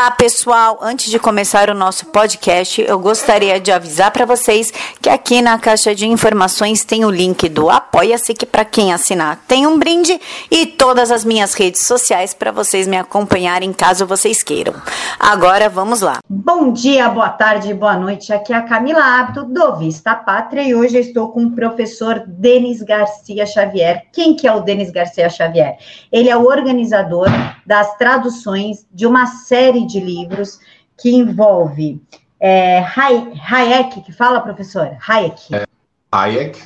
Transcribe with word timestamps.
Olá, 0.00 0.12
pessoal! 0.12 0.78
Antes 0.80 1.10
de 1.10 1.18
começar 1.18 1.68
o 1.68 1.74
nosso 1.74 2.06
podcast, 2.06 2.80
eu 2.80 2.98
gostaria 2.98 3.60
de 3.60 3.70
avisar 3.70 4.10
para 4.10 4.24
vocês 4.24 4.72
que 4.98 5.10
aqui 5.10 5.42
na 5.42 5.58
caixa 5.58 5.94
de 5.94 6.08
informações 6.08 6.82
tem 6.82 7.04
o 7.04 7.10
link 7.10 7.46
do 7.50 7.68
Apoia-se, 7.68 8.32
que 8.32 8.46
para 8.46 8.64
quem 8.64 8.94
assinar 8.94 9.44
tem 9.46 9.66
um 9.66 9.78
brinde, 9.78 10.18
e 10.50 10.64
todas 10.64 11.10
as 11.10 11.22
minhas 11.22 11.52
redes 11.52 11.86
sociais 11.86 12.32
para 12.32 12.50
vocês 12.50 12.88
me 12.88 12.96
acompanharem 12.96 13.74
caso 13.74 14.06
vocês 14.06 14.42
queiram. 14.42 14.72
Agora 15.18 15.68
vamos 15.68 16.00
lá. 16.00 16.20
Bom 16.26 16.72
dia, 16.72 17.06
boa 17.10 17.28
tarde, 17.28 17.74
boa 17.74 17.98
noite. 17.98 18.32
Aqui 18.32 18.54
é 18.54 18.56
a 18.56 18.62
Camila 18.62 19.04
Abdo, 19.20 19.44
do 19.44 19.76
Vista 19.76 20.14
Pátria, 20.14 20.62
e 20.62 20.74
hoje 20.74 20.96
estou 20.96 21.28
com 21.28 21.44
o 21.44 21.50
professor 21.50 22.24
Denis 22.26 22.80
Garcia 22.80 23.44
Xavier. 23.44 24.06
Quem 24.14 24.34
que 24.34 24.48
é 24.48 24.52
o 24.52 24.60
Denis 24.60 24.90
Garcia 24.90 25.28
Xavier? 25.28 25.76
Ele 26.10 26.30
é 26.30 26.36
o 26.38 26.46
organizador 26.46 27.28
das 27.66 27.98
traduções 27.98 28.86
de 28.90 29.06
uma 29.06 29.26
série 29.26 29.89
de 29.90 30.00
livros 30.00 30.58
que 30.98 31.10
envolve 31.10 32.00
é, 32.40 32.82
Hayek, 32.82 34.00
que 34.00 34.12
fala, 34.12 34.40
professor? 34.40 34.96
Hayek. 35.06 35.54
É, 35.54 35.66
Hayek. 36.10 36.58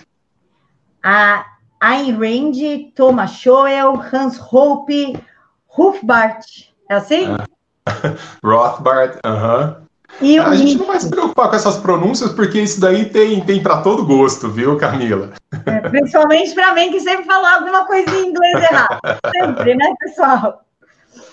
A 1.03 1.45
Ayn 1.81 2.13
Rand, 2.17 2.93
Thomas 2.95 3.33
Schoel, 3.33 4.01
Hans 4.13 4.39
Hope, 4.39 5.19
Rothbard. 5.67 6.73
É 6.89 6.95
assim? 6.95 7.27
Uh, 7.29 7.45
Rothbard, 8.43 9.19
aham. 9.25 9.77
Uh 10.21 10.27
-huh. 10.27 10.47
a 10.47 10.55
gente 10.55 10.79
não 10.79 10.87
vai 10.87 11.01
se 11.01 11.11
preocupar 11.11 11.51
com 11.51 11.57
essas 11.57 11.77
pronúncias, 11.79 12.33
porque 12.33 12.61
isso 12.61 12.81
daí 12.81 13.07
tem, 13.07 13.41
tem 13.41 13.61
para 13.61 13.83
todo 13.83 14.07
gosto, 14.07 14.49
viu, 14.49 14.79
Camila? 14.79 15.33
É, 15.67 15.81
principalmente 15.89 16.55
para 16.55 16.73
mim, 16.73 16.93
que 16.93 17.01
sempre 17.01 17.25
fala 17.25 17.57
alguma 17.57 17.85
coisa 17.85 18.09
em 18.15 18.29
inglês 18.29 18.63
errado. 18.71 19.01
Sempre, 19.35 19.75
né, 19.75 19.93
pessoal? 19.99 20.65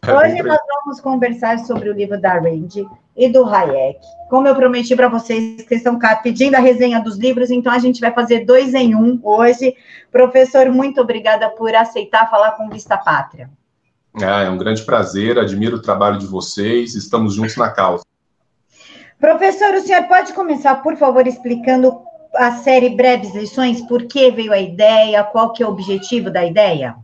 Hoje 0.04 0.42
nós 0.42 0.60
vamos 0.84 1.00
conversar 1.00 1.60
sobre 1.60 1.88
o 1.88 1.94
livro 1.94 2.20
da 2.20 2.34
Randy 2.34 2.88
e 3.16 3.30
do 3.30 3.46
Hayek. 3.46 4.00
Como 4.32 4.48
eu 4.48 4.56
prometi 4.56 4.96
para 4.96 5.08
vocês 5.08 5.62
que 5.62 5.76
estão 5.76 6.00
pedindo 6.24 6.56
a 6.56 6.60
resenha 6.60 7.00
dos 7.00 7.20
livros, 7.20 7.52
então 7.52 7.72
a 7.72 7.78
gente 7.78 8.02
vai 8.02 8.12
fazer 8.12 8.44
dois 8.44 8.74
em 8.74 8.96
um 8.96 9.20
hoje. 9.22 9.76
Professor, 10.12 10.68
muito 10.72 11.00
obrigada 11.00 11.50
por 11.52 11.76
aceitar 11.76 12.32
falar 12.32 12.54
com 12.54 12.68
Vista 12.68 12.98
Pátria. 12.98 13.48
Ah, 14.16 14.42
é 14.42 14.50
um 14.50 14.58
grande 14.58 14.82
prazer, 14.82 15.38
admiro 15.38 15.78
o 15.78 15.82
trabalho 15.82 16.18
de 16.18 16.26
vocês, 16.26 16.96
estamos 16.96 17.36
juntos 17.36 17.56
na 17.56 17.70
causa. 17.70 18.04
Professor, 19.20 19.76
o 19.76 19.82
senhor 19.82 20.06
pode 20.06 20.34
começar, 20.34 20.82
por 20.82 20.98
favor, 20.98 21.28
explicando 21.28 22.02
a 22.34 22.54
série 22.54 22.90
Breves 22.90 23.36
Lições, 23.36 23.82
por 23.82 24.08
que 24.08 24.32
veio 24.32 24.52
a 24.52 24.60
ideia, 24.60 25.24
qual 25.24 25.54
que 25.54 25.62
é 25.62 25.66
o 25.68 25.70
objetivo 25.70 26.32
da 26.32 26.44
ideia? 26.44 26.96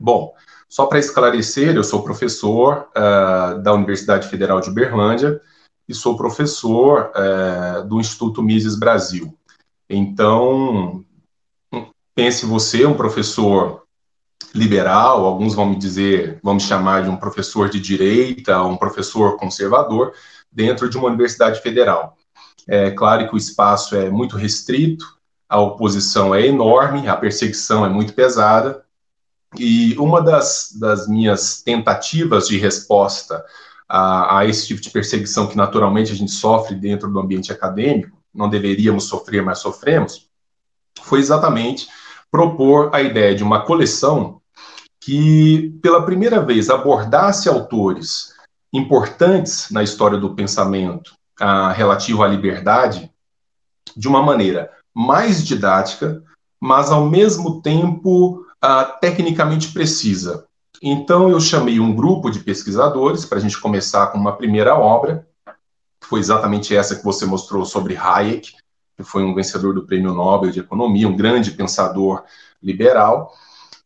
Bom, 0.00 0.32
só 0.74 0.86
para 0.86 0.98
esclarecer, 0.98 1.76
eu 1.76 1.84
sou 1.84 2.02
professor 2.02 2.88
uh, 2.96 3.62
da 3.62 3.72
Universidade 3.72 4.26
Federal 4.26 4.60
de 4.60 4.68
Uberlândia 4.68 5.40
e 5.88 5.94
sou 5.94 6.16
professor 6.16 7.12
uh, 7.14 7.86
do 7.86 8.00
Instituto 8.00 8.42
Mises 8.42 8.74
Brasil. 8.74 9.38
Então, 9.88 11.04
pense 12.12 12.44
você, 12.44 12.84
um 12.84 12.96
professor 12.96 13.84
liberal, 14.52 15.24
alguns 15.24 15.54
vão 15.54 15.66
me 15.66 15.76
dizer, 15.76 16.40
vão 16.42 16.54
me 16.54 16.60
chamar 16.60 17.04
de 17.04 17.08
um 17.08 17.16
professor 17.16 17.70
de 17.70 17.78
direita, 17.78 18.60
um 18.64 18.76
professor 18.76 19.36
conservador, 19.36 20.12
dentro 20.50 20.90
de 20.90 20.98
uma 20.98 21.06
universidade 21.06 21.60
federal. 21.60 22.16
É 22.66 22.90
claro 22.90 23.28
que 23.28 23.34
o 23.36 23.38
espaço 23.38 23.94
é 23.94 24.10
muito 24.10 24.36
restrito, 24.36 25.06
a 25.48 25.60
oposição 25.60 26.34
é 26.34 26.44
enorme, 26.44 27.06
a 27.06 27.14
perseguição 27.14 27.86
é 27.86 27.88
muito 27.88 28.12
pesada, 28.12 28.83
e 29.58 29.96
uma 29.98 30.20
das, 30.20 30.76
das 30.78 31.08
minhas 31.08 31.62
tentativas 31.62 32.48
de 32.48 32.58
resposta 32.58 33.44
a, 33.88 34.38
a, 34.38 34.46
esse 34.46 34.66
tipo 34.66 34.80
de 34.80 34.90
perseguição 34.90 35.46
que 35.46 35.56
naturalmente 35.56 36.12
a 36.12 36.16
gente 36.16 36.32
sofre 36.32 36.74
dentro 36.74 37.10
do 37.10 37.18
ambiente 37.20 37.52
acadêmico, 37.52 38.16
não 38.34 38.48
deveríamos 38.48 39.04
sofrer, 39.04 39.42
mas 39.42 39.58
sofremos, 39.58 40.28
foi 41.02 41.20
exatamente 41.20 41.88
propor 42.30 42.90
a 42.92 43.00
ideia 43.00 43.34
de 43.34 43.44
uma 43.44 43.64
coleção 43.64 44.40
que, 45.00 45.78
pela 45.82 46.04
primeira 46.04 46.40
vez, 46.40 46.70
abordasse 46.70 47.48
autores 47.48 48.34
importantes 48.72 49.70
na 49.70 49.82
história 49.82 50.18
do 50.18 50.34
pensamento 50.34 51.14
a, 51.38 51.70
relativo 51.72 52.22
à 52.22 52.28
liberdade 52.28 53.10
de 53.96 54.08
uma 54.08 54.22
maneira 54.22 54.70
mais 54.92 55.44
didática, 55.44 56.22
mas 56.60 56.90
ao 56.90 57.08
mesmo 57.08 57.60
tempo 57.60 58.43
uh, 58.64 58.98
tecnicamente 59.00 59.72
precisa. 59.72 60.46
Então, 60.82 61.28
eu 61.28 61.40
chamei 61.40 61.78
um 61.78 61.94
grupo 61.94 62.30
de 62.30 62.40
pesquisadores 62.40 63.24
para 63.24 63.38
a 63.38 63.40
gente 63.40 63.60
começar 63.60 64.08
com 64.08 64.18
uma 64.18 64.36
primeira 64.36 64.74
obra, 64.74 65.26
que 66.00 66.06
foi 66.08 66.20
exatamente 66.20 66.74
essa 66.74 66.96
que 66.96 67.04
você 67.04 67.26
mostrou 67.26 67.64
sobre 67.64 67.96
Hayek, 67.96 68.52
que 68.96 69.02
foi 69.04 69.22
um 69.22 69.34
vencedor 69.34 69.74
do 69.74 69.86
Prêmio 69.86 70.12
Nobel 70.12 70.50
de 70.50 70.60
Economia, 70.60 71.08
um 71.08 71.16
grande 71.16 71.50
pensador 71.50 72.22
liberal, 72.62 73.32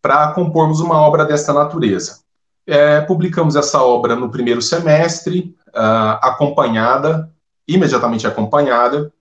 para 0.00 0.32
compormos 0.32 0.80
uma 0.80 0.96
obra 0.96 1.24
desta 1.24 1.52
natureza. 1.52 2.20
É, 2.66 3.00
publicamos 3.00 3.56
essa 3.56 3.82
obra 3.82 4.14
no 4.14 4.30
primeiro 4.30 4.60
semestre, 4.60 5.56
uh, 5.68 6.18
acompanhada, 6.20 7.32
imediatamente 7.66 8.26
acompanhada, 8.26 9.12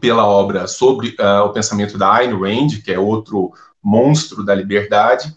pela 0.00 0.26
obra 0.26 0.66
sobre 0.66 1.14
uh, 1.20 1.44
o 1.44 1.50
pensamento 1.50 1.96
da 1.96 2.12
Ayn 2.14 2.34
Rand, 2.34 2.82
que 2.82 2.92
é 2.92 2.98
outro 2.98 3.52
monstro 3.84 4.42
da 4.42 4.54
liberdade. 4.54 5.36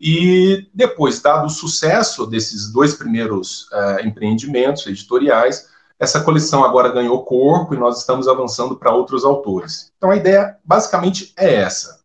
E 0.00 0.68
depois, 0.72 1.20
dado 1.20 1.46
o 1.46 1.50
sucesso 1.50 2.24
desses 2.24 2.72
dois 2.72 2.94
primeiros 2.94 3.62
uh, 3.72 4.06
empreendimentos 4.06 4.86
editoriais, 4.86 5.68
essa 5.98 6.20
coleção 6.20 6.64
agora 6.64 6.92
ganhou 6.92 7.24
corpo 7.24 7.74
e 7.74 7.78
nós 7.78 7.98
estamos 7.98 8.28
avançando 8.28 8.76
para 8.76 8.94
outros 8.94 9.24
autores. 9.24 9.92
Então 9.96 10.10
a 10.10 10.16
ideia 10.16 10.56
basicamente 10.64 11.32
é 11.36 11.54
essa: 11.56 11.98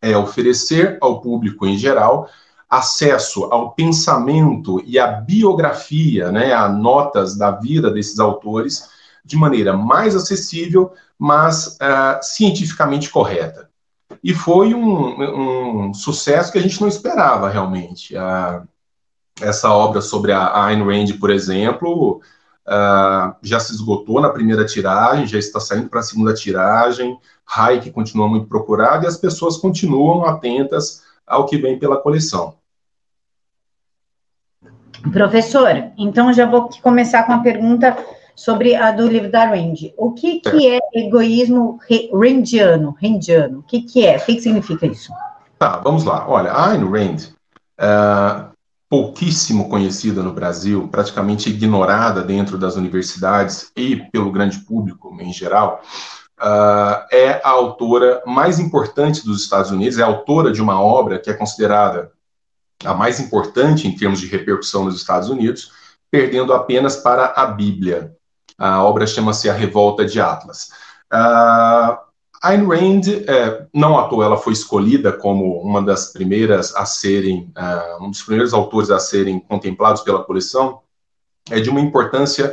é 0.00 0.16
oferecer 0.16 0.98
ao 1.00 1.20
público 1.20 1.64
em 1.64 1.78
geral 1.78 2.28
acesso 2.68 3.44
ao 3.52 3.72
pensamento 3.72 4.82
e 4.86 4.98
à 4.98 5.06
biografia, 5.06 6.32
né, 6.32 6.54
a 6.54 6.70
notas 6.70 7.36
da 7.36 7.50
vida 7.50 7.90
desses 7.90 8.18
autores 8.18 8.88
de 9.22 9.36
maneira 9.36 9.76
mais 9.76 10.16
acessível, 10.16 10.90
mas 11.18 11.76
uh, 11.76 12.18
cientificamente 12.22 13.10
correta. 13.10 13.68
E 14.22 14.32
foi 14.32 14.72
um, 14.72 15.88
um, 15.88 15.94
sucesso 15.94 16.52
que 16.52 16.58
a 16.58 16.62
gente 16.62 16.80
não 16.80 16.88
esperava 16.88 17.48
realmente. 17.48 18.14
Uh, 18.14 18.66
essa 19.40 19.72
obra 19.72 20.00
sobre 20.00 20.32
a 20.32 20.64
Ayn 20.66 20.84
Rand, 20.84 21.18
por 21.18 21.30
exemplo, 21.30 22.20
já 23.42 23.58
se 23.58 23.72
esgotou 23.72 24.20
na 24.20 24.30
primeira 24.30 24.64
tiragem, 24.64 25.26
já 25.26 25.38
está 25.38 25.58
saindo 25.58 25.88
para 25.88 26.00
a 26.00 26.04
segunda 26.04 26.34
tiragem. 26.34 27.18
Hayek 27.46 27.90
continua 27.90 28.28
muito 28.28 28.46
procurado 28.46 29.04
e 29.04 29.08
as 29.08 29.16
pessoas 29.16 29.56
continuam 29.56 30.24
atentas 30.24 31.02
ao 31.26 31.46
que 31.46 31.58
vem 31.58 31.78
pela 31.78 31.96
coleção. 31.96 32.54
Professor, 35.12 35.90
então 35.98 36.32
já 36.32 36.46
vou 36.46 36.68
começar 36.80 37.24
com 37.24 37.32
a 37.32 37.38
pergunta 37.38 37.96
sobre 38.34 38.74
a 38.74 38.90
do 38.90 39.06
livro 39.06 39.30
da 39.30 39.46
Rand. 39.46 39.92
O 39.96 40.12
que, 40.12 40.40
que 40.40 40.68
é 40.68 40.78
egoísmo 40.94 41.78
randiano? 42.12 42.96
randiano? 43.02 43.60
O 43.60 43.62
que, 43.62 43.82
que 43.82 44.06
é? 44.06 44.16
O 44.16 44.24
que, 44.24 44.34
que 44.36 44.42
significa 44.42 44.86
isso? 44.86 45.12
Tá, 45.58 45.76
vamos 45.78 46.04
lá. 46.04 46.28
Olha, 46.28 46.50
a 46.50 46.70
Ayn 46.70 46.84
Rand, 46.90 47.28
é, 47.78 48.52
pouquíssimo 48.92 49.70
conhecida 49.70 50.22
no 50.22 50.34
Brasil, 50.34 50.86
praticamente 50.88 51.48
ignorada 51.48 52.22
dentro 52.22 52.58
das 52.58 52.76
universidades 52.76 53.72
e 53.74 53.96
pelo 53.96 54.30
grande 54.30 54.58
público 54.58 55.16
em 55.18 55.32
geral, 55.32 55.80
uh, 56.38 57.06
é 57.10 57.40
a 57.42 57.48
autora 57.48 58.22
mais 58.26 58.58
importante 58.58 59.24
dos 59.24 59.42
Estados 59.42 59.70
Unidos, 59.70 59.98
é 59.98 60.02
autora 60.02 60.52
de 60.52 60.60
uma 60.60 60.78
obra 60.78 61.18
que 61.18 61.30
é 61.30 61.32
considerada 61.32 62.12
a 62.84 62.92
mais 62.92 63.18
importante 63.18 63.88
em 63.88 63.96
termos 63.96 64.20
de 64.20 64.26
repercussão 64.26 64.84
nos 64.84 64.96
Estados 64.96 65.30
Unidos, 65.30 65.72
perdendo 66.10 66.52
apenas 66.52 66.96
para 66.96 67.32
a 67.34 67.46
Bíblia. 67.46 68.14
A 68.58 68.82
obra 68.84 69.06
chama-se 69.06 69.48
A 69.48 69.52
Revolta 69.52 70.04
de 70.04 70.20
Atlas. 70.20 70.70
Uh, 71.12 71.96
Ayn 72.42 72.66
Rand, 72.66 73.02
é, 73.28 73.66
não 73.72 73.96
à 73.96 74.08
toa, 74.08 74.24
ela 74.24 74.36
foi 74.36 74.52
escolhida 74.52 75.12
como 75.12 75.60
uma 75.62 75.80
das 75.80 76.12
primeiras 76.12 76.74
a 76.74 76.84
serem, 76.84 77.52
uh, 77.56 78.04
um 78.04 78.10
dos 78.10 78.22
primeiros 78.22 78.52
autores 78.52 78.90
a 78.90 78.98
serem 78.98 79.38
contemplados 79.38 80.02
pela 80.02 80.24
coleção, 80.24 80.80
é 81.48 81.60
de 81.60 81.70
uma 81.70 81.80
importância 81.80 82.52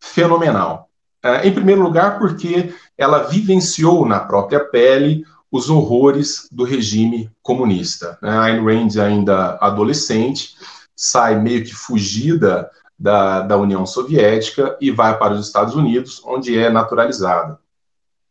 fenomenal. 0.00 0.88
Uh, 1.24 1.46
em 1.46 1.52
primeiro 1.52 1.80
lugar, 1.80 2.18
porque 2.18 2.74
ela 2.98 3.24
vivenciou 3.24 4.04
na 4.04 4.18
própria 4.18 4.60
pele 4.60 5.24
os 5.50 5.70
horrores 5.70 6.48
do 6.50 6.64
regime 6.64 7.30
comunista. 7.40 8.18
Né? 8.20 8.36
Ayn 8.36 8.64
Rand, 8.64 9.00
ainda 9.00 9.58
adolescente, 9.60 10.56
sai 10.96 11.38
meio 11.38 11.64
que 11.64 11.74
fugida 11.74 12.68
da, 13.00 13.40
da 13.40 13.56
União 13.56 13.86
Soviética 13.86 14.76
e 14.80 14.90
vai 14.90 15.18
para 15.18 15.32
os 15.32 15.46
Estados 15.46 15.74
Unidos, 15.74 16.22
onde 16.24 16.58
é 16.58 16.68
naturalizada. 16.68 17.58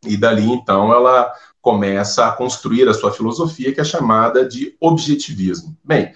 E 0.06 0.16
dali, 0.16 0.50
então, 0.50 0.92
ela 0.92 1.32
começa 1.60 2.26
a 2.26 2.32
construir 2.32 2.88
a 2.88 2.94
sua 2.94 3.12
filosofia, 3.12 3.74
que 3.74 3.80
é 3.80 3.84
chamada 3.84 4.48
de 4.48 4.76
objetivismo. 4.80 5.76
Bem, 5.84 6.14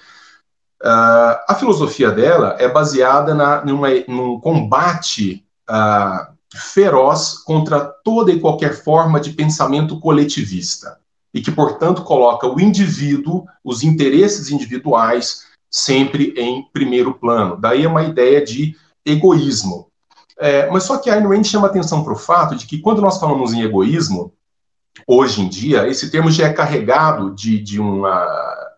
Uh, 0.85 1.41
a 1.49 1.57
filosofia 1.59 2.11
dela 2.11 2.57
é 2.59 2.69
baseada 2.69 3.35
na, 3.35 3.65
numa, 3.65 3.89
num 4.07 4.39
combate 4.39 5.43
uh, 5.71 6.35
feroz 6.55 7.39
contra 7.39 7.81
toda 7.81 8.31
e 8.31 8.39
qualquer 8.39 8.75
forma 8.75 9.19
de 9.19 9.31
pensamento 9.31 9.99
coletivista 9.99 10.99
e 11.33 11.41
que, 11.41 11.51
portanto, 11.51 12.03
coloca 12.03 12.47
o 12.47 12.61
indivíduo, 12.61 13.47
os 13.65 13.83
interesses 13.83 14.51
individuais, 14.51 15.47
sempre 15.75 16.33
em 16.37 16.63
primeiro 16.73 17.15
plano. 17.15 17.57
Daí 17.57 17.83
é 17.85 17.89
uma 17.89 18.05
ideia 18.05 18.45
de 18.45 18.77
egoísmo. 19.05 19.89
É, 20.39 20.71
mas 20.71 20.85
só 20.85 20.99
que 20.99 21.11
a 21.11 21.15
Ayn 21.15 21.27
Rand 21.27 21.43
chama 21.43 21.67
atenção 21.67 22.05
para 22.05 22.13
o 22.13 22.17
fato 22.17 22.55
de 22.55 22.65
que 22.65 22.79
quando 22.79 23.03
nós 23.03 23.19
falamos 23.19 23.53
em 23.53 23.63
egoísmo, 23.63 24.33
hoje 25.05 25.43
em 25.43 25.49
dia, 25.49 25.89
esse 25.89 26.13
termo 26.13 26.31
já 26.31 26.47
é 26.47 26.53
carregado 26.53 27.35
de, 27.35 27.59
de 27.59 27.81
uma 27.81 28.71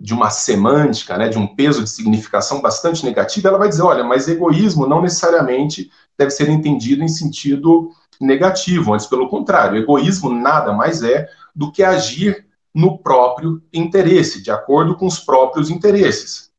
de 0.00 0.14
uma 0.14 0.30
semântica, 0.30 1.18
né, 1.18 1.28
de 1.28 1.36
um 1.36 1.56
peso 1.56 1.82
de 1.82 1.90
significação 1.90 2.62
bastante 2.62 3.04
negativa, 3.04 3.48
ela 3.48 3.58
vai 3.58 3.68
dizer, 3.68 3.82
olha, 3.82 4.04
mas 4.04 4.28
egoísmo 4.28 4.86
não 4.86 5.02
necessariamente 5.02 5.90
deve 6.16 6.30
ser 6.30 6.48
entendido 6.48 7.02
em 7.02 7.08
sentido 7.08 7.90
negativo, 8.20 8.94
antes 8.94 9.06
pelo 9.06 9.28
contrário, 9.28 9.76
egoísmo 9.76 10.30
nada 10.30 10.72
mais 10.72 11.02
é 11.02 11.28
do 11.52 11.72
que 11.72 11.82
agir 11.82 12.46
no 12.74 12.98
próprio 12.98 13.62
interesse, 13.72 14.42
de 14.42 14.50
acordo 14.50 14.96
com 14.96 15.06
os 15.06 15.18
próprios 15.18 15.70
interesses. 15.70 16.50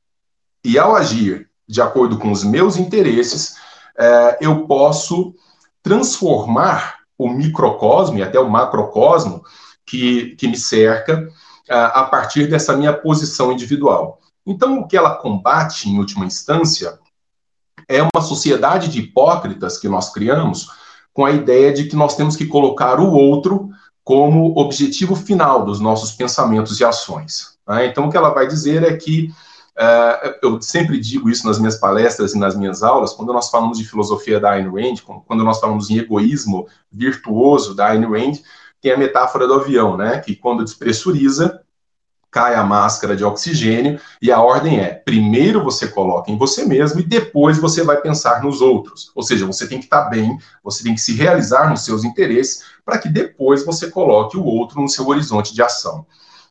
E 0.64 0.78
ao 0.78 0.96
agir 0.96 1.50
de 1.68 1.82
acordo 1.82 2.18
com 2.18 2.32
os 2.32 2.44
meus 2.44 2.78
interesses, 2.78 3.56
é, 3.98 4.38
eu 4.42 4.66
posso 4.66 5.36
transformar 5.84 7.00
o 7.18 7.30
microcosmo 7.30 8.18
e 8.18 8.24
até 8.24 8.40
o 8.40 8.50
macrocosmo 8.50 9.44
que, 9.86 10.36
que 10.36 10.48
me 10.48 10.58
cerca 10.58 11.28
a 11.70 12.04
partir 12.04 12.48
dessa 12.48 12.76
minha 12.76 12.92
posição 12.92 13.52
individual. 13.52 14.20
Então, 14.46 14.80
o 14.80 14.88
que 14.88 14.98
ela 14.98 15.16
combate, 15.16 15.88
em 15.88 16.00
última 16.00 16.26
instância, 16.26 16.98
é 17.88 18.02
uma 18.02 18.22
sociedade 18.22 18.88
de 18.88 19.00
hipócritas 19.00 19.78
que 19.78 19.88
nós 19.88 20.12
criamos 20.12 20.68
com 21.14 21.26
a 21.26 21.32
ideia 21.32 21.72
de 21.72 21.86
que 21.86 21.96
nós 21.96 22.16
temos 22.16 22.36
que 22.36 22.48
colocar 22.48 23.00
o 23.00 23.14
outro 23.14 23.70
como 24.10 24.58
objetivo 24.58 25.16
final 25.16 25.64
dos 25.64 25.80
nossos 25.80 26.12
pensamentos 26.12 26.80
e 26.80 26.84
ações. 26.84 27.60
Né? 27.68 27.86
Então, 27.86 28.08
o 28.08 28.10
que 28.10 28.18
ela 28.18 28.32
vai 28.32 28.48
dizer 28.48 28.82
é 28.82 28.98
que, 28.98 29.32
uh, 29.78 30.34
eu 30.42 30.60
sempre 30.64 31.00
digo 31.00 31.30
isso 31.30 31.46
nas 31.46 31.60
minhas 31.60 31.76
palestras 31.76 32.34
e 32.34 32.40
nas 32.40 32.56
minhas 32.56 32.82
aulas, 32.82 33.14
quando 33.14 33.32
nós 33.32 33.52
falamos 33.52 33.78
de 33.78 33.88
filosofia 33.88 34.40
da 34.40 34.54
Ayn 34.54 34.68
Rand, 34.68 35.04
quando 35.28 35.44
nós 35.44 35.60
falamos 35.60 35.92
em 35.92 36.00
egoísmo 36.00 36.68
virtuoso 36.92 37.76
da 37.76 37.90
Ayn 37.90 38.04
Rand, 38.06 38.40
tem 38.82 38.94
a 38.94 38.98
metáfora 38.98 39.46
do 39.46 39.54
avião, 39.54 39.96
né? 39.96 40.18
Que 40.18 40.36
quando 40.36 40.64
despressuriza, 40.64 41.62
cai 42.32 42.56
a 42.56 42.64
máscara 42.64 43.16
de 43.16 43.24
oxigênio 43.24 44.00
e 44.22 44.32
a 44.32 44.42
ordem 44.42 44.80
é: 44.80 44.94
primeiro 44.94 45.64
você 45.64 45.88
coloca 45.88 46.32
em 46.32 46.38
você 46.38 46.66
mesmo 46.66 47.00
e 47.00 47.04
depois 47.04 47.58
você 47.58 47.84
vai 47.84 47.98
pensar 48.02 48.44
nos 48.44 48.62
outros. 48.62 49.12
Ou 49.16 49.24
seja, 49.24 49.46
você 49.46 49.68
tem 49.68 49.80
que 49.80 49.86
estar 49.86 50.10
bem, 50.10 50.38
você 50.64 50.84
tem 50.84 50.94
que 50.94 51.02
se 51.02 51.14
realizar 51.14 51.70
nos 51.70 51.82
seus 51.82 52.04
interesses 52.04 52.64
para 52.86 52.98
que 52.98 53.10
depois 53.10 53.66
você 53.66 53.90
coloque 53.90 54.38
o 54.38 54.44
outro 54.44 54.82
no 54.82 54.90
seu 54.90 55.08
horizonte 55.08 55.54
de 55.54 55.62
ação. 55.62 56.06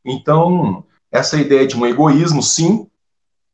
Então, 0.05 0.85
essa 1.11 1.37
ideia 1.37 1.67
de 1.67 1.77
um 1.77 1.87
egoísmo, 1.87 2.43
sim, 2.43 2.87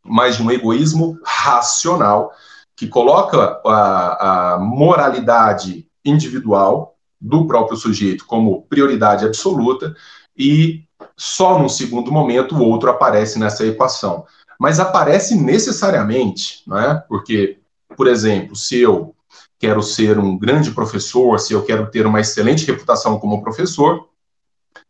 mas 0.05 0.37
de 0.37 0.43
um 0.43 0.51
egoísmo 0.51 1.19
racional 1.25 2.33
que 2.77 2.89
coloca 2.89 3.61
a, 3.65 4.55
a 4.55 4.59
moralidade 4.59 5.87
individual 6.05 6.97
do 7.21 7.47
próprio 7.47 7.77
sujeito 7.77 8.27
como 8.27 8.63
prioridade 8.63 9.25
absoluta 9.25 9.95
e 10.37 10.85
só 11.17 11.59
num 11.59 11.69
segundo 11.69 12.11
momento 12.11 12.57
o 12.57 12.65
outro 12.65 12.91
aparece 12.91 13.39
nessa 13.39 13.65
equação. 13.67 14.25
Mas 14.59 14.81
aparece 14.81 15.35
necessariamente, 15.35 16.63
é? 16.73 16.95
porque, 17.09 17.59
por 17.97 18.07
exemplo, 18.07 18.55
se 18.55 18.81
eu 18.81 19.15
quero 19.59 19.83
ser 19.83 20.19
um 20.19 20.39
grande 20.39 20.71
professor, 20.71 21.39
se 21.41 21.53
eu 21.53 21.65
quero 21.65 21.91
ter 21.91 22.07
uma 22.07 22.21
excelente 22.21 22.67
reputação 22.67 23.19
como 23.19 23.43
professor, 23.43 24.09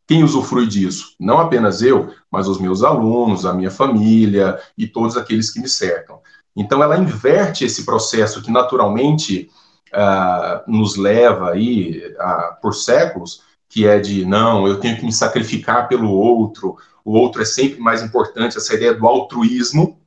quem 0.07 0.23
usufrui 0.23 0.67
disso? 0.67 1.15
Não 1.19 1.39
apenas 1.39 1.81
eu, 1.81 2.13
mas 2.31 2.47
os 2.47 2.59
meus 2.59 2.83
alunos, 2.83 3.47
a 3.47 3.55
minha 3.55 3.71
família 3.71 4.59
e 4.77 4.87
todos 4.87 5.17
aqueles 5.17 5.51
que 5.51 5.61
me 5.61 5.69
cercam. 5.69 6.21
Então, 6.55 6.83
ela 6.83 6.99
inverte 6.99 7.65
esse 7.65 7.85
processo 7.85 8.43
que 8.43 8.51
naturalmente 8.51 9.51
uh, 9.93 10.71
nos 10.71 10.97
leva 10.97 11.53
aí 11.53 12.03
uh, 12.19 12.61
por 12.61 12.75
séculos, 12.75 13.43
que 13.75 13.89
é 13.89 13.99
de 13.99 14.25
não, 14.25 14.69
eu 14.69 14.79
tenho 14.79 14.97
que 14.97 15.05
me 15.05 15.13
sacrificar 15.13 15.89
pelo 15.89 16.09
outro, 16.09 16.77
o 17.05 17.19
outro 17.19 17.43
é 17.43 17.45
sempre 17.45 17.81
mais 17.81 18.05
importante, 18.05 18.57
essa 18.57 18.73
ideia 18.73 18.95
do 18.95 19.05
altruísmo. 19.05 19.99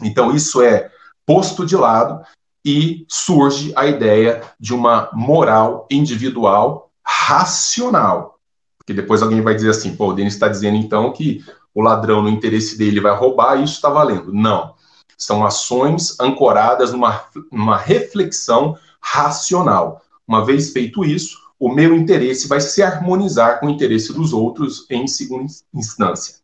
Então, 0.00 0.34
isso 0.34 0.62
é 0.62 0.90
posto 1.26 1.66
de 1.66 1.76
lado 1.76 2.24
e 2.64 3.04
surge 3.06 3.70
a 3.76 3.86
ideia 3.86 4.40
de 4.58 4.72
uma 4.72 5.10
moral 5.12 5.86
individual 5.90 6.90
racional. 7.04 8.38
Porque 8.78 8.94
depois 8.94 9.20
alguém 9.20 9.42
vai 9.42 9.54
dizer 9.54 9.68
assim, 9.68 9.94
pô, 9.94 10.08
o 10.08 10.14
Denis 10.14 10.32
está 10.32 10.48
dizendo 10.48 10.78
então 10.78 11.12
que 11.12 11.44
o 11.74 11.82
ladrão, 11.82 12.22
no 12.22 12.30
interesse 12.30 12.78
dele, 12.78 12.98
vai 12.98 13.14
roubar 13.14 13.60
e 13.60 13.64
isso 13.64 13.74
está 13.74 13.90
valendo. 13.90 14.32
Não. 14.32 14.74
São 15.18 15.44
ações 15.44 16.18
ancoradas 16.18 16.92
numa, 16.92 17.26
numa 17.52 17.76
reflexão 17.76 18.74
racional. 19.02 20.00
Uma 20.26 20.46
vez 20.46 20.72
feito 20.72 21.04
isso, 21.04 21.41
o 21.62 21.68
meu 21.68 21.94
interesse 21.94 22.48
vai 22.48 22.60
se 22.60 22.82
harmonizar 22.82 23.60
com 23.60 23.66
o 23.66 23.70
interesse 23.70 24.12
dos 24.12 24.32
outros 24.32 24.84
em 24.90 25.06
segunda 25.06 25.46
instância. 25.72 26.34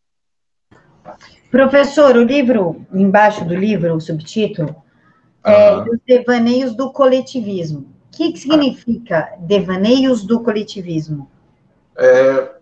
Professor, 1.51 2.15
o 2.15 2.23
livro, 2.23 2.87
embaixo 2.95 3.45
do 3.45 3.53
livro, 3.53 3.97
o 3.97 4.01
subtítulo, 4.01 4.77
é 5.43 5.81
Os 5.81 5.99
Devaneios 6.07 6.73
do 6.77 6.93
Coletivismo. 6.93 7.81
O 7.81 8.17
que, 8.17 8.31
que 8.31 8.39
significa 8.39 9.35
Devaneios 9.41 10.23
do 10.25 10.41
Coletivismo? 10.41 11.29
É, 11.97 12.53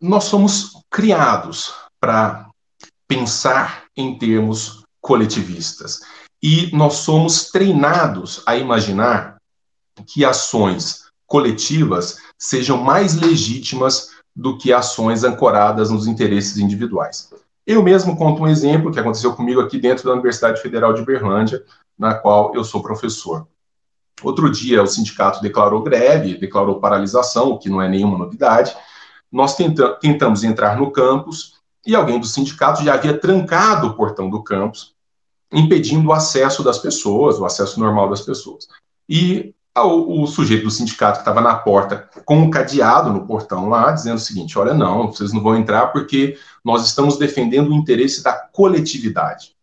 nós 0.00 0.24
somos 0.24 0.70
criados 0.88 1.74
para 2.00 2.48
pensar 3.06 3.84
em 3.94 4.16
termos 4.16 4.86
coletivistas 5.02 6.00
e 6.42 6.74
nós 6.74 6.94
somos 6.94 7.50
treinados 7.50 8.42
a 8.46 8.56
imaginar 8.56 9.36
que 10.06 10.24
ações 10.24 11.07
coletivas 11.28 12.18
sejam 12.36 12.78
mais 12.78 13.14
legítimas 13.14 14.08
do 14.34 14.56
que 14.56 14.72
ações 14.72 15.22
ancoradas 15.22 15.90
nos 15.90 16.06
interesses 16.08 16.56
individuais. 16.56 17.30
Eu 17.66 17.82
mesmo 17.82 18.16
conto 18.16 18.42
um 18.42 18.48
exemplo 18.48 18.90
que 18.90 18.98
aconteceu 18.98 19.34
comigo 19.34 19.60
aqui 19.60 19.78
dentro 19.78 20.04
da 20.04 20.12
Universidade 20.12 20.60
Federal 20.60 20.94
de 20.94 21.04
Berlândia, 21.04 21.62
na 21.98 22.14
qual 22.14 22.54
eu 22.54 22.64
sou 22.64 22.82
professor. 22.82 23.46
Outro 24.22 24.50
dia, 24.50 24.82
o 24.82 24.86
sindicato 24.86 25.42
declarou 25.42 25.82
greve, 25.82 26.38
declarou 26.38 26.80
paralisação, 26.80 27.50
o 27.50 27.58
que 27.58 27.68
não 27.68 27.82
é 27.82 27.88
nenhuma 27.88 28.16
novidade. 28.16 28.74
Nós 29.30 29.54
tenta 29.54 29.94
tentamos 29.96 30.42
entrar 30.42 30.78
no 30.78 30.90
campus 30.90 31.58
e 31.86 31.94
alguém 31.94 32.18
do 32.18 32.26
sindicato 32.26 32.82
já 32.82 32.94
havia 32.94 33.16
trancado 33.16 33.88
o 33.88 33.94
portão 33.94 34.30
do 34.30 34.42
campus 34.42 34.96
impedindo 35.52 36.08
o 36.08 36.12
acesso 36.12 36.62
das 36.62 36.78
pessoas, 36.78 37.38
o 37.38 37.44
acesso 37.44 37.78
normal 37.78 38.08
das 38.08 38.22
pessoas. 38.22 38.66
E 39.08 39.54
o, 39.82 40.22
o 40.22 40.26
sujeito 40.26 40.64
do 40.64 40.70
sindicato 40.70 41.18
que 41.18 41.22
estava 41.22 41.40
na 41.40 41.54
porta 41.54 42.08
com 42.24 42.38
um 42.38 42.50
cadeado 42.50 43.10
no 43.10 43.26
portão 43.26 43.68
lá, 43.68 43.90
dizendo 43.92 44.16
o 44.16 44.20
seguinte: 44.20 44.58
olha, 44.58 44.74
não, 44.74 45.10
vocês 45.10 45.32
não 45.32 45.42
vão 45.42 45.56
entrar 45.56 45.88
porque 45.88 46.38
nós 46.64 46.86
estamos 46.86 47.16
defendendo 47.16 47.70
o 47.70 47.74
interesse 47.74 48.22
da 48.22 48.32
coletividade. 48.32 49.56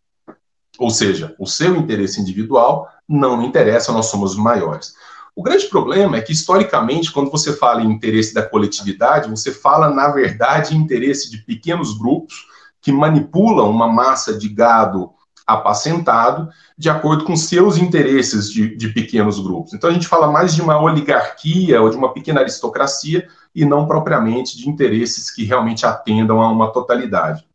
Ou 0.78 0.90
seja, 0.90 1.34
o 1.38 1.46
seu 1.46 1.76
interesse 1.76 2.20
individual 2.20 2.88
não 3.08 3.42
interessa, 3.42 3.92
nós 3.92 4.06
somos 4.06 4.36
maiores. 4.36 4.94
O 5.34 5.42
grande 5.42 5.66
problema 5.66 6.16
é 6.16 6.22
que, 6.22 6.32
historicamente, 6.32 7.12
quando 7.12 7.30
você 7.30 7.52
fala 7.52 7.82
em 7.82 7.90
interesse 7.90 8.32
da 8.32 8.42
coletividade, 8.42 9.28
você 9.28 9.52
fala, 9.52 9.90
na 9.90 10.08
verdade, 10.08 10.74
em 10.74 10.80
interesse 10.80 11.30
de 11.30 11.38
pequenos 11.38 11.96
grupos 11.96 12.46
que 12.80 12.90
manipulam 12.90 13.70
uma 13.70 13.86
massa 13.86 14.36
de 14.36 14.48
gado 14.48 15.10
apacentado 15.46 16.48
de 16.76 16.90
acordo 16.90 17.24
com 17.24 17.36
seus 17.36 17.78
interesses 17.78 18.50
de, 18.50 18.74
de, 18.74 18.88
pequenos 18.88 19.38
grupos. 19.38 19.72
Então 19.72 19.88
a 19.88 19.92
gente 19.92 20.08
fala 20.08 20.26
mais 20.26 20.54
de 20.54 20.60
uma 20.60 20.80
oligarquia 20.80 21.80
ou 21.80 21.88
de 21.88 21.96
uma 21.96 22.12
pequena 22.12 22.40
aristocracia 22.40 23.28
e 23.54 23.64
não 23.64 23.86
propriamente 23.86 24.56
de 24.56 24.68
interesses 24.68 25.30
que 25.30 25.44
realmente 25.44 25.86
atendam 25.86 26.42
a 26.42 26.50
uma 26.50 26.72
totalidade. 26.72 27.46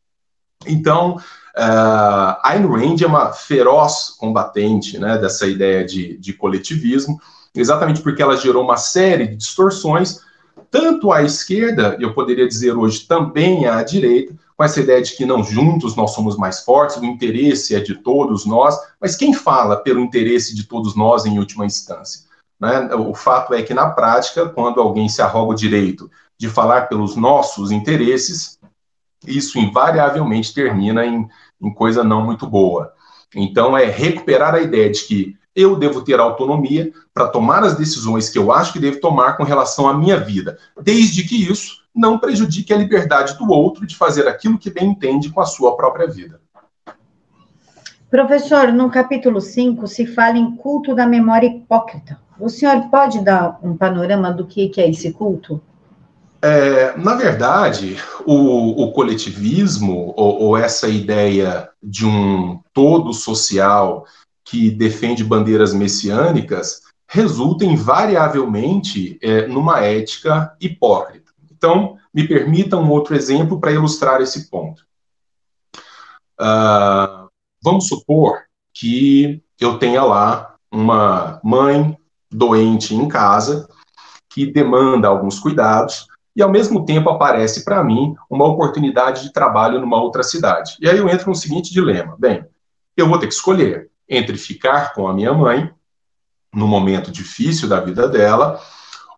Então, 0.65 1.17
uh, 1.17 2.37
Ayn 2.43 2.65
Rand 2.65 3.01
é 3.01 3.07
uma 3.07 3.33
feroz 3.33 4.15
combatente 4.17 4.97
né, 4.97 5.17
dessa 5.17 5.45
ideia 5.45 5.83
de, 5.83 6.17
de 6.17 6.33
coletivismo, 6.33 7.19
exatamente 7.53 8.01
porque 8.01 8.21
ela 8.21 8.37
gerou 8.37 8.63
uma 8.63 8.77
série 8.77 9.27
de 9.27 9.35
distorções, 9.35 10.21
tanto 10.69 11.11
à 11.11 11.23
esquerda, 11.23 11.97
eu 11.99 12.13
poderia 12.13 12.47
dizer 12.47 12.73
hoje 12.77 13.01
também 13.01 13.67
à 13.67 13.83
direita, 13.83 14.33
com 14.61 14.65
essa 14.65 14.79
ideia 14.79 15.01
de 15.01 15.13
que 15.13 15.25
não 15.25 15.43
juntos 15.43 15.95
nós 15.95 16.11
somos 16.11 16.37
mais 16.37 16.59
fortes, 16.59 16.97
o 16.97 17.03
interesse 17.03 17.73
é 17.73 17.79
de 17.79 17.95
todos 17.95 18.45
nós, 18.45 18.77
mas 19.01 19.15
quem 19.15 19.33
fala 19.33 19.75
pelo 19.75 19.99
interesse 19.99 20.55
de 20.55 20.65
todos 20.65 20.95
nós 20.95 21.25
em 21.25 21.39
última 21.39 21.65
instância? 21.65 22.27
Né? 22.59 22.93
O 22.93 23.15
fato 23.15 23.55
é 23.55 23.63
que, 23.63 23.73
na 23.73 23.89
prática, 23.89 24.47
quando 24.47 24.79
alguém 24.79 25.09
se 25.09 25.19
arroga 25.19 25.53
o 25.53 25.55
direito 25.55 26.11
de 26.37 26.47
falar 26.47 26.81
pelos 26.81 27.15
nossos 27.15 27.71
interesses, 27.71 28.59
isso 29.25 29.57
invariavelmente 29.57 30.53
termina 30.53 31.07
em, 31.07 31.27
em 31.59 31.73
coisa 31.73 32.03
não 32.03 32.23
muito 32.23 32.45
boa. 32.45 32.93
Então, 33.35 33.75
é 33.75 33.85
recuperar 33.85 34.53
a 34.53 34.61
ideia 34.61 34.91
de 34.91 35.01
que 35.05 35.35
eu 35.55 35.75
devo 35.75 36.03
ter 36.03 36.19
autonomia 36.19 36.93
para 37.11 37.27
tomar 37.27 37.63
as 37.63 37.75
decisões 37.75 38.29
que 38.29 38.37
eu 38.37 38.51
acho 38.51 38.73
que 38.73 38.79
devo 38.79 38.99
tomar 38.99 39.37
com 39.37 39.43
relação 39.43 39.89
à 39.89 39.93
minha 39.95 40.19
vida, 40.19 40.59
desde 40.79 41.23
que 41.23 41.49
isso 41.49 41.80
não 41.93 42.17
prejudique 42.17 42.73
a 42.73 42.77
liberdade 42.77 43.37
do 43.37 43.49
outro 43.51 43.85
de 43.85 43.95
fazer 43.95 44.27
aquilo 44.27 44.57
que 44.57 44.69
bem 44.69 44.89
entende 44.89 45.29
com 45.29 45.41
a 45.41 45.45
sua 45.45 45.75
própria 45.75 46.07
vida. 46.07 46.39
Professor, 48.09 48.73
no 48.73 48.89
capítulo 48.89 49.39
5 49.39 49.87
se 49.87 50.05
fala 50.05 50.37
em 50.37 50.55
culto 50.55 50.93
da 50.93 51.05
memória 51.05 51.47
hipócrita. 51.47 52.19
O 52.39 52.49
senhor 52.49 52.89
pode 52.89 53.23
dar 53.23 53.59
um 53.63 53.77
panorama 53.77 54.33
do 54.33 54.45
que 54.45 54.71
é 54.77 54.89
esse 54.89 55.11
culto? 55.13 55.61
É, 56.41 56.97
na 56.97 57.13
verdade, 57.13 57.97
o, 58.25 58.83
o 58.83 58.91
coletivismo, 58.91 60.11
ou, 60.17 60.41
ou, 60.41 60.57
essa 60.57 60.87
ideia 60.87 61.69
de 61.81 62.03
um 62.03 62.59
todo 62.73 63.13
social 63.13 64.05
que 64.43 64.71
defende 64.71 65.23
bandeiras 65.23 65.71
messiânicas, 65.71 66.81
resulta 67.07 67.63
invariavelmente 67.63 69.19
é, 69.21 69.45
numa 69.45 69.81
ética 69.81 70.51
hipócrita. 70.59 71.20
Então, 71.61 71.95
me 72.11 72.27
permita 72.27 72.75
um 72.77 72.89
outro 72.89 73.15
exemplo 73.15 73.59
para 73.59 73.71
ilustrar 73.71 74.19
esse 74.19 74.49
ponto. 74.49 74.83
Uh, 76.39 77.21
Vamos 77.63 77.87
supor 77.87 78.41
que 78.73 79.43
eu 79.59 79.77
tenha 79.77 80.03
lá 80.03 80.55
uma 80.71 81.39
mãe 81.43 81.95
doente 82.29 82.95
em 82.95 83.07
casa 83.07 83.69
que 84.27 84.51
demanda 84.51 85.07
alguns 85.07 85.37
cuidados 85.37 86.07
e 86.35 86.41
ao 86.41 86.49
mesmo 86.49 86.85
tempo 86.85 87.09
aparece 87.09 87.63
para 87.63 87.83
mim 87.83 88.15
uma 88.29 88.45
oportunidade 88.45 89.23
de 89.23 89.33
trabalho 89.33 89.79
numa 89.79 90.01
outra 90.01 90.23
cidade. 90.23 90.75
E 90.79 90.89
aí 90.89 90.97
eu 90.97 91.07
entro 91.07 91.29
no 91.29 91.35
seguinte 91.35 91.71
dilema: 91.71 92.15
bem, 92.17 92.43
eu 92.97 93.07
vou 93.07 93.19
ter 93.19 93.27
que 93.27 93.33
escolher 93.33 93.91
entre 94.09 94.37
ficar 94.37 94.93
com 94.93 95.07
a 95.07 95.13
minha 95.13 95.33
mãe 95.33 95.71
no 96.51 96.67
momento 96.67 97.11
difícil 97.11 97.69
da 97.69 97.79
vida 97.79 98.07
dela 98.07 98.59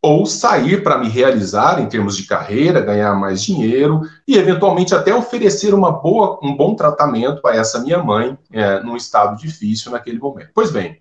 ou 0.06 0.26
sair 0.26 0.84
para 0.84 0.98
me 0.98 1.08
realizar 1.08 1.80
em 1.80 1.88
termos 1.88 2.18
de 2.18 2.24
carreira, 2.24 2.82
ganhar 2.82 3.16
mais 3.16 3.42
dinheiro 3.42 4.02
e 4.28 4.36
eventualmente 4.36 4.94
até 4.94 5.16
oferecer 5.16 5.74
uma 5.74 5.94
boa, 5.94 6.38
um 6.44 6.58
bom 6.58 6.76
tratamento 6.76 7.48
a 7.48 7.56
essa 7.56 7.80
minha 7.80 8.04
mãe 8.04 8.38
é, 8.52 8.84
num 8.84 8.98
estado 8.98 9.38
difícil 9.38 9.94
naquele 9.94 10.20
momento. 10.20 10.50
Pois 10.54 10.72
bem, 10.72 11.00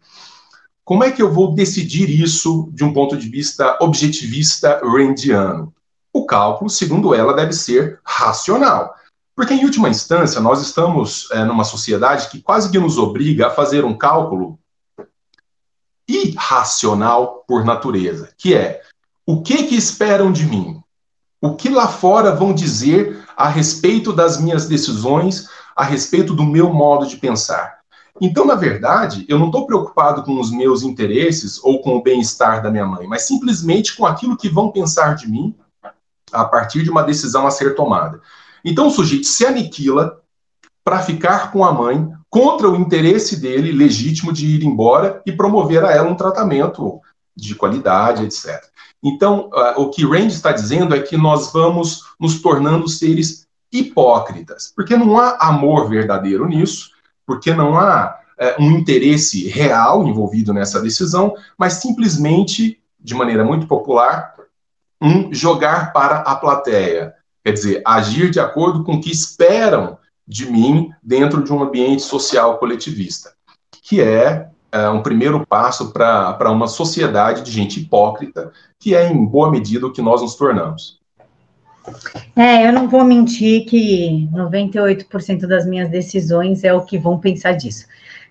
como 0.85 1.03
é 1.03 1.11
que 1.11 1.21
eu 1.21 1.33
vou 1.33 1.53
decidir 1.53 2.09
isso 2.09 2.71
de 2.73 2.85
um 2.85 2.93
ponto 2.93 3.17
de 3.17 3.29
vista 3.29 3.77
objetivista 3.81 4.81
randiano? 4.85 5.75
O 6.13 6.25
cálculo, 6.25 6.71
segundo 6.71 7.13
ela, 7.13 7.35
deve 7.35 7.55
ser 7.55 7.99
racional. 8.05 8.95
Porque, 9.35 9.55
em 9.55 9.65
última 9.65 9.89
instância, 9.89 10.41
nós 10.41 10.61
estamos 10.61 11.29
é, 11.33 11.45
numa 11.45 11.65
sociedade 11.65 12.29
que 12.29 12.41
quase 12.41 12.71
que 12.71 12.79
nos 12.79 12.99
obriga 12.99 13.49
a 13.49 13.51
fazer 13.51 13.85
um 13.85 13.97
cálculo 13.97 14.61
irracional 16.07 17.45
por 17.49 17.65
natureza, 17.65 18.31
que 18.37 18.55
é 18.55 18.83
o 19.27 19.43
que 19.43 19.65
que 19.65 19.77
esperam 19.77 20.33
de 20.33 20.47
mim? 20.47 20.83
O 21.41 21.55
que 21.55 21.69
lá 21.69 21.89
fora 21.89 22.35
vão 22.35 22.55
dizer 22.55 23.25
a 23.37 23.49
respeito 23.49 24.13
das 24.13 24.41
minhas 24.41 24.67
decisões, 24.67 25.49
a 25.75 25.85
respeito 25.85 26.35
do 26.35 26.45
meu 26.45 26.73
modo 26.73 27.07
de 27.07 27.17
pensar? 27.17 27.83
Então, 28.21 28.45
na 28.45 28.55
verdade, 28.55 29.25
eu 29.29 29.39
não 29.39 29.47
estou 29.47 29.67
preocupado 29.67 30.23
com 30.23 30.39
os 30.39 30.51
meus 30.51 30.83
interesses 30.83 31.59
ou 31.63 31.81
com 31.81 31.97
o 31.97 32.03
bem-estar 32.03 32.63
da 32.63 32.71
minha 32.71 32.87
mãe, 32.87 33.07
mas 33.07 33.23
simplesmente 33.23 33.97
com 33.97 34.05
aquilo 34.05 34.37
que 34.37 34.49
vão 34.49 34.71
pensar 34.71 35.15
de 35.15 35.29
mim 35.29 35.55
a 36.33 36.45
partir 36.45 36.83
de 36.83 36.91
uma 36.91 37.03
decisão 37.03 37.47
a 37.47 37.51
ser 37.51 37.75
tomada. 37.75 38.21
Então, 38.65 38.87
o 38.87 38.91
sujeito 38.91 39.27
se 39.27 39.45
aniquila 39.45 40.21
para 40.85 41.01
ficar 41.01 41.53
com 41.53 41.65
a 41.65 41.73
mãe 41.73 42.09
contra 42.29 42.69
o 42.69 42.77
interesse 42.77 43.37
dele 43.37 43.73
legítimo 43.73 44.33
de 44.33 44.47
ir 44.47 44.65
embora 44.65 45.23
e 45.27 45.33
promover 45.33 45.85
a 45.85 45.93
ela 45.93 46.09
um 46.09 46.17
tratamento 46.17 47.01
de 47.37 47.55
qualidade, 47.55 48.25
etc. 48.25 48.72
Então, 49.03 49.51
uh, 49.53 49.81
o 49.81 49.91
que 49.91 50.05
Rand 50.05 50.29
está 50.29 50.53
dizendo 50.53 50.95
é 50.95 51.01
que 51.01 51.17
nós 51.17 51.53
vamos 51.53 52.03
nos 52.21 52.41
tornando 52.41 52.89
seres 52.89 53.47
hipócritas, 53.73 54.73
porque 54.75 54.97
não 54.97 55.19
há 55.19 55.37
amor 55.41 55.89
verdadeiro 55.89 56.47
nisso, 56.47 56.91
porque 57.27 57.53
não 57.53 57.77
há 57.77 58.17
uh, 58.39 58.63
um 58.63 58.71
interesse 58.71 59.49
real 59.49 60.07
envolvido 60.07 60.53
nessa 60.53 60.81
decisão, 60.81 61.35
mas 61.59 61.75
simplesmente, 61.75 62.81
de 63.01 63.15
maneira 63.15 63.45
muito 63.45 63.67
popular, 63.67 64.35
um 65.01 65.35
jogar 65.35 65.93
para 65.93 66.19
a 66.19 66.37
plateia. 66.37 67.15
Quer 67.45 67.53
dizer, 67.53 67.83
agir 67.85 68.31
de 68.31 68.39
acordo 68.39 68.85
com 68.85 68.95
o 68.95 69.01
que 69.01 69.11
esperam 69.11 69.99
de 70.27 70.49
mim 70.49 70.93
dentro 71.03 71.43
de 71.43 71.53
um 71.53 71.61
ambiente 71.61 72.03
social 72.03 72.57
coletivista, 72.59 73.33
que 73.83 74.01
é 74.01 74.52
é 74.73 74.89
um 74.89 75.03
primeiro 75.03 75.47
passo 75.47 75.93
para 75.93 76.51
uma 76.51 76.67
sociedade 76.67 77.43
de 77.43 77.51
gente 77.51 77.79
hipócrita, 77.79 78.51
que 78.79 78.95
é, 78.95 79.13
em 79.13 79.25
boa 79.25 79.51
medida, 79.51 79.87
o 79.87 79.93
que 79.93 80.01
nós 80.01 80.23
nos 80.23 80.35
tornamos. 80.35 80.99
É, 82.35 82.67
eu 82.67 82.73
não 82.73 82.89
vou 82.89 83.05
mentir 83.05 83.67
que 83.67 84.29
98% 84.33 85.47
das 85.47 85.67
minhas 85.67 85.91
decisões 85.91 86.65
é 86.65 86.73
o 86.73 86.85
que 86.85 86.97
vão 86.99 87.19
pensar 87.19 87.53
disso. 87.53 87.87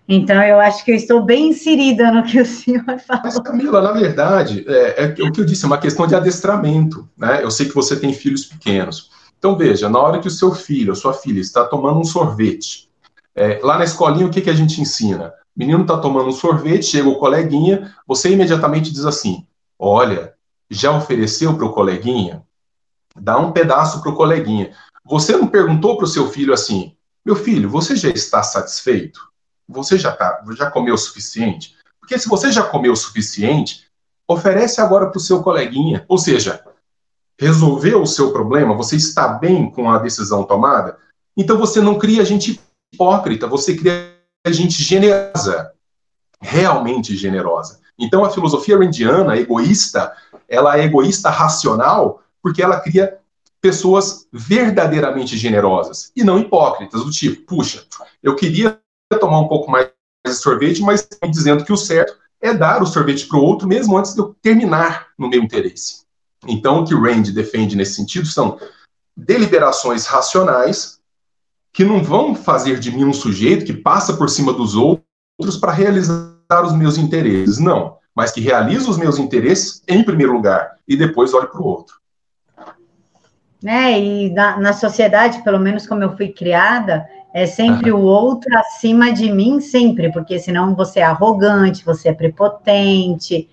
Então, 0.08 0.42
eu 0.44 0.60
acho 0.60 0.84
que 0.84 0.92
eu 0.92 0.96
estou 0.96 1.22
bem 1.22 1.50
inserida 1.50 2.12
no 2.12 2.24
que 2.24 2.42
o 2.42 2.46
senhor 2.46 2.84
falou. 3.08 3.24
Mas, 3.24 3.40
Camila, 3.40 3.82
na 3.82 3.92
verdade, 3.92 4.66
é, 4.68 5.04
é 5.04 5.24
o 5.24 5.32
que 5.32 5.42
eu 5.42 5.46
disse, 5.46 5.64
é 5.64 5.68
uma 5.68 5.78
questão 5.78 6.08
de 6.08 6.16
adestramento. 6.16 7.08
Né? 7.16 7.44
Eu 7.44 7.52
sei 7.52 7.68
que 7.68 7.76
você 7.76 7.96
tem 7.96 8.14
filhos 8.14 8.46
pequenos. 8.46 9.12
Então, 9.38 9.56
veja, 9.56 9.90
na 9.90 10.00
hora 10.00 10.20
que 10.20 10.28
o 10.28 10.32
seu 10.32 10.54
filho, 10.54 10.94
a 10.94 10.96
sua 10.96 11.14
filha, 11.14 11.40
está 11.40 11.64
tomando 11.66 12.00
um 12.00 12.04
sorvete, 12.04 12.90
é, 13.36 13.60
lá 13.64 13.78
na 13.78 13.84
escolinha, 13.84 14.28
o 14.28 14.30
que, 14.30 14.42
que 14.42 14.50
a 14.50 14.56
gente 14.56 14.82
ensina? 14.82 15.34
Menino 15.62 15.84
está 15.84 15.96
tomando 15.96 16.28
um 16.28 16.32
sorvete, 16.32 16.88
chega 16.88 17.08
o 17.08 17.20
coleguinha, 17.20 17.96
você 18.08 18.32
imediatamente 18.32 18.92
diz 18.92 19.06
assim: 19.06 19.46
Olha, 19.78 20.34
já 20.68 20.92
ofereceu 20.92 21.56
para 21.56 21.68
o 21.68 21.72
coleguinha? 21.72 22.42
Dá 23.16 23.38
um 23.38 23.52
pedaço 23.52 24.02
para 24.02 24.12
o 24.12 24.16
coleguinha. 24.16 24.74
Você 25.06 25.38
não 25.38 25.46
perguntou 25.46 25.98
para 25.98 26.06
o 26.06 26.08
seu 26.08 26.28
filho 26.32 26.52
assim: 26.52 26.96
Meu 27.24 27.36
filho, 27.36 27.70
você 27.70 27.96
já 27.96 28.10
está 28.10 28.42
satisfeito? 28.42 29.22
Você 29.70 30.00
já, 30.00 30.12
tá, 30.12 30.44
já 30.58 30.72
comeu 30.72 30.96
o 30.96 30.98
suficiente? 30.98 31.76
Porque 32.00 32.18
se 32.18 32.28
você 32.28 32.52
já 32.52 32.64
comeu 32.64 32.94
o 32.94 32.98
suficiente, 32.98 33.86
oferece 34.28 34.82
agora 34.82 35.12
para 35.12 35.20
o 35.20 35.22
seu 35.22 35.44
coleguinha. 35.44 36.04
Ou 36.08 36.18
seja, 36.18 36.66
resolveu 37.40 38.02
o 38.02 38.08
seu 38.08 38.34
problema, 38.34 38.74
você 38.74 38.96
está 38.96 39.28
bem 39.28 39.70
com 39.70 39.92
a 39.92 40.00
decisão 40.00 40.44
tomada, 40.44 40.98
então 41.38 41.56
você 41.56 41.80
não 41.80 42.00
cria 42.00 42.26
gente 42.26 42.60
hipócrita, 42.92 43.46
você 43.46 43.76
cria 43.76 44.21
gente 44.50 44.82
generosa, 44.82 45.74
realmente 46.40 47.16
generosa. 47.16 47.80
Então, 48.00 48.26
a 48.26 48.32
filosofia 48.32 48.78
randiana, 48.78 49.38
egoísta, 49.38 50.12
ela 50.50 50.78
é 50.78 50.86
egoísta 50.86 51.30
racional 51.30 52.24
porque 52.42 52.64
ela 52.64 52.80
cria 52.80 53.20
pessoas 53.62 54.28
verdadeiramente 54.34 55.38
generosas 55.38 56.12
e 56.16 56.24
não 56.24 56.40
hipócritas, 56.40 57.04
do 57.04 57.12
tipo, 57.12 57.46
puxa, 57.46 57.86
eu 58.24 58.36
queria 58.36 58.80
tomar 59.20 59.40
um 59.40 59.48
pouco 59.48 59.70
mais 59.70 59.92
de 60.26 60.34
sorvete, 60.34 60.82
mas 60.82 61.08
dizendo 61.30 61.64
que 61.64 61.72
o 61.72 61.78
certo 61.78 62.18
é 62.42 62.54
dar 62.54 62.82
o 62.82 62.88
sorvete 62.88 63.28
para 63.28 63.38
o 63.38 63.44
outro 63.44 63.68
mesmo 63.68 63.96
antes 63.96 64.16
de 64.16 64.20
eu 64.20 64.36
terminar 64.42 65.10
no 65.18 65.30
meu 65.30 65.44
interesse. 65.44 66.02
Então, 66.48 66.80
o 66.80 66.86
que 66.86 66.96
Rand 66.96 67.32
defende 67.34 67.76
nesse 67.76 67.94
sentido 67.94 68.26
são 68.26 68.60
deliberações 69.16 70.08
racionais 70.08 71.00
que 71.74 71.84
não 71.84 72.04
vão 72.04 72.36
fazer 72.36 72.80
de 72.80 72.92
mim 72.92 73.06
um 73.06 73.14
sujeito 73.14 73.66
que 73.66 73.74
passa 73.74 74.14
por 74.14 74.30
cima 74.30 74.52
dos 74.54 74.76
outros 74.76 75.58
para 75.60 75.72
realizar 75.72 76.32
os 76.64 76.74
meus 76.74 76.98
interesses. 76.98 77.60
Não, 77.60 77.98
mas 78.16 78.32
que 78.32 78.42
realiza 78.42 78.90
os 78.90 78.98
meus 78.98 79.18
interesses 79.18 79.82
em 79.88 80.04
primeiro 80.04 80.34
lugar 80.34 80.76
e 80.88 80.96
depois 80.96 81.34
olhe 81.34 81.48
para 81.48 81.62
o 81.62 81.66
outro. 81.66 81.96
Né, 83.64 84.00
e 84.00 84.30
na, 84.32 84.60
na, 84.60 84.74
sociedade, 84.74 85.44
pelo 85.44 85.60
menos 85.60 85.86
como 85.86 86.02
eu 86.02 86.18
fui 86.18 86.30
criada, 86.30 87.06
é 87.32 87.46
sempre 87.46 87.92
o 87.92 88.00
outro 88.00 88.50
acima 88.58 89.14
de 89.14 89.32
mim, 89.32 89.62
sempre, 89.62 90.12
porque 90.12 90.40
senão 90.40 90.76
você 90.76 91.00
é 91.00 91.04
arrogante, 91.04 91.86
você 91.86 92.10
é 92.10 92.14
prepotente, 92.14 93.48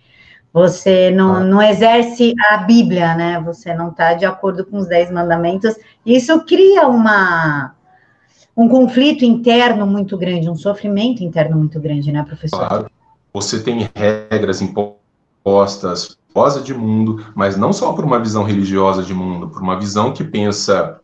você 0.52 1.10
não, 1.10 1.36
ah. 1.36 1.40
não 1.40 1.62
exerce 1.62 2.34
a 2.50 2.56
Bíblia, 2.56 3.14
né? 3.14 3.40
Você 3.44 3.74
não 3.74 3.90
está 3.90 4.14
de 4.14 4.24
acordo 4.24 4.64
com 4.64 4.78
os 4.78 4.88
dez 4.88 5.10
mandamentos. 5.10 5.76
Isso 6.06 6.40
cria 6.46 6.88
uma, 6.88 7.74
um 8.58 8.68
conflito 8.68 9.24
interno 9.24 9.86
muito 9.86 10.18
grande, 10.18 10.50
um 10.50 10.56
sofrimento 10.56 11.22
interno 11.22 11.56
muito 11.56 11.78
grande, 11.78 12.10
né, 12.10 12.24
professor? 12.24 12.58
Claro. 12.58 12.90
Você 13.32 13.62
tem 13.62 13.88
regras 13.94 14.60
impostas, 14.60 16.18
rosa 16.34 16.60
de 16.60 16.74
mundo, 16.74 17.24
mas 17.36 17.56
não 17.56 17.72
só 17.72 17.92
por 17.92 18.04
uma 18.04 18.18
visão 18.18 18.42
religiosa 18.42 19.04
de 19.04 19.14
mundo, 19.14 19.48
por 19.48 19.62
uma 19.62 19.78
visão 19.78 20.12
que 20.12 20.24
pensa 20.24 21.00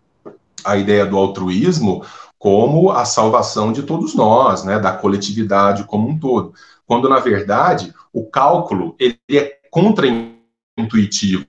a 0.65 0.77
ideia 0.77 1.07
do 1.07 1.17
altruísmo 1.17 2.05
como 2.37 2.91
a 2.91 3.05
salvação 3.05 3.73
de 3.73 3.85
todos 3.85 4.17
nós, 4.17 4.65
né, 4.65 4.81
da 4.81 4.91
coletividade 4.93 5.85
como 5.85 6.09
um 6.09 6.19
todo. 6.19 6.55
Quando, 6.85 7.09
na 7.09 7.21
verdade, 7.21 7.95
o 8.13 8.25
cálculo 8.25 8.97
ele 8.99 9.17
é 9.31 9.59
contra-intuitivo. 9.71 11.47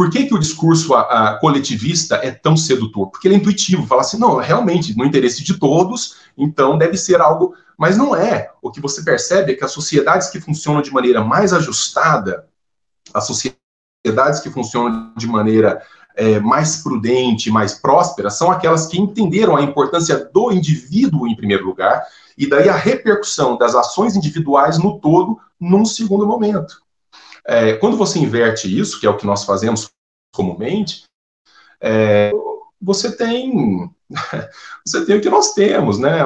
Por 0.00 0.08
que, 0.08 0.24
que 0.24 0.34
o 0.34 0.38
discurso 0.38 0.94
a, 0.94 1.02
a, 1.02 1.38
coletivista 1.38 2.16
é 2.22 2.30
tão 2.30 2.56
sedutor? 2.56 3.10
Porque 3.10 3.28
ele 3.28 3.34
é 3.34 3.36
intuitivo, 3.36 3.86
fala 3.86 4.00
assim, 4.00 4.18
não, 4.18 4.36
realmente, 4.36 4.96
no 4.96 5.04
interesse 5.04 5.44
de 5.44 5.58
todos, 5.58 6.16
então 6.38 6.78
deve 6.78 6.96
ser 6.96 7.20
algo. 7.20 7.54
Mas 7.76 7.98
não 7.98 8.16
é. 8.16 8.50
O 8.62 8.70
que 8.70 8.80
você 8.80 9.02
percebe 9.02 9.52
é 9.52 9.54
que 9.54 9.62
as 9.62 9.72
sociedades 9.72 10.30
que 10.30 10.40
funcionam 10.40 10.80
de 10.80 10.90
maneira 10.90 11.22
mais 11.22 11.52
ajustada, 11.52 12.46
as 13.12 13.26
sociedades 13.26 14.40
que 14.42 14.48
funcionam 14.48 15.12
de 15.14 15.26
maneira 15.26 15.82
é, 16.16 16.40
mais 16.40 16.76
prudente, 16.76 17.50
mais 17.50 17.74
próspera, 17.74 18.30
são 18.30 18.50
aquelas 18.50 18.86
que 18.86 18.98
entenderam 18.98 19.54
a 19.54 19.60
importância 19.60 20.16
do 20.32 20.50
indivíduo 20.50 21.28
em 21.28 21.36
primeiro 21.36 21.66
lugar, 21.66 22.06
e 22.38 22.48
daí 22.48 22.70
a 22.70 22.74
repercussão 22.74 23.58
das 23.58 23.74
ações 23.74 24.16
individuais 24.16 24.78
no 24.78 24.98
todo 24.98 25.38
num 25.60 25.84
segundo 25.84 26.26
momento. 26.26 26.80
É, 27.46 27.74
quando 27.74 27.96
você 27.96 28.18
inverte 28.18 28.66
isso, 28.78 29.00
que 29.00 29.06
é 29.06 29.10
o 29.10 29.16
que 29.16 29.26
nós 29.26 29.44
fazemos 29.44 29.90
comumente, 30.34 31.04
é, 31.80 32.30
você 32.80 33.16
tem 33.16 33.90
você 34.86 35.04
tem 35.04 35.16
o 35.16 35.20
que 35.20 35.30
nós 35.30 35.52
temos, 35.54 35.98
né? 35.98 36.18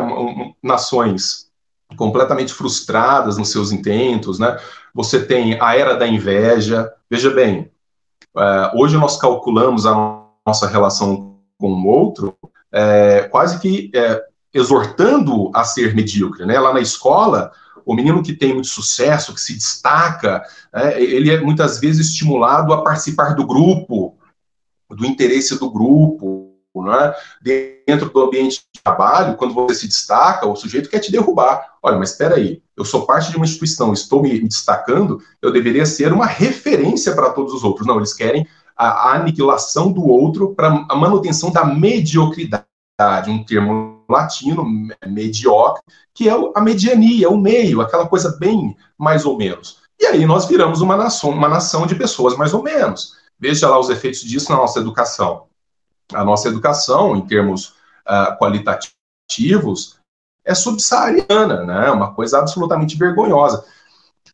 Nações 0.63 1.49
completamente 1.97 2.53
frustradas 2.53 3.37
nos 3.37 3.51
seus 3.51 3.73
intentos, 3.73 4.39
né? 4.39 4.59
Você 4.95 5.25
tem 5.25 5.61
a 5.61 5.77
era 5.77 5.95
da 5.95 6.07
inveja. 6.07 6.93
Veja 7.11 7.31
bem, 7.31 7.71
uh, 8.37 8.79
hoje 8.81 8.97
nós 8.97 9.17
calculamos 9.17 9.87
a 9.87 10.23
nossa 10.47 10.67
relação 10.67 11.39
com 11.59 11.73
o 11.73 11.87
outro 11.87 12.37
é, 12.75 13.29
quase 13.31 13.61
que 13.61 13.91
é, 13.95 14.21
exortando 14.53 15.51
a 15.55 15.63
ser 15.63 15.95
medíocre, 15.95 16.45
né? 16.45 16.59
Lá 16.59 16.75
na 16.75 16.81
escola, 16.81 17.53
o 17.85 17.95
menino 17.95 18.23
que 18.23 18.33
tem 18.33 18.55
muito 18.55 18.69
sucesso, 18.69 19.35
que 19.35 19.41
se 19.41 19.55
destaca, 19.55 20.43
é, 20.73 21.03
ele 21.03 21.31
é 21.31 21.41
muitas 21.41 21.79
vezes 21.79 22.09
estimulado 22.09 22.73
a 22.73 22.83
participar 22.83 23.35
do 23.35 23.47
grupo, 23.47 24.17
do 24.91 25.07
interesse 25.07 25.59
do 25.59 25.71
grupo, 25.71 26.55
né? 26.77 27.15
dentro 27.41 28.11
do 28.11 28.23
ambiente 28.23 28.63
de 28.75 28.83
trabalho, 28.83 29.37
quando 29.37 29.55
você 29.55 29.75
se 29.75 29.89
destaca, 29.89 30.47
o 30.47 30.57
sujeito 30.57 30.89
quer 30.89 30.99
te 30.99 31.13
derrubar. 31.13 31.75
Olha, 31.83 31.99
mas 31.99 32.11
espera 32.13 32.37
aí, 32.37 32.63
eu 32.77 32.85
sou 32.85 33.07
parte 33.07 33.31
de 33.31 33.37
uma 33.37 33.45
instituição, 33.45 33.93
estou 33.93 34.23
me, 34.23 34.41
destacando, 34.41 35.23
eu 35.41 35.53
deveria 35.53 35.87
ser 35.87 36.13
uma 36.13 36.27
referência 36.27 37.15
para 37.15 37.31
todos 37.31 37.53
os 37.55 37.63
outros. 37.63 37.87
Não, 37.87 37.99
eles 37.99 38.15
querem 38.15 38.47
a 38.77 39.15
aniquilação 39.15 39.93
do 39.93 40.05
outro 40.05 40.55
para 40.55 40.69
a 40.89 40.97
manutenção 40.97 41.51
da 41.51 41.65
mediocridade, 41.65 42.67
um 43.29 43.45
termo 43.45 43.94
latino, 44.09 44.65
mediocre, 45.07 45.83
que 46.13 46.29
é 46.29 46.33
a 46.55 46.61
mediania, 46.61 47.31
o 47.31 47.37
meio, 47.37 47.81
aquela 47.81 48.07
coisa 48.07 48.37
bem 48.39 48.77
mais 48.99 49.25
ou 49.25 49.37
menos. 49.37 49.83
E 50.01 50.07
aí 50.07 50.27
nós 50.27 50.47
viramos 50.47 50.81
uma 50.81 50.97
nação, 50.97 51.31
uma 51.31 51.49
nação 51.49 51.87
de 51.87 51.95
pessoas 51.95 52.37
mais 52.37 52.53
ou 52.53 52.63
menos. 52.63 53.17
Veja 53.39 53.69
lá 53.69 53.79
os 53.79 53.91
efeitos 53.91 54.21
disso 54.21 54.51
na 54.51 54.59
nossa 54.59 54.81
educação. 54.81 55.47
A 56.13 56.25
nossa 56.25 56.49
educação, 56.49 57.17
em 57.17 57.27
termos 57.27 57.75
uh, 58.07 58.37
qualitativos, 58.39 59.99
é 60.45 60.55
subsaariana, 60.55 61.65
né? 61.65 61.91
uma 61.91 62.13
coisa 62.13 62.39
absolutamente 62.39 62.97
vergonhosa. 62.97 63.65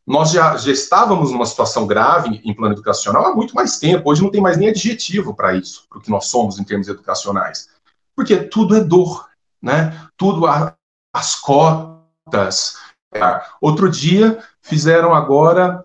Nós 0.06 0.32
já, 0.32 0.56
já 0.56 0.72
estávamos 0.72 1.30
numa 1.30 1.46
situação 1.46 1.86
grave 1.86 2.40
em 2.44 2.54
plano 2.54 2.74
educacional 2.74 3.26
há 3.26 3.34
muito 3.34 3.54
mais 3.54 3.78
tempo. 3.78 4.10
Hoje 4.10 4.22
não 4.22 4.30
tem 4.30 4.40
mais 4.40 4.56
nem 4.56 4.68
adjetivo 4.68 5.34
para 5.34 5.54
isso, 5.54 5.86
para 5.88 5.98
o 5.98 6.02
que 6.02 6.10
nós 6.10 6.26
somos 6.26 6.58
em 6.58 6.64
termos 6.64 6.88
educacionais. 6.88 7.68
Porque 8.16 8.36
tudo 8.36 8.76
é 8.76 8.80
dor, 8.80 9.29
né? 9.62 10.08
Tudo 10.16 10.46
a, 10.46 10.74
as 11.12 11.34
cotas. 11.34 12.76
É. 13.12 13.20
Outro 13.60 13.90
dia 13.90 14.42
fizeram 14.62 15.14
agora 15.14 15.84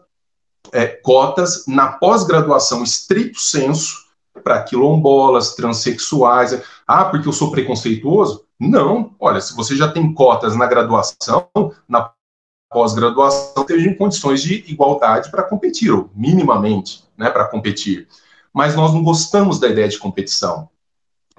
é, 0.72 0.88
cotas 0.88 1.65
na 1.67 1.94
pós-graduação 1.94 2.84
estrito 2.84 3.39
senso 3.39 4.05
para 4.44 4.63
quilombolas, 4.63 5.55
transexuais. 5.55 6.62
Ah, 6.88 7.05
porque 7.05 7.27
eu 7.27 7.34
sou 7.34 7.51
preconceituoso? 7.51 8.46
Não. 8.60 9.15
Olha, 9.20 9.41
se 9.41 9.55
você 9.55 9.75
já 9.75 9.91
tem 9.91 10.13
cotas 10.13 10.55
na 10.55 10.67
graduação, 10.67 11.50
na 11.88 12.12
pós-graduação, 12.70 13.63
esteja 13.63 13.89
em 13.89 13.96
condições 13.96 14.41
de 14.41 14.65
igualdade 14.67 15.32
para 15.32 15.44
competir, 15.44 15.91
ou 15.91 16.10
minimamente, 16.13 17.03
né, 17.17 17.29
para 17.29 17.48
competir. 17.48 18.07
Mas 18.53 18.75
nós 18.75 18.94
não 18.94 19.03
gostamos 19.03 19.59
da 19.59 19.68
ideia 19.68 19.88
de 19.88 19.98
competição. 19.98 20.70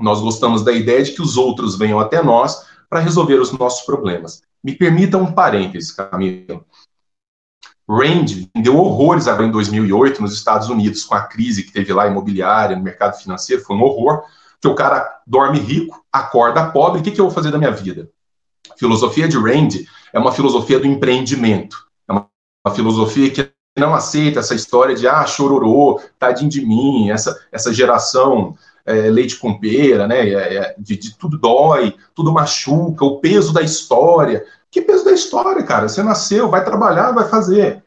Nós 0.00 0.20
gostamos 0.20 0.62
da 0.62 0.72
ideia 0.72 1.02
de 1.02 1.12
que 1.12 1.22
os 1.22 1.37
outros 1.37 1.76
venham 1.76 1.98
até 1.98 2.22
nós 2.22 2.66
para 2.88 3.00
resolver 3.00 3.40
os 3.40 3.52
nossos 3.52 3.85
problemas. 3.85 4.42
Me 4.62 4.74
permita 4.74 5.16
um 5.16 5.32
parêntese, 5.32 5.94
Camilo. 5.94 6.64
Rand 7.88 8.48
deu 8.54 8.76
horrores 8.76 9.28
agora 9.28 9.46
em 9.46 9.50
2008 9.50 10.20
nos 10.20 10.35
Estados 10.35 10.68
Unidos, 10.68 11.04
com 11.04 11.14
a 11.14 11.22
crise 11.22 11.62
que 11.62 11.72
teve 11.72 11.92
lá 11.92 12.06
imobiliária, 12.06 12.76
no 12.76 12.82
mercado 12.82 13.16
financeiro, 13.16 13.62
foi 13.62 13.76
um 13.76 13.82
horror, 13.82 14.24
que 14.61 14.66
o 14.66 14.74
cara 14.74 15.20
dorme 15.26 15.61
rico, 15.61 16.04
acorda 16.12 16.70
pobre, 16.70 17.00
o 17.00 17.02
que, 17.02 17.12
que 17.12 17.20
eu 17.20 17.26
vou 17.26 17.35
fazer 17.35 17.52
da 17.52 17.59
minha 17.59 17.70
vida? 17.70 18.11
A 18.68 18.76
filosofia 18.76 19.28
de 19.28 19.37
Rand 19.37 19.85
é 20.12 20.18
uma 20.18 20.32
filosofia 20.32 20.80
do 20.80 20.87
empreendimento, 20.87 21.87
é 22.09 22.12
uma, 22.12 22.28
uma 22.66 22.74
filosofia 22.74 23.30
que 23.30 23.48
não 23.78 23.94
aceita 23.94 24.40
essa 24.40 24.54
história 24.54 24.96
de, 24.96 25.06
ah, 25.06 25.24
chororô, 25.26 26.00
tadinho 26.18 26.50
de 26.50 26.64
mim, 26.64 27.11
essa, 27.11 27.38
essa 27.52 27.72
geração 27.72 28.56
é, 28.87 29.11
leite 29.11 29.37
com 29.37 29.59
pera, 29.59 30.07
né? 30.07 30.29
É, 30.29 30.57
é, 30.57 30.75
de, 30.79 30.96
de, 30.96 31.16
tudo 31.16 31.37
dói, 31.37 31.96
tudo 32.14 32.33
machuca, 32.33 33.05
o 33.05 33.18
peso 33.18 33.53
da 33.53 33.61
história. 33.61 34.44
Que 34.70 34.81
peso 34.81 35.05
da 35.05 35.12
história, 35.12 35.62
cara? 35.64 35.88
Você 35.88 36.03
nasceu, 36.03 36.49
vai 36.49 36.64
trabalhar, 36.64 37.11
vai 37.11 37.29
fazer 37.29 37.83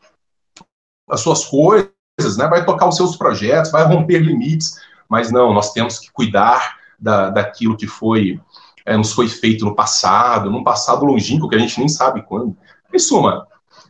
as 1.10 1.22
suas 1.22 1.46
coisas, 1.46 2.38
né? 2.38 2.48
Vai 2.48 2.66
tocar 2.66 2.88
os 2.88 2.98
seus 2.98 3.16
projetos, 3.16 3.72
vai 3.72 3.84
romper 3.86 4.20
limites. 4.20 4.76
Mas 5.08 5.32
não, 5.32 5.54
nós 5.54 5.72
temos 5.72 5.98
que 5.98 6.12
cuidar 6.12 6.78
da, 7.00 7.30
daquilo 7.30 7.78
que 7.78 7.88
foi 7.88 8.40
é, 8.86 8.98
nos 8.98 9.14
foi 9.14 9.28
feito 9.28 9.64
no 9.64 9.76
passado, 9.76 10.50
num 10.50 10.64
passado 10.64 11.06
longínquo 11.06 11.48
que 11.48 11.56
a 11.56 11.60
gente 11.60 11.80
nem 11.80 11.88
sabe 11.88 12.24
quando. 12.24 12.58
Em 12.94 13.00
suma, 13.00 13.48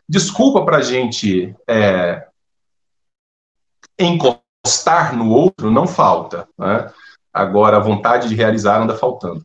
desculpa 0.07 0.63
para 0.65 0.77
a 0.77 0.81
gente 0.81 1.55
é, 1.67 2.27
encostar 4.69 5.15
no 5.15 5.29
outro 5.31 5.71
não 5.71 5.87
falta. 5.87 6.47
Né? 6.57 6.89
Agora, 7.33 7.77
a 7.77 7.81
vontade 7.81 8.29
de 8.29 8.35
realizar 8.35 8.79
anda 8.79 8.95
faltando. 8.95 9.43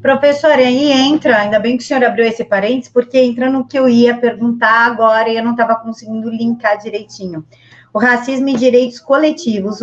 Professor, 0.00 0.52
aí 0.52 0.90
entra, 0.90 1.38
ainda 1.38 1.58
bem 1.58 1.76
que 1.76 1.82
o 1.82 1.86
senhor 1.86 2.02
abriu 2.04 2.24
esse 2.24 2.44
parênteses, 2.44 2.90
porque 2.90 3.18
entra 3.18 3.50
no 3.50 3.66
que 3.66 3.78
eu 3.78 3.88
ia 3.88 4.16
perguntar 4.16 4.86
agora 4.86 5.28
e 5.28 5.36
eu 5.36 5.44
não 5.44 5.52
estava 5.52 5.74
conseguindo 5.76 6.30
linkar 6.30 6.78
direitinho. 6.78 7.44
O 7.92 7.98
racismo 7.98 8.48
e 8.48 8.56
direitos 8.56 9.00
coletivos. 9.00 9.80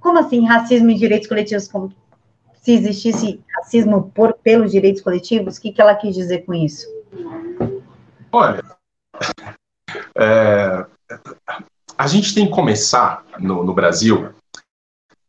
Como 0.00 0.18
assim, 0.18 0.44
racismo 0.44 0.90
e 0.90 0.94
direitos 0.94 1.28
coletivos? 1.28 1.68
Como, 1.68 1.92
se 2.60 2.72
existisse 2.72 3.40
racismo 3.56 4.10
por, 4.14 4.34
pelos 4.34 4.72
direitos 4.72 5.02
coletivos, 5.02 5.56
o 5.56 5.60
que, 5.60 5.72
que 5.72 5.80
ela 5.80 5.94
quis 5.94 6.14
dizer 6.14 6.44
com 6.44 6.52
isso? 6.52 6.86
Olha, 8.32 8.62
é, 10.16 10.86
a 11.96 12.06
gente 12.06 12.34
tem 12.34 12.46
que 12.46 12.52
começar 12.52 13.24
no, 13.38 13.64
no 13.64 13.74
Brasil 13.74 14.34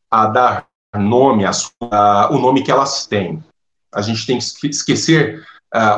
a 0.10 0.28
dar 0.28 0.68
nome, 0.96 1.46
a, 1.46 1.52
a, 1.92 2.30
o 2.32 2.40
nome 2.40 2.64
que 2.64 2.72
elas 2.72 3.06
têm. 3.06 3.44
A 3.94 4.02
gente 4.02 4.26
tem 4.26 4.40
que 4.40 4.68
esquecer 4.68 5.46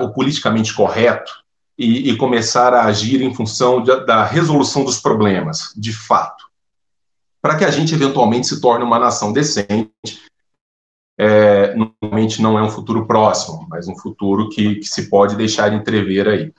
o 0.01 0.09
politicamente 0.09 0.73
correto 0.73 1.31
e, 1.77 2.09
e, 2.09 2.17
começar 2.17 2.73
a 2.73 2.85
agir 2.85 3.21
em 3.21 3.33
função 3.33 3.83
de, 3.83 4.05
da 4.05 4.25
resolução 4.25 4.83
dos 4.83 4.99
problemas, 4.99 5.71
de 5.77 5.93
fato, 5.93 6.45
para 7.39 7.55
que 7.55 7.63
a 7.63 7.69
gente 7.69 7.93
eventualmente 7.93 8.47
se 8.47 8.59
torne 8.59 8.83
uma 8.83 8.97
nação 8.97 9.31
decente. 9.31 9.91
É, 11.19 11.75
normalmente 11.75 12.41
não 12.41 12.57
é 12.57 12.63
um 12.63 12.69
futuro 12.69 13.05
próximo, 13.05 13.67
mas 13.69 13.87
um 13.87 13.95
futuro 13.95 14.49
que, 14.49 14.75
que 14.75 14.85
se 14.85 15.09
pode 15.09 15.35
deixar 15.35 15.73
entrever 15.73 16.27
aí. 16.27 16.53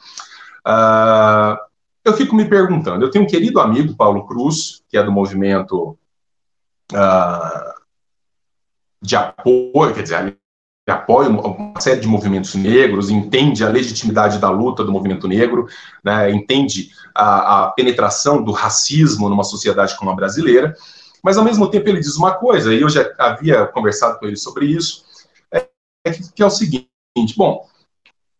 Uh, 0.66 1.67
eu 2.04 2.12
fico 2.14 2.34
me 2.34 2.48
perguntando, 2.48 3.04
eu 3.04 3.10
tenho 3.10 3.24
um 3.24 3.28
querido 3.28 3.60
amigo, 3.60 3.94
Paulo 3.94 4.26
Cruz, 4.26 4.82
que 4.88 4.96
é 4.96 5.02
do 5.02 5.12
movimento 5.12 5.98
uh, 6.92 7.78
de 9.00 9.16
apoio, 9.16 9.94
quer 9.94 10.02
dizer, 10.02 10.38
apoia 10.86 11.28
uma 11.28 11.80
série 11.80 12.00
de 12.00 12.08
movimentos 12.08 12.54
negros, 12.54 13.10
entende 13.10 13.64
a 13.64 13.68
legitimidade 13.68 14.38
da 14.38 14.50
luta 14.50 14.84
do 14.84 14.92
movimento 14.92 15.28
negro, 15.28 15.68
né, 16.02 16.30
entende 16.30 16.90
a, 17.14 17.64
a, 17.64 17.70
penetração 17.72 18.42
do 18.42 18.52
racismo 18.52 19.28
numa 19.28 19.44
sociedade 19.44 19.96
como 19.96 20.10
a 20.10 20.14
brasileira, 20.14 20.74
mas 21.22 21.36
ao 21.36 21.44
mesmo 21.44 21.68
tempo 21.70 21.88
ele 21.88 22.00
diz 22.00 22.16
uma 22.16 22.32
coisa, 22.32 22.72
e 22.72 22.80
eu 22.80 22.88
já 22.88 23.12
havia 23.18 23.66
conversado 23.66 24.18
com 24.18 24.26
ele 24.26 24.36
sobre 24.36 24.66
isso, 24.66 25.04
é, 25.52 25.68
é 26.04 26.12
que, 26.12 26.32
que 26.32 26.42
é 26.42 26.46
o 26.46 26.50
seguinte, 26.50 26.88
bom, 27.36 27.66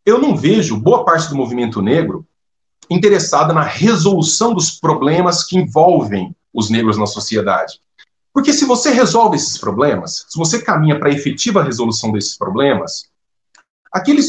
eu 0.06 0.18
não 0.18 0.34
vejo 0.34 0.80
boa 0.80 1.04
parte 1.04 1.28
do 1.28 1.36
movimento 1.36 1.82
negro 1.82 2.26
interessada 2.90 3.52
na 3.52 3.62
resolução 3.62 4.54
dos 4.54 4.70
problemas 4.70 5.44
que 5.44 5.58
envolvem 5.58 6.34
os 6.52 6.70
negros 6.70 6.96
na 6.96 7.06
sociedade. 7.06 7.80
Porque 8.32 8.52
se 8.52 8.64
você 8.64 8.90
resolve 8.90 9.36
esses 9.36 9.58
problemas, 9.58 10.26
se 10.28 10.38
você 10.38 10.62
caminha 10.62 10.98
para 10.98 11.08
a 11.08 11.12
efetiva 11.12 11.62
resolução 11.62 12.12
desses 12.12 12.36
problemas, 12.36 13.10
aquele 13.92 14.22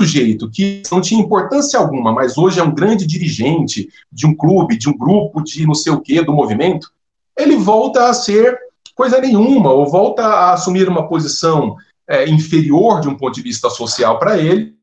sujeito 0.00 0.50
que 0.50 0.82
não 0.90 1.00
tinha 1.00 1.20
importância 1.20 1.78
alguma, 1.78 2.12
mas 2.12 2.36
hoje 2.36 2.58
é 2.58 2.62
um 2.62 2.74
grande 2.74 3.06
dirigente 3.06 3.88
de 4.10 4.26
um 4.26 4.34
clube, 4.34 4.76
de 4.76 4.88
um 4.88 4.96
grupo, 4.96 5.42
de 5.42 5.66
não 5.66 5.74
sei 5.74 5.92
o 5.92 6.00
quê, 6.00 6.22
do 6.22 6.32
movimento, 6.32 6.90
ele 7.38 7.56
volta 7.56 8.08
a 8.08 8.14
ser 8.14 8.58
coisa 8.94 9.20
nenhuma, 9.20 9.72
ou 9.72 9.90
volta 9.90 10.24
a 10.24 10.52
assumir 10.52 10.88
uma 10.88 11.08
posição 11.08 11.76
é, 12.08 12.28
inferior 12.28 13.00
de 13.00 13.08
um 13.08 13.16
ponto 13.16 13.34
de 13.34 13.42
vista 13.42 13.68
social 13.70 14.18
para 14.18 14.38
ele. 14.38 14.74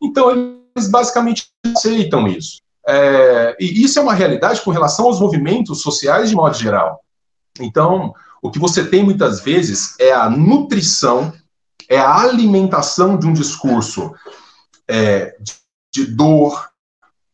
Então, 0.00 0.61
eles 0.74 0.90
basicamente 0.90 1.48
aceitam 1.64 2.26
isso. 2.26 2.60
É, 2.86 3.56
e 3.60 3.84
isso 3.84 3.98
é 3.98 4.02
uma 4.02 4.14
realidade 4.14 4.60
com 4.62 4.70
relação 4.70 5.06
aos 5.06 5.20
movimentos 5.20 5.82
sociais 5.82 6.28
de 6.28 6.34
modo 6.34 6.56
geral. 6.56 7.00
Então, 7.60 8.14
o 8.42 8.50
que 8.50 8.58
você 8.58 8.84
tem 8.84 9.04
muitas 9.04 9.40
vezes 9.40 9.94
é 10.00 10.12
a 10.12 10.28
nutrição, 10.28 11.32
é 11.88 11.98
a 11.98 12.20
alimentação 12.20 13.16
de 13.16 13.26
um 13.26 13.32
discurso 13.32 14.12
é, 14.88 15.36
de, 15.40 15.54
de 15.92 16.06
dor, 16.12 16.72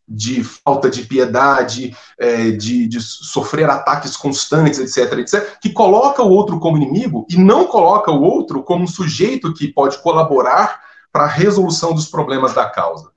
de 0.06 0.42
falta 0.42 0.88
de 0.88 1.02
piedade, 1.02 1.94
é, 2.18 2.50
de, 2.50 2.88
de, 2.88 3.00
sofrer 3.00 3.68
ataques 3.68 4.16
constantes, 4.16 4.78
etc, 4.78 5.18
etc, 5.18 5.58
que 5.60 5.70
coloca 5.70 6.22
o 6.22 6.30
outro 6.30 6.58
como 6.58 6.78
inimigo 6.78 7.26
e 7.28 7.36
não 7.36 7.66
coloca 7.66 8.10
o 8.10 8.22
outro 8.22 8.62
como 8.62 8.84
um 8.84 8.88
sujeito 8.88 9.52
que 9.52 9.68
pode 9.68 9.98
colaborar 9.98 10.82
para 11.12 11.24
a 11.24 11.28
resolução 11.28 11.94
dos 11.94 12.06
problemas 12.06 12.54
da 12.54 12.68
causa. 12.68 13.10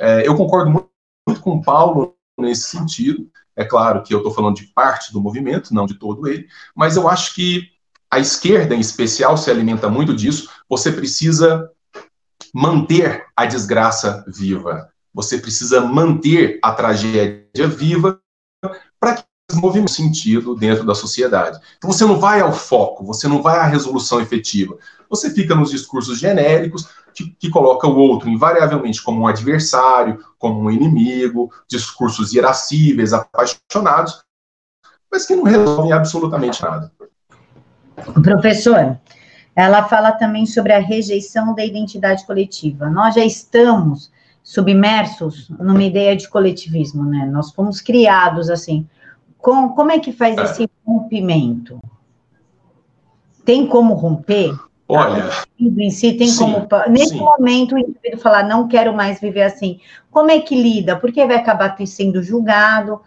É, 0.00 0.26
eu 0.26 0.36
concordo 0.36 0.70
muito, 0.70 1.40
com 1.40 1.52
o 1.52 1.62
Paulo 1.62 2.16
nesse 2.38 2.76
sentido. 2.76 3.28
É 3.56 3.64
claro 3.64 4.02
que 4.02 4.12
eu 4.12 4.18
estou 4.18 4.32
falando 4.32 4.56
de 4.56 4.66
parte 4.66 5.12
do 5.12 5.20
movimento, 5.20 5.72
não 5.72 5.86
de 5.86 5.94
todo 5.94 6.26
ele, 6.28 6.46
mas 6.74 6.96
eu 6.96 7.08
acho 7.08 7.34
que 7.34 7.70
a 8.10 8.18
esquerda, 8.18 8.74
em 8.74 8.80
especial, 8.80 9.36
se 9.36 9.50
alimenta 9.50 9.88
muito 9.88 10.14
disso. 10.14 10.50
Você 10.68 10.92
precisa 10.92 11.70
manter 12.52 13.26
a 13.36 13.46
desgraça 13.46 14.24
viva 14.28 14.92
você 15.14 15.38
precisa 15.38 15.80
manter 15.80 16.58
a 16.60 16.72
tragédia 16.72 17.68
viva 17.68 18.20
para 18.98 19.14
que 19.14 19.24
movimento 19.52 19.90
sentido 19.90 20.54
dentro 20.54 20.84
da 20.84 20.94
sociedade. 20.94 21.60
Então 21.76 21.92
você 21.92 22.04
não 22.04 22.18
vai 22.18 22.40
ao 22.40 22.52
foco, 22.52 23.04
você 23.04 23.28
não 23.28 23.42
vai 23.42 23.58
à 23.58 23.64
resolução 23.64 24.20
efetiva. 24.20 24.76
Você 25.08 25.30
fica 25.30 25.54
nos 25.54 25.70
discursos 25.70 26.18
genéricos 26.18 26.88
que, 27.12 27.30
que 27.38 27.50
coloca 27.50 27.86
o 27.86 27.96
outro 27.96 28.28
invariavelmente 28.28 29.02
como 29.02 29.20
um 29.20 29.26
adversário, 29.26 30.24
como 30.38 30.60
um 30.60 30.70
inimigo, 30.70 31.52
discursos 31.68 32.32
irascíveis, 32.32 33.12
apaixonados, 33.12 34.22
mas 35.10 35.26
que 35.26 35.36
não 35.36 35.44
resolvem 35.44 35.92
absolutamente 35.92 36.62
nada. 36.62 36.90
Professor, 38.22 38.98
ela 39.54 39.84
fala 39.84 40.12
também 40.12 40.46
sobre 40.46 40.72
a 40.72 40.80
rejeição 40.80 41.54
da 41.54 41.64
identidade 41.64 42.26
coletiva. 42.26 42.90
Nós 42.90 43.14
já 43.14 43.24
estamos 43.24 44.10
submersos 44.42 45.48
numa 45.50 45.82
ideia 45.82 46.16
de 46.16 46.28
coletivismo, 46.28 47.04
né? 47.04 47.26
Nós 47.26 47.52
fomos 47.52 47.80
criados 47.80 48.50
assim. 48.50 48.86
Com, 49.44 49.68
como 49.74 49.92
é 49.92 49.98
que 49.98 50.10
faz 50.10 50.38
é. 50.38 50.42
esse 50.42 50.70
rompimento? 50.86 51.78
Tem 53.44 53.66
como 53.66 53.92
romper? 53.92 54.58
Olha, 54.88 55.30
em 55.60 55.90
si 55.90 56.14
tem 56.14 56.28
sim, 56.28 56.38
como 56.38 56.66
nesse 56.88 57.10
sim. 57.10 57.18
momento 57.18 57.74
o 57.74 57.78
indivíduo 57.78 58.18
falar 58.20 58.42
não 58.44 58.66
quero 58.66 58.94
mais 58.94 59.20
viver 59.20 59.42
assim. 59.42 59.80
Como 60.10 60.30
é 60.30 60.40
que 60.40 60.54
lida? 60.54 60.96
Porque 60.96 61.26
vai 61.26 61.36
acabar 61.36 61.76
sendo 61.86 62.22
julgado, 62.22 63.02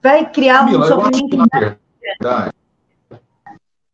vai 0.00 0.30
criar 0.30 0.60
Camila, 0.60 0.84
um 0.84 0.88
sofrimento. 0.88 1.36
na 1.36 1.76
verdade, 2.00 2.52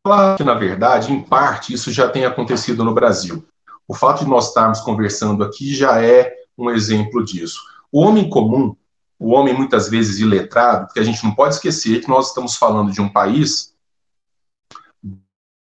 claro 0.04 0.36
que 0.36 0.44
na 0.44 0.54
verdade, 0.54 1.12
em 1.14 1.22
parte, 1.22 1.72
isso 1.72 1.90
já 1.90 2.10
tem 2.10 2.26
acontecido 2.26 2.84
no 2.84 2.92
Brasil. 2.92 3.42
O 3.88 3.94
fato 3.94 4.22
de 4.22 4.30
nós 4.30 4.48
estarmos 4.48 4.80
conversando 4.80 5.42
aqui 5.42 5.74
já 5.74 6.02
é 6.02 6.30
um 6.58 6.68
exemplo 6.68 7.24
disso. 7.24 7.58
O 7.90 8.02
homem 8.02 8.28
comum, 8.28 8.76
o 9.22 9.30
homem 9.30 9.54
muitas 9.54 9.88
vezes 9.88 10.18
iletrado, 10.18 10.86
porque 10.86 10.98
a 10.98 11.04
gente 11.04 11.22
não 11.22 11.32
pode 11.32 11.54
esquecer 11.54 12.00
que 12.00 12.08
nós 12.08 12.28
estamos 12.28 12.56
falando 12.56 12.90
de 12.90 13.00
um 13.00 13.08
país 13.08 13.72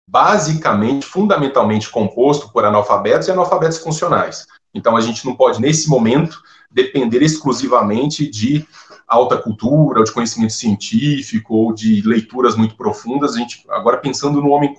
basicamente, 0.06 1.06
fundamentalmente 1.06 1.90
composto 1.90 2.52
por 2.52 2.66
analfabetos 2.66 3.30
e 3.30 3.32
analfabetos 3.32 3.78
funcionais. 3.78 4.46
Então 4.74 4.98
a 4.98 5.00
gente 5.00 5.26
não 5.26 5.34
pode, 5.36 5.62
nesse 5.62 5.90
momento, 5.90 6.44
depender 6.70 7.24
exclusivamente 7.24 8.30
de 8.30 8.68
alta 9.08 9.38
cultura, 9.38 10.00
ou 10.00 10.06
de 10.06 10.12
conhecimento 10.12 10.52
científico, 10.52 11.56
ou 11.56 11.74
de 11.74 12.02
leituras 12.02 12.58
muito 12.58 12.76
profundas. 12.76 13.36
A 13.36 13.40
gente, 13.40 13.64
agora 13.70 13.98
pensando 13.98 14.42
no 14.42 14.50
homem 14.50 14.76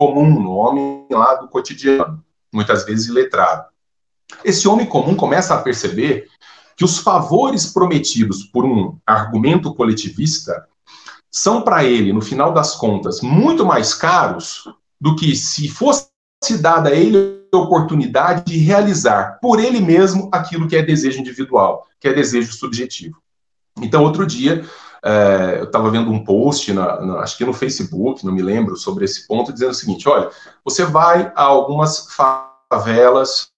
comum, 0.00 0.40
no 0.40 0.52
homem 0.52 1.06
lá 1.10 1.34
do 1.34 1.48
cotidiano 1.48 2.24
muitas 2.50 2.86
vezes 2.86 3.08
iletrado. 3.08 3.66
Esse 4.42 4.66
homem 4.66 4.86
comum 4.86 5.14
começa 5.14 5.54
a 5.54 5.60
perceber 5.60 6.26
que 6.76 6.84
os 6.84 6.98
favores 6.98 7.66
prometidos 7.66 8.42
por 8.44 8.64
um 8.64 8.98
argumento 9.06 9.74
coletivista 9.74 10.66
são 11.30 11.62
para 11.62 11.84
ele, 11.84 12.12
no 12.12 12.20
final 12.20 12.52
das 12.52 12.76
contas, 12.76 13.20
muito 13.20 13.66
mais 13.66 13.92
caros 13.92 14.68
do 15.00 15.16
que 15.16 15.34
se 15.34 15.68
fosse 15.68 16.08
dada 16.60 16.90
a 16.90 16.94
ele 16.94 17.44
a 17.52 17.56
oportunidade 17.56 18.44
de 18.52 18.58
realizar 18.58 19.38
por 19.40 19.60
ele 19.60 19.80
mesmo 19.80 20.28
aquilo 20.32 20.68
que 20.68 20.76
é 20.76 20.82
desejo 20.82 21.20
individual, 21.20 21.86
que 22.00 22.08
é 22.08 22.12
desejo 22.12 22.52
subjetivo. 22.52 23.16
Então, 23.80 24.02
outro 24.02 24.26
dia, 24.26 24.64
é, 25.04 25.58
eu 25.58 25.64
estava 25.64 25.90
vendo 25.90 26.10
um 26.10 26.24
post, 26.24 26.72
na, 26.72 27.00
na, 27.00 27.18
acho 27.20 27.36
que 27.36 27.44
no 27.44 27.52
Facebook, 27.52 28.24
não 28.24 28.32
me 28.32 28.42
lembro, 28.42 28.76
sobre 28.76 29.04
esse 29.04 29.26
ponto, 29.26 29.52
dizendo 29.52 29.70
o 29.70 29.74
seguinte: 29.74 30.08
olha, 30.08 30.30
você 30.64 30.84
vai 30.84 31.32
a 31.34 31.42
algumas 31.42 32.08
favelas, 32.70 33.48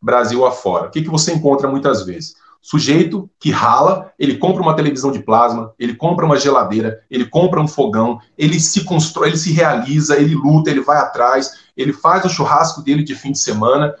Brasil 0.00 0.44
afora. 0.46 0.88
O 0.88 0.90
que, 0.90 1.02
que 1.02 1.10
você 1.10 1.32
encontra 1.32 1.68
muitas 1.68 2.04
vezes? 2.04 2.36
Sujeito 2.60 3.30
que 3.38 3.50
rala, 3.50 4.12
ele 4.18 4.36
compra 4.36 4.62
uma 4.62 4.74
televisão 4.74 5.12
de 5.12 5.20
plasma, 5.20 5.72
ele 5.78 5.94
compra 5.94 6.26
uma 6.26 6.38
geladeira, 6.38 7.02
ele 7.10 7.24
compra 7.24 7.60
um 7.60 7.68
fogão, 7.68 8.20
ele 8.36 8.58
se 8.58 8.84
constrói, 8.84 9.28
ele 9.28 9.38
se 9.38 9.52
realiza, 9.52 10.16
ele 10.16 10.34
luta, 10.34 10.70
ele 10.70 10.80
vai 10.80 10.98
atrás, 10.98 11.66
ele 11.76 11.92
faz 11.92 12.24
o 12.24 12.28
churrasco 12.28 12.82
dele 12.82 13.02
de 13.04 13.14
fim 13.14 13.32
de 13.32 13.38
semana, 13.38 13.94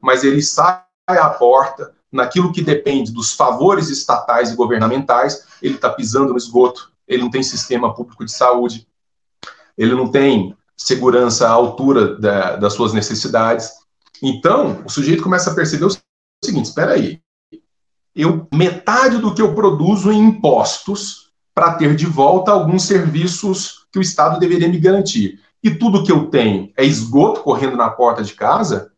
mas 0.00 0.24
ele 0.24 0.42
sai 0.42 0.82
à 1.06 1.28
porta, 1.28 1.94
naquilo 2.10 2.52
que 2.52 2.62
depende 2.62 3.12
dos 3.12 3.32
favores 3.32 3.90
estatais 3.90 4.52
e 4.52 4.56
governamentais, 4.56 5.44
ele 5.60 5.74
está 5.74 5.90
pisando 5.90 6.32
no 6.32 6.38
esgoto, 6.38 6.92
ele 7.08 7.22
não 7.22 7.30
tem 7.30 7.42
sistema 7.42 7.92
público 7.92 8.24
de 8.24 8.32
saúde, 8.32 8.86
ele 9.76 9.94
não 9.94 10.08
tem 10.08 10.56
segurança 10.76 11.48
à 11.48 11.50
altura 11.50 12.16
da, 12.16 12.56
das 12.56 12.74
suas 12.74 12.92
necessidades. 12.92 13.72
Então, 14.24 14.82
o 14.86 14.88
sujeito 14.88 15.22
começa 15.22 15.50
a 15.50 15.54
perceber 15.54 15.84
o 15.84 15.90
seguinte: 16.42 16.66
espera 16.66 16.94
aí, 16.94 17.20
eu 18.16 18.48
metade 18.52 19.18
do 19.18 19.34
que 19.34 19.42
eu 19.42 19.54
produzo 19.54 20.10
em 20.10 20.18
impostos 20.18 21.30
para 21.54 21.74
ter 21.74 21.94
de 21.94 22.06
volta 22.06 22.50
alguns 22.50 22.84
serviços 22.84 23.86
que 23.92 23.98
o 23.98 24.02
Estado 24.02 24.40
deveria 24.40 24.68
me 24.68 24.78
garantir. 24.78 25.40
E 25.62 25.70
tudo 25.70 26.02
que 26.02 26.10
eu 26.10 26.26
tenho 26.26 26.72
é 26.76 26.84
esgoto 26.84 27.42
correndo 27.42 27.76
na 27.76 27.90
porta 27.90 28.22
de 28.22 28.34
casa, 28.34 28.92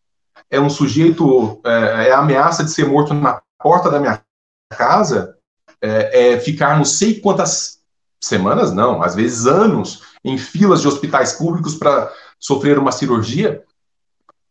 é 0.48 0.60
um 0.60 0.70
sujeito, 0.70 1.60
é, 1.64 2.08
é 2.08 2.12
ameaça 2.12 2.64
de 2.64 2.70
ser 2.70 2.86
morto 2.86 3.12
na 3.12 3.42
porta 3.58 3.90
da 3.90 3.98
minha 3.98 4.22
casa, 4.70 5.36
é, 5.82 6.34
é 6.34 6.40
ficar 6.40 6.76
não 6.76 6.84
sei 6.84 7.20
quantas 7.20 7.80
semanas, 8.20 8.72
não, 8.72 9.02
às 9.02 9.14
vezes 9.14 9.46
anos, 9.46 10.02
em 10.24 10.38
filas 10.38 10.80
de 10.80 10.88
hospitais 10.88 11.32
públicos 11.32 11.74
para 11.74 12.12
sofrer 12.38 12.78
uma 12.78 12.92
cirurgia. 12.92 13.62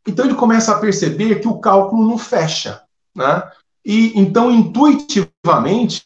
Então 0.07 0.25
ele 0.25 0.35
começa 0.35 0.71
a 0.71 0.79
perceber 0.79 1.39
que 1.39 1.47
o 1.47 1.59
cálculo 1.59 2.07
não 2.07 2.17
fecha, 2.17 2.83
né? 3.15 3.43
E 3.83 4.19
então 4.19 4.51
intuitivamente 4.51 6.03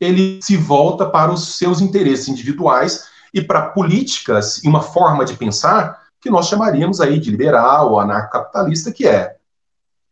ele 0.00 0.40
se 0.42 0.56
volta 0.56 1.08
para 1.08 1.32
os 1.32 1.56
seus 1.56 1.80
interesses 1.80 2.28
individuais 2.28 3.08
e 3.34 3.42
para 3.42 3.70
políticas 3.70 4.62
e 4.64 4.68
uma 4.68 4.82
forma 4.82 5.24
de 5.24 5.34
pensar 5.34 6.02
que 6.20 6.30
nós 6.30 6.46
chamaríamos 6.46 7.00
aí 7.00 7.18
de 7.18 7.30
liberal 7.30 7.90
ou 7.90 8.00
anarcocapitalista, 8.00 8.92
que 8.92 9.06
é 9.06 9.36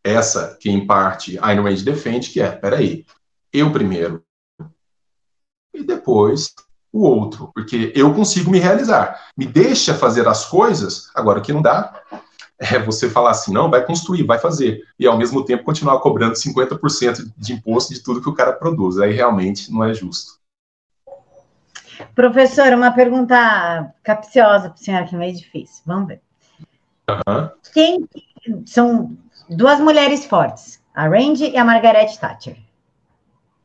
essa 0.03 0.57
que, 0.59 0.71
em 0.71 0.87
parte, 0.87 1.39
Ayn 1.41 1.61
Rand 1.63 1.83
defende, 1.83 2.31
que 2.31 2.41
é, 2.41 2.51
peraí, 2.51 3.05
eu 3.53 3.71
primeiro, 3.71 4.23
e 5.73 5.85
depois 5.85 6.53
o 6.93 7.03
outro, 7.03 7.51
porque 7.55 7.93
eu 7.95 8.13
consigo 8.13 8.51
me 8.51 8.59
realizar. 8.59 9.29
Me 9.37 9.47
deixa 9.47 9.95
fazer 9.95 10.27
as 10.27 10.47
coisas, 10.47 11.09
agora 11.15 11.41
que 11.41 11.53
não 11.53 11.63
dá 11.63 12.03
é 12.73 12.79
você 12.79 13.09
falar 13.09 13.31
assim, 13.31 13.53
não, 13.53 13.71
vai 13.71 13.85
construir, 13.85 14.23
vai 14.25 14.39
fazer, 14.39 14.83
e 14.99 15.07
ao 15.07 15.17
mesmo 15.17 15.43
tempo 15.45 15.65
continuar 15.65 15.99
cobrando 16.01 16.35
50% 16.35 17.33
de 17.37 17.55
imposto 17.55 17.95
de 17.95 18.03
tudo 18.03 18.21
que 18.21 18.29
o 18.29 18.35
cara 18.35 18.53
produz. 18.53 18.99
Aí 18.99 19.13
realmente 19.13 19.73
não 19.73 19.83
é 19.83 19.95
justo. 19.95 20.39
Professor, 22.15 22.73
uma 22.73 22.91
pergunta 22.93 23.93
capciosa 24.03 24.69
para 24.69 24.75
a 24.75 24.77
senhora, 24.77 25.07
que 25.07 25.15
é 25.15 25.19
meio 25.19 25.35
difícil. 25.35 25.83
Vamos 25.87 26.09
ver. 26.09 26.21
Uhum. 27.09 27.51
Quem 27.73 28.09
são 28.67 29.17
duas 29.49 29.81
mulheres 29.81 30.25
fortes, 30.27 30.83
a 30.95 31.09
Randy 31.09 31.51
e 31.51 31.57
a 31.57 31.65
Margaret 31.65 32.17
Thatcher. 32.19 32.57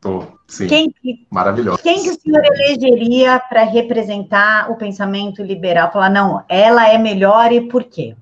Oh, 0.06 0.24
sim. 0.48 0.68
Quem 0.68 0.92
que, 0.92 1.26
Maravilhoso. 1.32 1.82
Quem 1.82 2.04
que 2.04 2.12
o 2.12 2.20
senhor 2.20 2.44
elegeria 2.46 3.40
para 3.40 3.64
representar 3.64 4.70
o 4.70 4.76
pensamento 4.76 5.42
liberal? 5.42 5.92
Falar, 5.92 6.10
não, 6.10 6.44
ela 6.48 6.88
é 6.88 6.98
melhor 6.98 7.52
e 7.52 7.62
por 7.62 7.84
quê? 7.86 8.16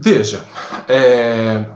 Veja, 0.00 0.44
é, 0.88 1.66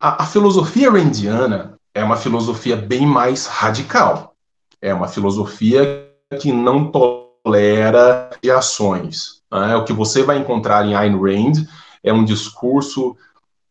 a, 0.00 0.22
a 0.22 0.26
filosofia 0.26 0.90
randiana 0.90 1.78
é 1.94 2.02
uma 2.02 2.16
filosofia 2.16 2.74
bem 2.76 3.06
mais 3.06 3.46
radical. 3.46 4.34
É 4.80 4.94
uma 4.94 5.06
filosofia 5.06 6.08
que 6.40 6.50
não 6.50 6.90
tolera 6.90 8.30
reações. 8.42 9.42
Né? 9.52 9.76
O 9.76 9.84
que 9.84 9.92
você 9.92 10.22
vai 10.22 10.38
encontrar 10.38 10.86
em 10.86 10.94
Ayn 10.94 11.18
Rand 11.18 11.66
é 12.02 12.10
um 12.10 12.24
discurso 12.24 13.14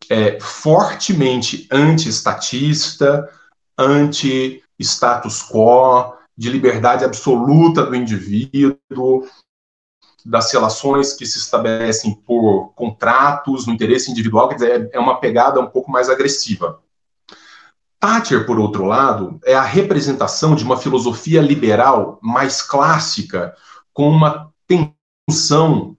é, 0.10 0.39
fortemente 0.39 1.67
anti-estatista, 1.71 3.27
anti-status 3.77 5.41
quo, 5.41 6.13
de 6.38 6.51
liberdade 6.51 7.03
absoluta 7.03 7.83
do 7.83 7.95
indivíduo, 7.95 9.27
das 10.27 10.51
relações 10.51 11.13
que 11.13 11.25
se 11.25 11.37
estabelecem 11.37 12.13
por 12.13 12.73
contratos, 12.75 13.65
no 13.65 13.73
interesse 13.73 14.11
individual, 14.11 14.49
quer 14.49 14.55
dizer, 14.55 14.89
é 14.91 14.99
uma 14.99 15.21
pegada 15.21 15.59
um 15.61 15.67
pouco 15.67 15.89
mais 15.89 16.09
agressiva. 16.09 16.81
Thatcher, 17.97 18.45
por 18.45 18.59
outro 18.59 18.83
lado, 18.83 19.39
é 19.45 19.55
a 19.55 19.61
representação 19.61 20.53
de 20.53 20.65
uma 20.65 20.75
filosofia 20.75 21.41
liberal 21.41 22.19
mais 22.21 22.61
clássica, 22.61 23.55
com 23.93 24.09
uma 24.09 24.51
tensão 24.67 25.97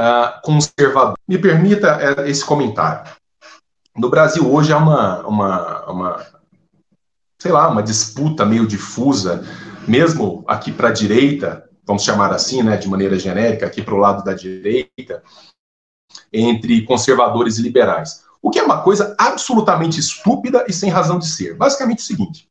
uh, 0.00 0.40
conservadora. 0.42 1.18
Me 1.26 1.36
permita 1.36 2.20
uh, 2.20 2.26
esse 2.26 2.44
comentário. 2.44 3.10
No 3.96 4.08
Brasil, 4.08 4.48
hoje, 4.48 4.72
há 4.72 4.78
uma, 4.78 5.26
uma, 5.26 5.90
uma, 5.90 6.26
sei 7.36 7.50
lá, 7.50 7.68
uma 7.68 7.82
disputa 7.82 8.46
meio 8.46 8.64
difusa, 8.64 9.44
mesmo 9.88 10.44
aqui 10.46 10.70
para 10.70 10.88
a 10.88 10.92
direita, 10.92 11.66
vamos 11.86 12.02
chamar 12.02 12.32
assim, 12.32 12.62
né, 12.62 12.76
de 12.76 12.88
maneira 12.88 13.18
genérica, 13.18 13.66
aqui 13.66 13.80
para 13.80 13.94
o 13.94 13.98
lado 13.98 14.24
da 14.24 14.34
direita, 14.34 15.22
entre 16.32 16.84
conservadores 16.84 17.58
e 17.58 17.62
liberais. 17.62 18.24
O 18.42 18.50
que 18.50 18.58
é 18.58 18.62
uma 18.62 18.82
coisa 18.82 19.14
absolutamente 19.18 20.00
estúpida 20.00 20.64
e 20.68 20.72
sem 20.72 20.90
razão 20.90 21.18
de 21.18 21.26
ser. 21.26 21.54
Basicamente 21.54 22.00
o 22.00 22.02
seguinte: 22.02 22.48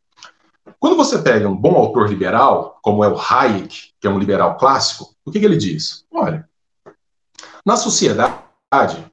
quando 0.80 0.96
você 0.96 1.20
pega 1.20 1.50
um 1.50 1.56
bom 1.56 1.76
autor 1.76 2.10
liberal, 2.10 2.80
como 2.82 3.04
é 3.04 3.08
o 3.08 3.18
Hayek, 3.18 3.94
que 4.00 4.08
é 4.08 4.10
um 4.10 4.20
liberal 4.20 4.58
clássico, 4.58 5.14
o 5.26 5.32
que, 5.32 5.40
que 5.40 5.46
ele 5.46 5.58
diz? 5.58 6.06
Olha, 6.12 6.48
na 7.66 7.76
sociedade, 7.76 9.06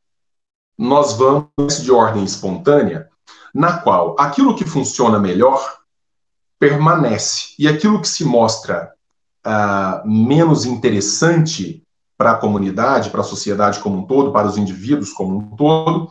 nós 0.78 1.14
vamos 1.14 1.82
de 1.82 1.90
ordem 1.90 2.24
espontânea, 2.24 3.08
na 3.54 3.78
qual 3.78 4.16
aquilo 4.18 4.56
que 4.56 4.64
funciona 4.64 5.18
melhor 5.18 5.80
permanece 6.58 7.54
e 7.58 7.66
aquilo 7.66 8.00
que 8.00 8.08
se 8.08 8.24
mostra 8.24 8.92
uh, 9.46 10.08
menos 10.08 10.64
interessante 10.64 11.82
para 12.16 12.32
a 12.32 12.36
comunidade, 12.36 13.10
para 13.10 13.20
a 13.20 13.24
sociedade 13.24 13.80
como 13.80 13.98
um 13.98 14.06
todo, 14.06 14.32
para 14.32 14.46
os 14.46 14.56
indivíduos 14.56 15.12
como 15.12 15.38
um 15.38 15.56
todo, 15.56 16.10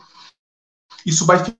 isso 1.06 1.24
vai 1.24 1.38
ficar. 1.38 1.56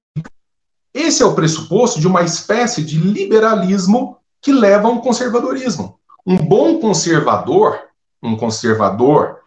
Esse 0.94 1.22
é 1.22 1.26
o 1.26 1.34
pressuposto 1.34 1.98
de 1.98 2.06
uma 2.06 2.22
espécie 2.22 2.84
de 2.84 2.98
liberalismo 2.98 4.18
que 4.42 4.52
leva 4.52 4.88
a 4.88 4.90
um 4.90 5.00
conservadorismo. 5.00 5.98
Um 6.26 6.36
bom 6.36 6.78
conservador, 6.78 7.80
um 8.22 8.36
conservador 8.36 9.40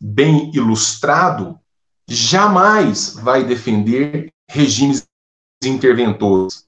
bem 0.00 0.52
ilustrado, 0.54 1.58
jamais 2.08 3.14
vai 3.14 3.42
defender 3.42 4.32
regimes 4.48 5.04
interventores. 5.64 6.66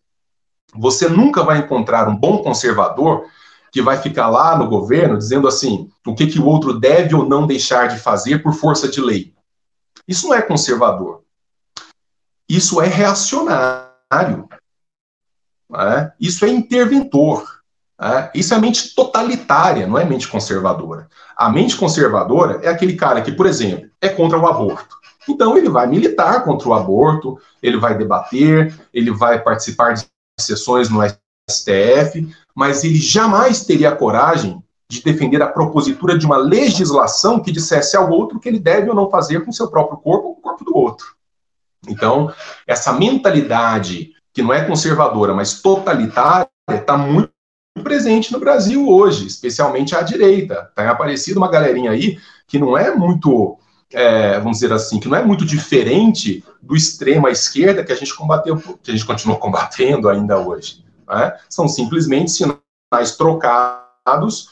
Você 0.75 1.09
nunca 1.09 1.45
vai 1.45 1.59
encontrar 1.59 2.09
um 2.09 2.17
bom 2.17 2.43
conservador 2.43 3.27
que 3.71 3.83
vai 3.83 3.99
ficar 3.99 4.29
lá 4.29 4.57
no 4.57 4.69
governo 4.69 5.19
dizendo 5.19 5.47
assim, 5.47 5.91
o 6.07 6.15
que, 6.15 6.27
que 6.27 6.39
o 6.39 6.47
outro 6.47 6.79
deve 6.79 7.15
ou 7.15 7.29
não 7.29 7.47
deixar 7.47 7.89
de 7.89 7.99
fazer 7.99 8.43
por 8.43 8.55
força 8.55 8.89
de 8.89 9.01
lei. 9.01 9.35
Isso 10.07 10.29
não 10.29 10.35
é 10.35 10.43
conservador. 10.43 11.23
Isso 12.49 12.81
é 12.81 12.87
reacionário. 12.87 14.49
Né? 15.69 16.13
Isso 16.21 16.45
é 16.45 16.49
interventor. 16.49 17.61
Né? 18.01 18.31
Isso 18.35 18.55
é 18.55 18.59
mente 18.59 18.95
totalitária, 18.95 19.87
não 19.87 19.99
é 19.99 20.05
mente 20.05 20.29
conservadora. 20.29 21.09
A 21.37 21.51
mente 21.51 21.77
conservadora 21.77 22.61
é 22.63 22.69
aquele 22.69 22.95
cara 22.95 23.21
que, 23.21 23.33
por 23.33 23.47
exemplo, 23.47 23.91
é 24.01 24.09
contra 24.09 24.39
o 24.39 24.47
aborto. 24.47 24.97
Então 25.29 25.59
ele 25.59 25.69
vai 25.69 25.87
militar 25.87 26.45
contra 26.45 26.69
o 26.69 26.75
aborto, 26.75 27.39
ele 27.63 27.77
vai 27.77 27.99
debater, 27.99 28.73
ele 28.95 29.11
vai 29.11 29.43
participar 29.43 29.93
de 29.95 30.07
sessões 30.39 30.89
no 30.89 31.01
STF, 31.51 32.33
mas 32.57 32.83
ele 32.83 32.99
jamais 32.99 33.67
teria 33.67 33.91
a 33.91 33.97
coragem 33.97 34.63
de 34.89 35.03
defender 35.03 35.43
a 35.43 35.47
propositura 35.47 36.17
de 36.17 36.25
uma 36.25 36.39
legislação 36.39 37.39
que 37.39 37.53
dissesse 37.53 37.97
ao 37.99 38.11
outro 38.11 38.41
que 38.41 38.49
ele 38.49 38.59
deve 38.59 38.89
ou 38.89 38.95
não 38.95 39.11
fazer 39.11 39.45
com 39.45 39.53
seu 39.53 39.69
próprio 39.69 39.99
corpo 39.99 40.29
ou 40.29 40.35
com 40.35 40.41
o 40.41 40.43
corpo 40.43 40.65
do 40.65 40.75
outro. 40.75 41.15
Então, 41.87 42.33
essa 42.67 42.95
mentalidade 42.95 44.13
que 44.33 44.43
não 44.43 44.55
é 44.55 44.65
conservadora, 44.65 45.35
mas 45.35 45.61
totalitária, 45.61 46.49
está 46.71 46.97
muito 46.97 47.31
presente 47.83 48.33
no 48.33 48.41
Brasil 48.41 48.89
hoje, 48.89 49.27
especialmente 49.27 49.95
à 49.95 50.01
direita. 50.01 50.71
Tem 50.75 50.87
aparecido 50.87 51.39
uma 51.39 51.51
galerinha 51.51 51.91
aí 51.91 52.19
que 52.47 52.59
não 52.59 52.77
é 52.77 52.95
muito, 52.95 53.59
é, 53.93 54.39
vamos 54.39 54.59
dizer 54.59 54.73
assim, 54.73 54.99
que 54.99 55.09
não 55.09 55.17
é 55.17 55.23
muito 55.23 55.45
diferente 55.45 56.43
do 56.63 56.75
extremo 56.75 57.27
à 57.27 57.31
esquerda 57.31 57.85
que 57.85 57.93
a 57.93 57.97
gente 57.97 58.15
combateu, 58.15 58.57
que 58.83 58.91
a 58.91 58.95
gente 58.95 59.05
continua 59.05 59.37
combatendo 59.37 60.09
ainda 60.09 60.39
hoje. 60.39 60.86
Né? 61.09 61.39
São 61.49 61.69
simplesmente 61.69 62.31
sinais 62.31 63.17
trocados 63.17 64.51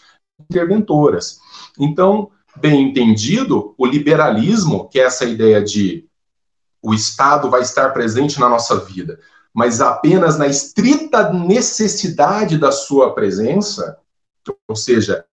interventoras. 0.51 1.41
Então, 1.79 2.31
bem 2.57 2.89
entendido, 2.89 3.75
o 3.77 3.87
liberalismo, 3.87 4.89
que 4.89 5.01
é 5.01 5.05
essa 5.05 5.25
ideia 5.25 5.63
de 5.63 6.07
o 6.83 6.93
Estado 6.93 7.49
vai 7.49 7.63
estar 7.63 7.91
presente 7.91 8.39
na 8.39 8.49
nossa 8.49 8.79
vida, 8.79 9.19
mas 9.55 9.81
apenas 9.81 10.37
na 10.37 10.47
estrita 10.47 11.33
necessidade 11.33 12.59
da 12.59 12.71
sua 12.71 13.15
presença, 13.15 13.99
ou 14.69 14.77
seja, 14.77 15.25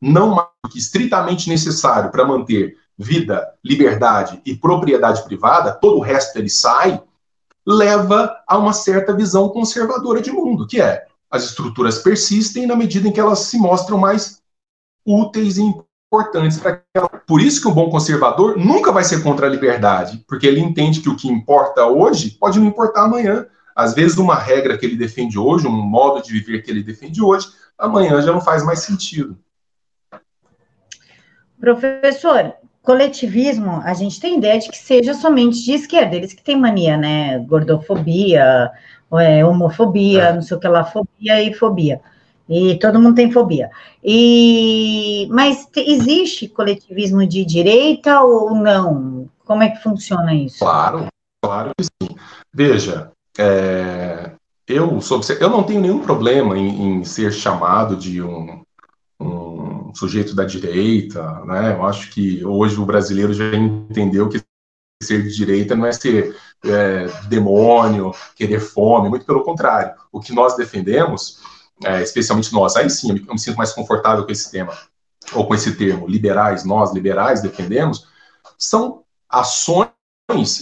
não 0.00 0.36
mais 0.36 0.48
que 0.70 0.78
estritamente 0.78 1.48
necessário 1.48 2.10
para 2.10 2.24
manter 2.24 2.76
vida, 2.96 3.54
liberdade 3.64 4.40
e 4.44 4.54
propriedade 4.54 5.24
privada, 5.24 5.72
todo 5.72 5.98
o 5.98 6.02
resto 6.02 6.36
ele 6.36 6.50
sai, 6.50 7.02
leva 7.68 8.34
a 8.46 8.56
uma 8.56 8.72
certa 8.72 9.12
visão 9.12 9.50
conservadora 9.50 10.22
de 10.22 10.32
mundo, 10.32 10.66
que 10.66 10.80
é 10.80 11.04
as 11.30 11.44
estruturas 11.44 11.98
persistem 11.98 12.66
na 12.66 12.74
medida 12.74 13.06
em 13.06 13.12
que 13.12 13.20
elas 13.20 13.40
se 13.40 13.58
mostram 13.58 13.98
mais 13.98 14.40
úteis 15.06 15.58
e 15.58 15.62
importantes 15.62 16.58
para 16.58 16.82
aquela. 16.94 17.08
Por 17.26 17.42
isso 17.42 17.60
que 17.60 17.68
o 17.68 17.74
bom 17.74 17.90
conservador 17.90 18.56
nunca 18.56 18.90
vai 18.90 19.04
ser 19.04 19.22
contra 19.22 19.46
a 19.46 19.50
liberdade, 19.50 20.24
porque 20.26 20.46
ele 20.46 20.60
entende 20.60 21.02
que 21.02 21.10
o 21.10 21.16
que 21.16 21.28
importa 21.28 21.84
hoje 21.84 22.30
pode 22.30 22.58
não 22.58 22.66
importar 22.66 23.04
amanhã. 23.04 23.46
Às 23.76 23.92
vezes, 23.92 24.16
uma 24.16 24.34
regra 24.34 24.78
que 24.78 24.86
ele 24.86 24.96
defende 24.96 25.38
hoje, 25.38 25.66
um 25.66 25.70
modo 25.70 26.22
de 26.22 26.32
viver 26.32 26.62
que 26.62 26.70
ele 26.70 26.82
defende 26.82 27.22
hoje, 27.22 27.48
amanhã 27.76 28.20
já 28.22 28.32
não 28.32 28.40
faz 28.40 28.64
mais 28.64 28.78
sentido. 28.80 29.38
Professor, 31.60 32.54
coletivismo, 32.88 33.82
a 33.84 33.92
gente 33.92 34.18
tem 34.18 34.38
ideia 34.38 34.58
de 34.58 34.70
que 34.70 34.78
seja 34.78 35.12
somente 35.12 35.62
de 35.62 35.72
esquerda, 35.72 36.16
eles 36.16 36.32
que 36.32 36.42
têm 36.42 36.58
mania, 36.58 36.96
né? 36.96 37.38
Gordofobia, 37.40 38.70
é, 39.12 39.44
homofobia, 39.44 40.22
é. 40.22 40.32
não 40.32 40.40
sei 40.40 40.56
o 40.56 40.60
que 40.60 40.66
lá, 40.66 40.82
fobia 40.82 41.42
e 41.42 41.52
fobia. 41.52 42.00
E 42.48 42.78
todo 42.78 42.98
mundo 42.98 43.16
tem 43.16 43.30
fobia. 43.30 43.68
E 44.02 45.28
mas 45.30 45.66
te, 45.66 45.80
existe 45.80 46.48
coletivismo 46.48 47.26
de 47.26 47.44
direita 47.44 48.22
ou 48.22 48.54
não? 48.54 49.28
Como 49.44 49.62
é 49.62 49.68
que 49.68 49.82
funciona 49.82 50.34
isso? 50.34 50.60
Claro, 50.60 51.08
claro 51.42 51.72
que 51.76 51.84
sim. 51.84 52.16
Veja, 52.54 53.12
é, 53.38 54.30
eu 54.66 54.98
sou, 55.02 55.20
eu 55.38 55.50
não 55.50 55.62
tenho 55.62 55.82
nenhum 55.82 55.98
problema 55.98 56.56
em, 56.56 57.00
em 57.00 57.04
ser 57.04 57.34
chamado 57.34 57.96
de 57.96 58.22
um, 58.22 58.62
um, 59.88 59.94
sujeito 59.94 60.34
da 60.34 60.44
direita, 60.44 61.44
né? 61.44 61.74
Eu 61.74 61.84
acho 61.84 62.10
que 62.10 62.44
hoje 62.44 62.78
o 62.78 62.86
brasileiro 62.86 63.32
já 63.32 63.54
entendeu 63.54 64.28
que 64.28 64.42
ser 65.02 65.22
de 65.22 65.34
direita 65.34 65.76
não 65.76 65.86
é 65.86 65.92
ser 65.92 66.36
é, 66.64 67.06
demônio, 67.28 68.12
querer 68.34 68.60
fome, 68.60 69.08
muito 69.08 69.24
pelo 69.24 69.44
contrário. 69.44 69.94
O 70.10 70.20
que 70.20 70.32
nós 70.32 70.56
defendemos 70.56 71.40
é, 71.84 72.02
especialmente 72.02 72.52
nós, 72.52 72.76
aí 72.76 72.90
sim, 72.90 73.24
eu 73.26 73.34
me 73.34 73.38
sinto 73.38 73.56
mais 73.56 73.72
confortável 73.72 74.24
com 74.24 74.32
esse 74.32 74.50
tema, 74.50 74.76
ou 75.32 75.46
com 75.46 75.54
esse 75.54 75.76
termo, 75.76 76.06
liberais, 76.06 76.64
nós 76.64 76.92
liberais 76.92 77.40
defendemos, 77.40 78.06
são 78.56 79.02
ações 79.28 79.88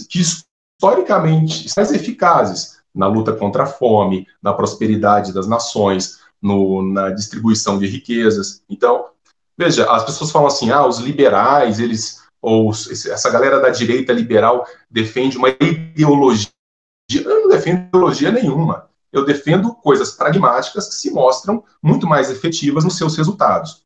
que 0.09 0.21
historicamente 0.21 1.69
são 1.69 1.83
mais 1.83 1.93
eficazes 1.93 2.77
na 2.93 3.07
luta 3.07 3.33
contra 3.33 3.63
a 3.63 3.67
fome, 3.67 4.27
na 4.41 4.53
prosperidade 4.53 5.33
das 5.33 5.47
nações, 5.47 6.19
no, 6.41 6.83
na 6.91 7.09
distribuição 7.09 7.79
de 7.79 7.87
riquezas. 7.87 8.63
Então, 8.69 9.07
veja, 9.57 9.91
as 9.91 10.03
pessoas 10.03 10.31
falam 10.31 10.47
assim, 10.47 10.69
ah, 10.69 10.85
os 10.85 10.99
liberais, 10.99 11.79
eles, 11.79 12.23
ou 12.41 12.71
essa 12.71 13.29
galera 13.29 13.59
da 13.59 13.69
direita 13.69 14.13
liberal 14.13 14.65
defende 14.89 15.37
uma 15.37 15.49
ideologia. 15.49 16.51
Eu 17.11 17.41
não 17.41 17.49
defendo 17.49 17.87
ideologia 17.87 18.31
nenhuma 18.31 18.87
eu 19.11 19.25
defendo 19.25 19.73
coisas 19.73 20.11
pragmáticas 20.11 20.87
que 20.87 20.95
se 20.95 21.11
mostram 21.11 21.63
muito 21.81 22.07
mais 22.07 22.29
efetivas 22.29 22.83
nos 22.83 22.97
seus 22.97 23.17
resultados. 23.17 23.83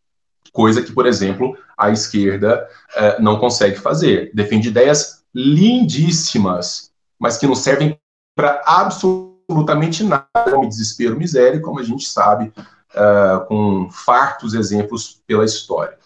Coisa 0.52 0.82
que, 0.82 0.92
por 0.92 1.06
exemplo, 1.06 1.58
a 1.78 1.92
esquerda 1.92 2.68
eh, 2.96 3.22
não 3.22 3.40
consegue 3.40 3.78
fazer. 3.78 4.32
Defende 4.34 4.68
ideias 4.68 5.24
lindíssimas, 5.34 6.92
mas 7.18 7.38
que 7.38 7.48
não 7.48 7.56
servem 7.56 7.98
para 8.36 8.62
absolutamente 8.66 10.04
nada, 10.04 10.28
como 10.52 10.68
desespero, 10.68 11.18
miséria, 11.18 11.62
como 11.62 11.80
a 11.80 11.84
gente 11.84 12.08
sabe 12.08 12.52
uh, 12.96 13.46
com 13.48 13.90
fartos 13.90 14.54
exemplos 14.54 15.22
pela 15.26 15.46
história. 15.46 15.98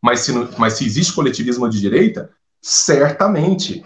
Mas 0.00 0.20
se, 0.20 0.32
mas 0.58 0.74
se 0.74 0.84
existe 0.84 1.12
coletivismo 1.12 1.68
de 1.68 1.80
direita, 1.80 2.30
certamente. 2.62 3.82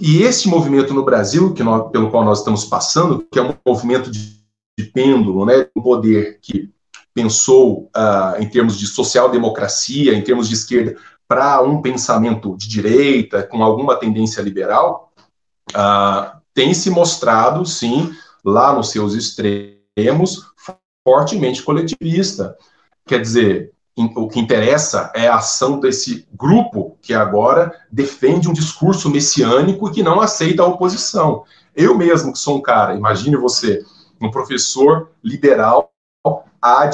E 0.00 0.22
esse 0.22 0.48
movimento 0.48 0.94
no 0.94 1.04
Brasil, 1.04 1.52
que 1.52 1.62
nós, 1.62 1.90
pelo 1.90 2.10
qual 2.10 2.24
nós 2.24 2.38
estamos 2.38 2.64
passando, 2.64 3.26
que 3.30 3.38
é 3.38 3.42
um 3.42 3.54
movimento 3.66 4.10
de, 4.10 4.42
de 4.78 4.84
pêndulo, 4.86 5.44
né, 5.44 5.66
um 5.76 5.82
poder 5.82 6.38
que 6.40 6.70
pensou 7.14 7.90
uh, 7.94 8.40
em 8.40 8.48
termos 8.48 8.78
de 8.78 8.86
social-democracia, 8.86 10.14
em 10.14 10.22
termos 10.22 10.48
de 10.48 10.54
esquerda, 10.54 10.96
para 11.28 11.62
um 11.62 11.80
pensamento 11.80 12.56
de 12.56 12.68
direita, 12.68 13.42
com 13.42 13.62
alguma 13.62 13.96
tendência 13.96 14.40
liberal, 14.40 15.12
uh, 15.70 16.40
tem 16.54 16.74
se 16.74 16.90
mostrado, 16.90 17.64
sim, 17.64 18.14
lá 18.44 18.74
nos 18.74 18.90
seus 18.90 19.14
extremos, 19.14 20.51
fortemente 21.04 21.62
coletivista. 21.62 22.56
Quer 23.06 23.20
dizer, 23.20 23.72
o 23.96 24.28
que 24.28 24.40
interessa 24.40 25.10
é 25.14 25.28
a 25.28 25.36
ação 25.36 25.78
desse 25.78 26.26
grupo 26.32 26.96
que 27.02 27.12
agora 27.12 27.72
defende 27.90 28.48
um 28.48 28.52
discurso 28.52 29.10
messiânico 29.10 29.88
e 29.88 29.92
que 29.92 30.02
não 30.02 30.20
aceita 30.20 30.62
a 30.62 30.66
oposição. 30.66 31.44
Eu 31.74 31.96
mesmo, 31.96 32.32
que 32.32 32.38
sou 32.38 32.56
um 32.56 32.62
cara, 32.62 32.94
imagine 32.94 33.36
você, 33.36 33.84
um 34.20 34.30
professor 34.30 35.10
liberal 35.22 35.90
à 36.60 36.88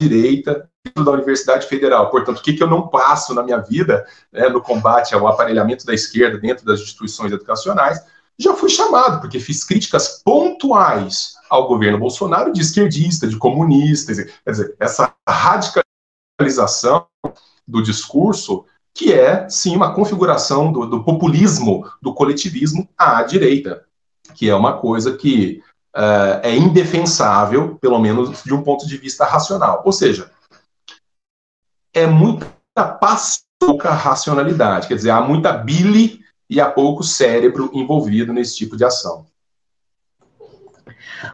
direita 0.00 0.68
da 0.94 1.10
Universidade 1.10 1.66
Federal. 1.66 2.10
Portanto, 2.10 2.38
o 2.38 2.42
que, 2.42 2.52
que 2.52 2.62
eu 2.62 2.68
não 2.68 2.88
passo 2.88 3.34
na 3.34 3.42
minha 3.42 3.58
vida 3.58 4.06
né, 4.32 4.48
no 4.48 4.60
combate 4.60 5.14
ao 5.14 5.26
aparelhamento 5.26 5.86
da 5.86 5.94
esquerda 5.94 6.38
dentro 6.38 6.64
das 6.64 6.80
instituições 6.80 7.32
educacionais, 7.32 8.04
já 8.38 8.54
fui 8.54 8.68
chamado, 8.68 9.20
porque 9.20 9.38
fiz 9.38 9.62
críticas 9.62 10.20
pontuais 10.24 11.34
ao 11.48 11.68
governo 11.68 11.98
Bolsonaro 11.98 12.52
de 12.52 12.60
esquerdista, 12.60 13.26
de 13.26 13.36
comunista, 13.36 14.12
quer 14.14 14.50
dizer, 14.50 14.76
essa 14.80 15.14
radicalização 15.28 17.06
do 17.66 17.82
discurso 17.82 18.64
que 18.92 19.12
é, 19.12 19.48
sim, 19.48 19.74
uma 19.74 19.92
configuração 19.92 20.72
do, 20.72 20.86
do 20.86 21.04
populismo, 21.04 21.88
do 22.00 22.14
coletivismo 22.14 22.88
à 22.96 23.22
direita, 23.22 23.84
que 24.34 24.48
é 24.48 24.54
uma 24.54 24.78
coisa 24.78 25.16
que 25.16 25.62
uh, 25.96 26.40
é 26.42 26.54
indefensável, 26.54 27.76
pelo 27.80 27.98
menos 27.98 28.42
de 28.42 28.54
um 28.54 28.62
ponto 28.62 28.86
de 28.86 28.96
vista 28.96 29.24
racional. 29.24 29.82
Ou 29.84 29.92
seja, 29.92 30.30
é 31.92 32.06
muita 32.06 32.46
pouca 33.58 33.90
racionalidade, 33.90 34.86
quer 34.86 34.94
dizer, 34.94 35.10
há 35.10 35.20
muita 35.20 35.52
bile 35.52 36.23
e 36.48 36.60
há 36.60 36.70
pouco 36.70 37.02
cérebro 37.02 37.70
envolvido 37.72 38.32
nesse 38.32 38.56
tipo 38.56 38.76
de 38.76 38.84
ação. 38.84 39.26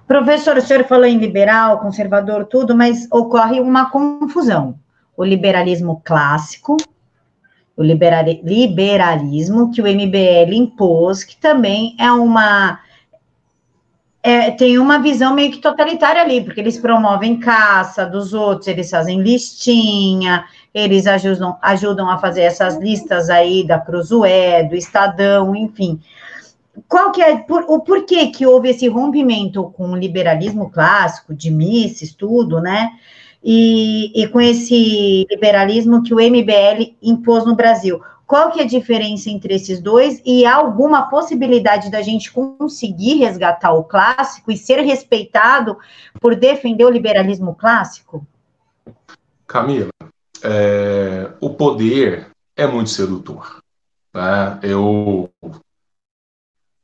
Professor, 0.07 0.57
o 0.57 0.63
senhor 0.63 0.85
falou 0.85 1.07
em 1.07 1.19
liberal, 1.19 1.81
conservador, 1.81 2.45
tudo, 2.47 2.77
mas 2.77 3.09
ocorre 3.11 3.61
uma 3.61 3.91
confusão. 3.91 4.79
O 5.17 5.25
liberalismo 5.25 6.01
clássico, 6.05 6.77
o 7.77 7.83
liberalismo 7.83 9.71
que 9.71 9.83
o 9.83 9.87
MBL 9.87 10.53
impôs, 10.55 11.25
que 11.25 11.37
também 11.37 11.97
é 11.99 12.11
uma 12.13 12.79
é, 14.23 14.51
tem 14.51 14.79
uma 14.79 14.99
visão 14.99 15.35
meio 15.35 15.51
que 15.51 15.59
totalitária 15.59 16.21
ali, 16.21 16.45
porque 16.45 16.61
eles 16.61 16.79
promovem 16.79 17.41
caça 17.41 18.05
dos 18.05 18.35
outros, 18.35 18.69
eles 18.69 18.91
fazem 18.91 19.23
listinha, 19.23 20.45
eles 20.73 21.07
ajudam, 21.07 21.57
ajudam 21.61 22.09
a 22.09 22.19
fazer 22.19 22.43
essas 22.43 22.77
listas 22.77 23.29
aí 23.29 23.67
da 23.67 23.79
Cruzoé, 23.79 24.63
do 24.63 24.77
Estadão, 24.77 25.55
enfim. 25.55 26.01
Qual 26.89 27.11
que 27.11 27.21
é 27.21 27.37
por, 27.37 27.65
o 27.69 27.81
porquê 27.81 28.29
que 28.29 28.47
houve 28.47 28.71
esse 28.71 28.89
rompimento 28.89 29.65
com 29.77 29.91
o 29.91 29.97
liberalismo 29.97 30.71
clássico, 30.71 31.35
de 31.35 31.51
Mises, 31.51 32.15
tudo, 32.15 32.61
né? 32.61 32.91
E, 33.43 34.13
e 34.15 34.29
com 34.29 34.41
esse 34.41 35.27
liberalismo 35.31 36.03
que 36.03 36.15
o 36.15 36.19
MBL 36.19 36.95
impôs 37.03 37.45
no 37.45 37.57
Brasil. 37.57 38.01
Qual 38.27 38.53
que 38.53 38.61
é 38.61 38.63
a 38.63 38.67
diferença 38.67 39.29
entre 39.29 39.55
esses 39.55 39.81
dois 39.81 40.23
e 40.25 40.47
há 40.47 40.55
alguma 40.55 41.09
possibilidade 41.11 41.91
da 41.91 42.01
gente 42.01 42.31
conseguir 42.31 43.15
resgatar 43.15 43.73
o 43.73 43.83
clássico 43.83 44.53
e 44.53 44.57
ser 44.57 44.81
respeitado 44.83 45.77
por 46.21 46.37
defender 46.37 46.85
o 46.85 46.91
liberalismo 46.91 47.57
clássico? 47.57 48.25
Camila, 49.49 49.91
é, 50.43 51.33
o 51.41 51.51
poder 51.51 52.31
é 52.57 52.67
muito 52.67 52.91
sedutor. 52.91 53.63
Né? 54.15 54.59
Eu 54.63 55.31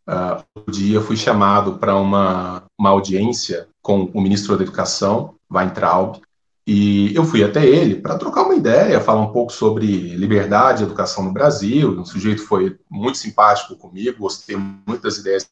uh, 0.08 0.44
um 0.56 0.70
dia 0.70 1.00
fui 1.00 1.16
chamado 1.16 1.78
para 1.78 1.96
uma, 1.96 2.64
uma 2.78 2.90
audiência 2.90 3.68
com 3.82 4.04
o 4.14 4.20
ministro 4.20 4.56
da 4.56 4.64
Educação, 4.64 5.34
Weintraub, 5.50 6.20
e 6.66 7.14
eu 7.14 7.24
fui 7.24 7.44
até 7.44 7.64
ele 7.64 8.00
para 8.00 8.18
trocar 8.18 8.42
uma 8.42 8.54
ideia, 8.54 9.00
falar 9.00 9.20
um 9.20 9.32
pouco 9.32 9.52
sobre 9.52 9.86
liberdade 10.16 10.82
e 10.82 10.86
educação 10.86 11.22
no 11.22 11.32
Brasil. 11.32 12.00
O 12.00 12.04
sujeito 12.04 12.44
foi 12.44 12.76
muito 12.90 13.18
simpático 13.18 13.76
comigo, 13.76 14.18
gostei 14.18 14.56
muito 14.56 15.02
das 15.02 15.18
ideias 15.18 15.48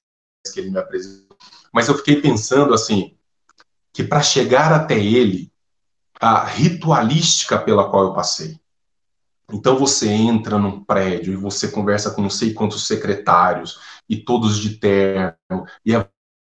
que 0.53 0.59
ele 0.59 0.71
me 0.71 0.79
apresentou. 0.79 1.37
Mas 1.73 1.87
eu 1.87 1.97
fiquei 1.97 2.21
pensando 2.21 2.75
assim, 2.75 3.15
que 3.93 4.03
para 4.03 4.21
chegar 4.23 4.73
até 4.73 4.99
ele, 4.99 5.53
a 6.25 6.43
ritualística 6.43 7.59
pela 7.59 7.91
qual 7.91 8.05
eu 8.05 8.15
passei. 8.15 8.59
Então 9.53 9.77
você 9.77 10.09
entra 10.09 10.57
num 10.57 10.83
prédio 10.83 11.35
e 11.35 11.37
você 11.37 11.69
conversa 11.69 12.13
com 12.13 12.23
não 12.23 12.31
sei 12.31 12.55
quantos 12.55 12.87
secretários 12.87 13.79
e 14.09 14.17
todos 14.17 14.59
de 14.59 14.79
terno 14.79 15.37
e 15.85 15.95
a 15.95 16.09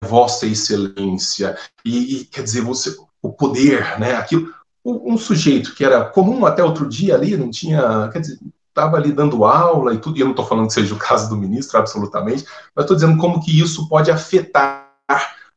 Vossa 0.05 0.47
Excelência 0.47 1.57
e, 1.83 2.17
e 2.17 2.25
quer 2.27 2.43
dizer 2.43 2.61
você 2.61 2.95
o 3.23 3.33
poder, 3.33 3.99
né? 3.99 4.17
Aquilo, 4.17 4.53
um 4.85 5.17
sujeito 5.17 5.75
que 5.75 5.83
era 5.83 6.05
comum 6.05 6.45
até 6.45 6.63
outro 6.63 6.87
dia 6.87 7.15
ali, 7.15 7.35
não 7.35 7.51
tinha, 7.51 8.11
quer 8.13 8.21
dizer, 8.21 8.39
estava 8.69 8.99
ali 8.99 9.13
dando 9.13 9.47
aula 9.47 9.95
e 9.95 9.99
tudo, 9.99 10.19
e 10.19 10.21
eu 10.21 10.27
não 10.27 10.33
estou 10.33 10.45
falando 10.45 10.67
que 10.67 10.75
seja 10.75 10.95
o 10.95 10.99
caso 10.99 11.31
do 11.31 11.39
ministro, 11.39 11.79
absolutamente, 11.79 12.45
mas 12.77 12.85
estou 12.85 12.95
dizendo 12.95 13.17
como 13.17 13.43
que 13.43 13.59
isso 13.59 13.89
pode 13.89 14.11
afetar 14.11 14.93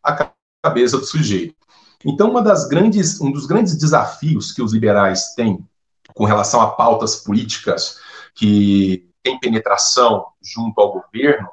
a 0.01 0.31
cabeça 0.63 0.97
do 0.97 1.05
sujeito. 1.05 1.56
Então, 2.05 2.29
uma 2.29 2.41
das 2.41 2.67
grandes, 2.67 3.19
um 3.19 3.31
dos 3.31 3.45
grandes 3.45 3.75
desafios 3.75 4.51
que 4.51 4.61
os 4.61 4.73
liberais 4.73 5.33
têm 5.33 5.65
com 6.13 6.25
relação 6.25 6.61
a 6.61 6.71
pautas 6.71 7.17
políticas 7.17 7.97
que 8.35 9.09
têm 9.23 9.39
penetração 9.39 10.25
junto 10.41 10.79
ao 10.79 10.93
governo 10.93 11.49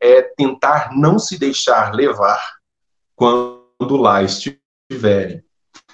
é 0.00 0.22
tentar 0.22 0.90
não 0.94 1.18
se 1.18 1.38
deixar 1.38 1.94
levar 1.94 2.40
quando 3.14 3.96
lá 3.96 4.22
estiverem. 4.22 5.42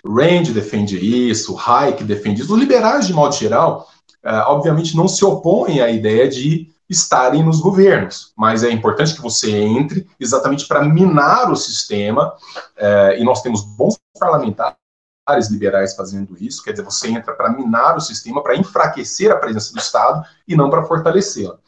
Rand 0.04 0.52
defende 0.52 0.98
isso, 0.98 1.56
Hayek 1.56 2.02
defende 2.02 2.42
isso. 2.42 2.52
Os 2.52 2.60
liberais, 2.60 3.06
de 3.06 3.14
modo 3.14 3.34
geral, 3.34 3.88
uh, 4.24 4.48
obviamente 4.48 4.96
não 4.96 5.06
se 5.06 5.24
opõem 5.24 5.80
à 5.80 5.90
ideia 5.90 6.28
de 6.28 6.71
estarem 6.92 7.42
nos 7.42 7.60
governos, 7.60 8.32
mas 8.36 8.62
é 8.62 8.70
importante 8.70 9.14
que 9.14 9.22
você 9.22 9.50
entre 9.50 10.08
exatamente 10.20 10.66
para 10.66 10.84
minar 10.84 11.50
o 11.50 11.56
sistema, 11.56 12.34
uh, 12.76 13.18
e 13.18 13.24
nós 13.24 13.42
temos 13.42 13.62
bons 13.62 13.98
parlamentares 14.18 14.76
liberais 15.50 15.94
fazendo 15.94 16.36
isso, 16.38 16.62
quer 16.62 16.72
dizer, 16.72 16.84
você 16.84 17.08
entra 17.08 17.32
para 17.34 17.50
minar 17.50 17.96
o 17.96 18.00
sistema, 18.00 18.42
para 18.42 18.56
enfraquecer 18.56 19.30
a 19.32 19.36
presença 19.36 19.72
do 19.72 19.78
Estado 19.78 20.24
e 20.46 20.54
não 20.54 20.68
para 20.68 20.84
fortalecê-la. 20.84 21.58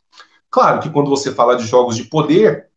Claro 0.50 0.80
que 0.80 0.90
quando 0.90 1.10
você 1.10 1.32
fala 1.32 1.56
de 1.56 1.66
jogos 1.66 1.96
de 1.96 2.04
poder, 2.04 2.68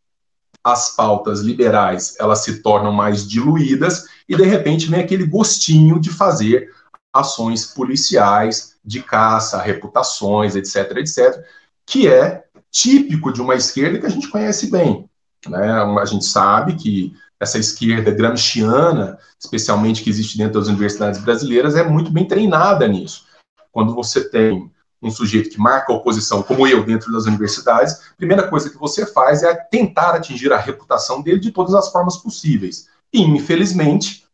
as 0.63 0.95
pautas 0.95 1.41
liberais 1.41 2.15
elas 2.19 2.39
se 2.39 2.61
tornam 2.61 2.91
mais 2.91 3.27
diluídas 3.27 4.05
e 4.27 4.35
de 4.35 4.43
repente 4.43 4.89
vem 4.89 4.99
aquele 4.99 5.25
gostinho 5.25 5.99
de 5.99 6.09
fazer 6.09 6.71
ações 7.13 7.65
policiais, 7.65 8.75
de 8.83 9.01
caça, 9.01 9.61
reputações, 9.61 10.55
etc, 10.55 10.97
etc, 10.97 11.43
que 11.87 12.07
é 12.07 12.43
típico 12.69 13.31
de 13.31 13.41
uma 13.41 13.55
esquerda 13.55 13.97
que 13.97 14.05
a 14.05 14.09
gente 14.09 14.27
conhece 14.27 14.69
bem. 14.69 15.09
Né? 15.47 15.71
A 15.71 16.05
gente 16.05 16.25
sabe 16.25 16.75
que 16.75 17.13
essa 17.39 17.57
esquerda 17.57 18.11
gramsciana, 18.11 19.17
especialmente 19.39 20.03
que 20.03 20.09
existe 20.09 20.37
dentro 20.37 20.59
das 20.59 20.67
universidades 20.67 21.21
brasileiras, 21.21 21.75
é 21.75 21.83
muito 21.83 22.11
bem 22.11 22.25
treinada 22.25 22.87
nisso. 22.87 23.25
Quando 23.71 23.95
você 23.95 24.29
tem 24.29 24.69
um 25.01 25.11
sujeito 25.11 25.51
que 25.51 25.59
marca 25.59 25.93
a 25.93 25.95
oposição, 25.95 26.41
como 26.41 26.67
eu, 26.67 26.83
dentro 26.83 27.11
das 27.13 27.25
universidades, 27.25 27.93
a 27.93 28.15
primeira 28.17 28.47
coisa 28.47 28.69
que 28.69 28.77
você 28.77 29.05
faz 29.05 29.43
é 29.43 29.53
tentar 29.53 30.15
atingir 30.15 30.51
a 30.51 30.57
reputação 30.57 31.21
dele 31.21 31.39
de 31.39 31.51
todas 31.51 31.73
as 31.73 31.91
formas 31.91 32.17
possíveis. 32.17 32.87
E, 33.13 33.21
infelizmente, 33.21 34.25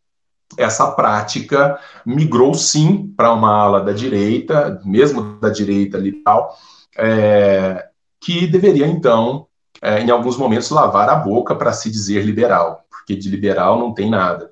essa 0.58 0.90
prática 0.92 1.78
migrou 2.06 2.54
sim 2.54 3.14
para 3.16 3.34
uma 3.34 3.54
ala 3.54 3.82
da 3.82 3.92
direita, 3.92 4.82
mesmo 4.86 5.38
da 5.40 5.50
direita 5.50 5.98
liberal, 5.98 6.58
é, 6.98 7.90
que 8.22 8.48
deveria 8.48 8.88
então, 8.88 9.48
é, 9.82 10.02
em 10.02 10.10
alguns 10.10 10.38
momentos, 10.38 10.70
lavar 10.70 11.10
a 11.10 11.16
boca 11.16 11.56
para 11.56 11.74
se 11.74 11.90
dizer 11.90 12.24
liberal, 12.24 12.86
porque 12.90 13.16
de 13.16 13.30
liberal 13.30 13.80
não 13.80 13.94
tem 13.94 14.10
nada. 14.10 14.52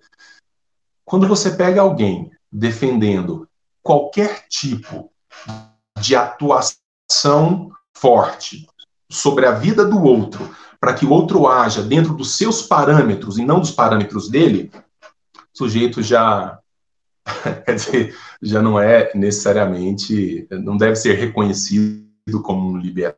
Quando 1.06 1.28
você 1.28 1.52
pega 1.52 1.82
alguém 1.82 2.32
defendendo 2.52 3.48
qualquer 3.82 4.46
tipo 4.48 5.12
de 6.00 6.16
atuação 6.16 7.72
forte 7.96 8.68
sobre 9.10 9.46
a 9.46 9.52
vida 9.52 9.86
do 9.86 10.04
outro, 10.04 10.54
para 10.80 10.94
que 10.94 11.06
o 11.06 11.12
outro 11.12 11.48
haja 11.48 11.84
dentro 11.84 12.14
dos 12.14 12.36
seus 12.36 12.62
parâmetros 12.62 13.38
e 13.38 13.46
não 13.46 13.60
dos 13.60 13.72
parâmetros 13.72 14.30
dele, 14.30 14.72
o 15.54 15.58
sujeito 15.58 16.02
já 16.02 16.60
quer 17.66 17.76
dizer, 17.76 18.18
já 18.42 18.62
não 18.62 18.80
é 18.80 19.12
necessariamente, 19.14 20.48
não 20.50 20.76
deve 20.76 20.96
ser 20.96 21.14
reconhecido 21.14 22.11
como 22.44 22.72
um 22.72 22.78
liberal 22.78 23.18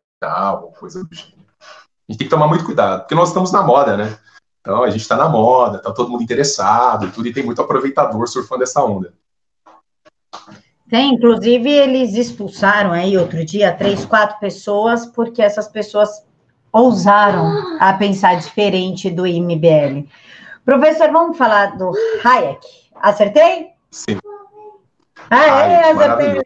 ou 0.64 0.72
coisa 0.72 1.04
do 1.04 1.16
gênero. 1.16 1.44
A 1.60 2.12
gente 2.12 2.20
tem 2.20 2.28
que 2.28 2.34
tomar 2.34 2.48
muito 2.48 2.66
cuidado, 2.66 3.02
porque 3.02 3.16
nós 3.16 3.30
estamos 3.30 3.52
na 3.52 3.64
moda, 3.64 3.96
né? 3.98 4.18
Então 4.62 4.82
a 4.84 4.90
gente 4.90 5.02
está 5.02 5.16
na 5.16 5.28
moda, 5.28 5.78
está 5.78 5.92
todo 5.92 6.10
mundo 6.10 6.24
interessado, 6.24 7.12
tudo, 7.12 7.28
e 7.28 7.34
tem 7.34 7.44
muito 7.44 7.62
aproveitador 7.62 8.28
surfando 8.28 8.64
essa 8.64 8.84
onda. 8.84 9.14
Tem, 10.90 11.14
inclusive 11.14 11.70
eles 11.70 12.14
expulsaram 12.14 12.92
aí 12.92 13.18
outro 13.18 13.44
dia 13.44 13.76
três, 13.76 14.06
quatro 14.06 14.40
pessoas, 14.40 15.06
porque 15.06 15.42
essas 15.42 15.68
pessoas 15.68 16.24
ousaram 16.72 17.78
a 17.80 17.94
pensar 17.94 18.36
diferente 18.36 19.10
do 19.10 19.28
IMBL. 19.28 20.08
Professor, 20.66 21.12
vamos 21.12 21.38
falar 21.38 21.78
do 21.78 21.92
Hayek. 22.24 22.66
Acertei? 22.96 23.68
Sim. 23.92 24.18
Ah, 25.30 25.68
é, 25.68 25.92
acertei. 25.92 26.42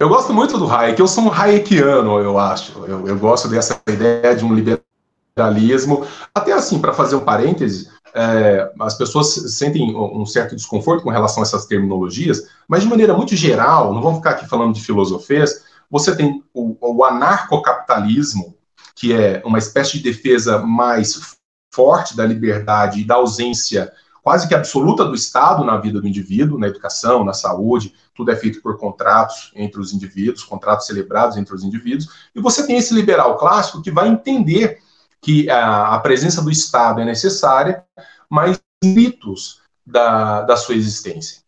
Eu 0.00 0.08
gosto 0.08 0.32
muito 0.32 0.56
do 0.56 0.66
Hayek, 0.66 0.98
eu 0.98 1.06
sou 1.06 1.24
um 1.24 1.30
Hayekiano, 1.30 2.18
eu 2.20 2.38
acho. 2.38 2.72
Eu, 2.86 3.06
eu 3.06 3.18
gosto 3.18 3.46
dessa 3.48 3.78
ideia 3.86 4.34
de 4.34 4.42
um 4.42 4.54
liberalismo. 4.54 6.06
Até 6.34 6.52
assim, 6.52 6.80
para 6.80 6.94
fazer 6.94 7.16
um 7.16 7.20
parêntese, 7.20 7.86
é, 8.14 8.72
as 8.80 8.94
pessoas 8.94 9.34
sentem 9.58 9.94
um 9.94 10.24
certo 10.24 10.56
desconforto 10.56 11.02
com 11.02 11.10
relação 11.10 11.42
a 11.42 11.46
essas 11.46 11.66
terminologias, 11.66 12.48
mas 12.66 12.82
de 12.82 12.88
maneira 12.88 13.12
muito 13.12 13.36
geral, 13.36 13.92
não 13.92 14.00
vamos 14.00 14.20
ficar 14.20 14.30
aqui 14.30 14.48
falando 14.48 14.72
de 14.72 14.82
filosofias, 14.82 15.64
você 15.90 16.16
tem 16.16 16.42
o, 16.54 16.74
o 16.80 17.04
anarcocapitalismo, 17.04 18.54
que 18.96 19.12
é 19.12 19.42
uma 19.44 19.58
espécie 19.58 19.98
de 19.98 20.02
defesa 20.02 20.60
mais 20.60 21.36
forte 21.70 22.16
da 22.16 22.24
liberdade 22.24 23.00
e 23.00 23.04
da 23.04 23.16
ausência 23.16 23.92
quase 24.30 24.46
que 24.46 24.54
absoluta 24.54 25.04
do 25.04 25.12
Estado 25.12 25.64
na 25.64 25.76
vida 25.76 26.00
do 26.00 26.06
indivíduo, 26.06 26.56
na 26.56 26.68
educação, 26.68 27.24
na 27.24 27.32
saúde, 27.32 27.92
tudo 28.14 28.30
é 28.30 28.36
feito 28.36 28.62
por 28.62 28.78
contratos 28.78 29.50
entre 29.56 29.80
os 29.80 29.92
indivíduos, 29.92 30.44
contratos 30.44 30.86
celebrados 30.86 31.36
entre 31.36 31.52
os 31.52 31.64
indivíduos, 31.64 32.08
e 32.32 32.40
você 32.40 32.64
tem 32.64 32.76
esse 32.76 32.94
liberal 32.94 33.36
clássico 33.36 33.82
que 33.82 33.90
vai 33.90 34.06
entender 34.06 34.78
que 35.20 35.50
a, 35.50 35.96
a 35.96 35.98
presença 35.98 36.40
do 36.40 36.48
Estado 36.48 37.00
é 37.00 37.04
necessária, 37.04 37.82
mas 38.30 38.60
mitos 38.84 39.62
da, 39.84 40.42
da 40.42 40.56
sua 40.56 40.76
existência. 40.76 41.42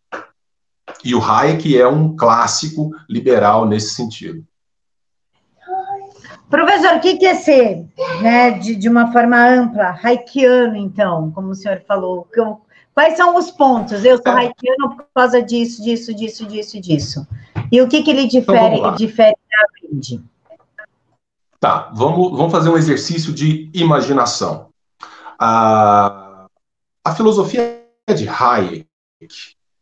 E 1.04 1.14
o 1.14 1.22
Hayek 1.22 1.80
é 1.80 1.86
um 1.86 2.16
clássico 2.16 2.90
liberal 3.08 3.64
nesse 3.64 3.94
sentido. 3.94 4.44
Professor, 6.52 6.96
o 6.96 7.00
que 7.00 7.24
é 7.24 7.34
ser, 7.34 7.86
né, 8.20 8.50
de, 8.50 8.76
de 8.76 8.86
uma 8.86 9.10
forma 9.10 9.38
ampla, 9.38 9.98
haikiano, 10.02 10.76
então, 10.76 11.30
como 11.30 11.48
o 11.48 11.54
senhor 11.54 11.82
falou? 11.88 12.28
Quais 12.94 13.16
são 13.16 13.36
os 13.36 13.50
pontos? 13.50 14.04
Eu 14.04 14.18
sou 14.18 14.32
é. 14.32 14.46
haikiano 14.46 14.96
por 14.96 15.06
causa 15.14 15.42
disso, 15.42 15.82
disso, 15.82 16.14
disso, 16.14 16.46
disso, 16.46 16.80
disso. 16.80 17.26
E 17.70 17.80
o 17.80 17.88
que, 17.88 18.02
que 18.02 18.10
ele 18.10 18.26
difere, 18.26 18.76
então, 18.76 18.94
difere 18.94 19.34
da 19.50 19.88
Wind? 19.88 20.20
Tá, 21.58 21.90
vamos, 21.94 22.36
vamos 22.36 22.52
fazer 22.52 22.68
um 22.68 22.76
exercício 22.76 23.32
de 23.32 23.70
imaginação. 23.72 24.68
A, 25.38 26.46
a 27.04 27.14
filosofia 27.14 27.82
de 28.14 28.28
Hayek, 28.28 28.86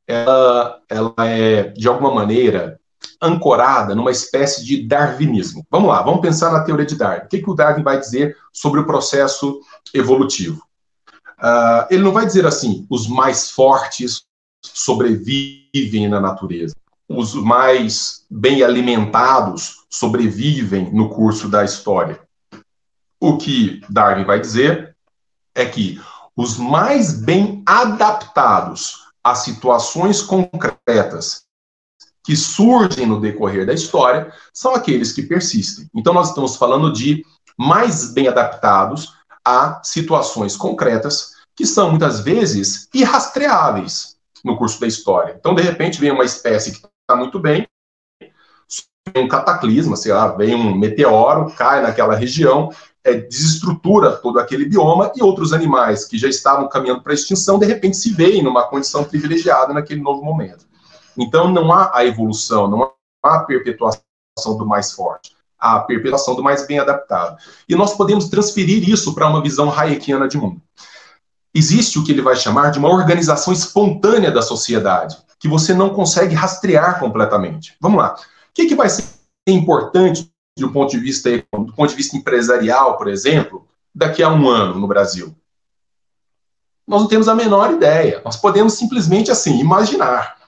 ela, 0.06 0.80
ela 0.88 1.14
é, 1.18 1.64
de 1.64 1.88
alguma 1.88 2.14
maneira, 2.14 2.78
ancorada 3.20 3.94
numa 3.94 4.10
espécie 4.10 4.64
de 4.64 4.86
darwinismo. 4.86 5.66
Vamos 5.70 5.88
lá, 5.88 6.02
vamos 6.02 6.20
pensar 6.20 6.52
na 6.52 6.62
teoria 6.62 6.86
de 6.86 6.96
Darwin. 6.96 7.24
O 7.24 7.28
que, 7.28 7.42
que 7.42 7.50
o 7.50 7.54
Darwin 7.54 7.82
vai 7.82 7.98
dizer 7.98 8.36
sobre 8.52 8.80
o 8.80 8.86
processo 8.86 9.60
evolutivo? 9.92 10.62
Uh, 11.40 11.86
ele 11.90 12.02
não 12.02 12.12
vai 12.12 12.26
dizer 12.26 12.46
assim, 12.46 12.86
os 12.90 13.08
mais 13.08 13.50
fortes 13.50 14.24
sobrevivem 14.62 16.06
na 16.08 16.20
natureza, 16.20 16.76
os 17.08 17.34
mais 17.34 18.26
bem 18.30 18.62
alimentados 18.62 19.86
sobrevivem 19.88 20.92
no 20.92 21.08
curso 21.08 21.48
da 21.48 21.64
história. 21.64 22.20
O 23.18 23.36
que 23.38 23.80
Darwin 23.88 24.24
vai 24.24 24.38
dizer 24.38 24.94
é 25.54 25.64
que 25.64 26.00
os 26.36 26.56
mais 26.56 27.12
bem 27.12 27.62
adaptados 27.66 29.10
a 29.22 29.34
situações 29.34 30.22
concretas 30.22 31.44
que 32.24 32.36
surgem 32.36 33.06
no 33.06 33.20
decorrer 33.20 33.66
da 33.66 33.72
história 33.72 34.32
são 34.52 34.74
aqueles 34.74 35.12
que 35.12 35.22
persistem. 35.22 35.88
Então, 35.94 36.14
nós 36.14 36.28
estamos 36.28 36.56
falando 36.56 36.92
de 36.92 37.24
mais 37.58 38.12
bem 38.12 38.28
adaptados 38.28 39.14
a 39.44 39.80
situações 39.82 40.56
concretas 40.56 41.32
que 41.54 41.66
são 41.66 41.90
muitas 41.90 42.20
vezes 42.20 42.88
irrastreáveis 42.94 44.16
no 44.44 44.56
curso 44.56 44.80
da 44.80 44.86
história. 44.86 45.36
Então, 45.38 45.54
de 45.54 45.62
repente, 45.62 46.00
vem 46.00 46.10
uma 46.10 46.24
espécie 46.24 46.72
que 46.72 46.78
está 46.78 47.16
muito 47.16 47.38
bem, 47.38 47.66
um 49.16 49.28
cataclisma, 49.28 49.96
sei 49.96 50.12
lá, 50.12 50.28
vem 50.28 50.54
um 50.54 50.76
meteoro, 50.76 51.50
cai 51.56 51.82
naquela 51.82 52.14
região, 52.14 52.70
é, 53.02 53.14
desestrutura 53.14 54.12
todo 54.12 54.38
aquele 54.38 54.64
bioma 54.64 55.12
e 55.16 55.22
outros 55.22 55.52
animais 55.52 56.04
que 56.04 56.18
já 56.18 56.28
estavam 56.28 56.68
caminhando 56.68 57.02
para 57.02 57.12
a 57.12 57.14
extinção, 57.14 57.58
de 57.58 57.66
repente 57.66 57.96
se 57.96 58.10
veem 58.12 58.42
numa 58.42 58.66
condição 58.66 59.04
privilegiada 59.04 59.72
naquele 59.72 60.00
novo 60.00 60.22
momento. 60.22 60.66
Então, 61.16 61.50
não 61.50 61.72
há 61.72 61.90
a 61.94 62.04
evolução, 62.04 62.68
não 62.68 62.92
há 63.22 63.36
a 63.36 63.44
perpetuação 63.44 64.02
do 64.56 64.66
mais 64.66 64.92
forte, 64.92 65.34
a 65.60 65.80
perpetuação 65.80 66.34
do 66.34 66.42
mais 66.42 66.66
bem 66.66 66.78
adaptado. 66.78 67.36
E 67.68 67.74
nós 67.74 67.94
podemos 67.94 68.28
transferir 68.28 68.88
isso 68.88 69.14
para 69.14 69.28
uma 69.28 69.42
visão 69.42 69.70
hayekiana 69.70 70.26
de 70.26 70.38
mundo. 70.38 70.60
Existe 71.54 71.98
o 71.98 72.04
que 72.04 72.12
ele 72.12 72.22
vai 72.22 72.36
chamar 72.36 72.70
de 72.70 72.78
uma 72.78 72.88
organização 72.88 73.52
espontânea 73.52 74.30
da 74.30 74.40
sociedade, 74.40 75.16
que 75.38 75.48
você 75.48 75.74
não 75.74 75.90
consegue 75.90 76.34
rastrear 76.34 76.98
completamente. 76.98 77.76
Vamos 77.80 77.98
lá. 77.98 78.14
O 78.14 78.54
que, 78.54 78.66
que 78.66 78.74
vai 78.74 78.88
ser 78.88 79.04
importante 79.46 80.30
do 80.56 80.70
ponto 80.70 80.90
de 80.90 80.98
vista 80.98 81.30
do 81.52 81.72
ponto 81.74 81.90
de 81.90 81.96
vista 81.96 82.16
empresarial, 82.16 82.96
por 82.96 83.08
exemplo, 83.08 83.66
daqui 83.94 84.22
a 84.22 84.30
um 84.30 84.48
ano 84.48 84.78
no 84.78 84.86
Brasil? 84.86 85.34
Nós 86.86 87.02
não 87.02 87.08
temos 87.08 87.28
a 87.28 87.34
menor 87.34 87.72
ideia. 87.72 88.20
Nós 88.24 88.36
podemos 88.36 88.74
simplesmente 88.74 89.30
assim 89.30 89.58
imaginar 89.58 90.39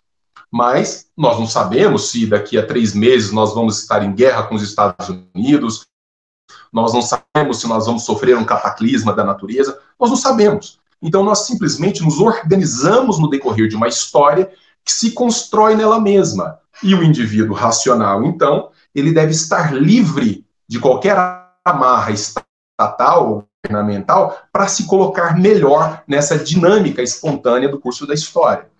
mas 0.53 1.07
nós 1.16 1.38
não 1.38 1.46
sabemos 1.46 2.11
se 2.11 2.26
daqui 2.26 2.59
a 2.59 2.66
três 2.66 2.92
meses 2.92 3.32
nós 3.32 3.55
vamos 3.55 3.78
estar 3.78 4.05
em 4.05 4.12
guerra 4.12 4.42
com 4.42 4.55
os 4.55 4.62
Estados 4.62 5.09
Unidos, 5.09 5.86
nós 6.70 6.92
não 6.92 7.00
sabemos 7.00 7.61
se 7.61 7.66
nós 7.66 7.86
vamos 7.86 8.05
sofrer 8.05 8.36
um 8.36 8.44
cataclisma 8.44 9.14
da 9.14 9.24
natureza, 9.24 9.78
nós 9.98 10.11
não 10.11 10.16
sabemos. 10.16 10.78
Então 11.00 11.24
nós 11.24 11.46
simplesmente 11.46 12.03
nos 12.03 12.18
organizamos 12.18 13.18
no 13.18 13.30
decorrer 13.30 13.66
de 13.66 13.76
uma 13.76 13.88
história 13.88 14.53
que 14.84 14.92
se 14.92 15.12
constrói 15.12 15.74
nela 15.74 15.98
mesma. 15.98 16.59
E 16.82 16.94
o 16.94 17.03
indivíduo 17.03 17.55
racional, 17.55 18.24
então, 18.24 18.70
ele 18.94 19.12
deve 19.12 19.30
estar 19.30 19.72
livre 19.72 20.44
de 20.68 20.80
qualquer 20.80 21.16
amarra 21.64 22.11
estatal 22.11 23.30
ou 23.30 23.48
governamental 23.64 24.36
para 24.53 24.66
se 24.66 24.86
colocar 24.86 25.38
melhor 25.38 26.03
nessa 26.07 26.36
dinâmica 26.36 27.03
espontânea 27.03 27.68
do 27.68 27.78
curso 27.78 28.07
da 28.07 28.14
história. 28.14 28.71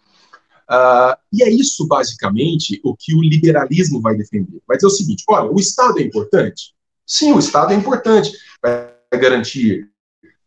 Uh, 0.73 1.14
e 1.31 1.43
é 1.43 1.51
isso, 1.51 1.87
basicamente, 1.87 2.81
o 2.83 2.97
que 2.97 3.14
o 3.14 3.20
liberalismo 3.20 4.01
vai 4.01 4.16
defender. 4.16 4.59
Vai 4.66 4.79
dizer 4.79 4.87
o 4.87 4.91
seguinte: 4.91 5.23
olha, 5.29 5.51
o 5.51 5.61
Estado 5.61 5.99
é 5.99 6.03
importante? 6.03 6.73
Sim, 7.07 7.35
o 7.35 7.39
Estado 7.39 7.75
é 7.75 7.77
importante. 7.77 8.33
Vai 8.62 8.91
garantir 9.12 9.91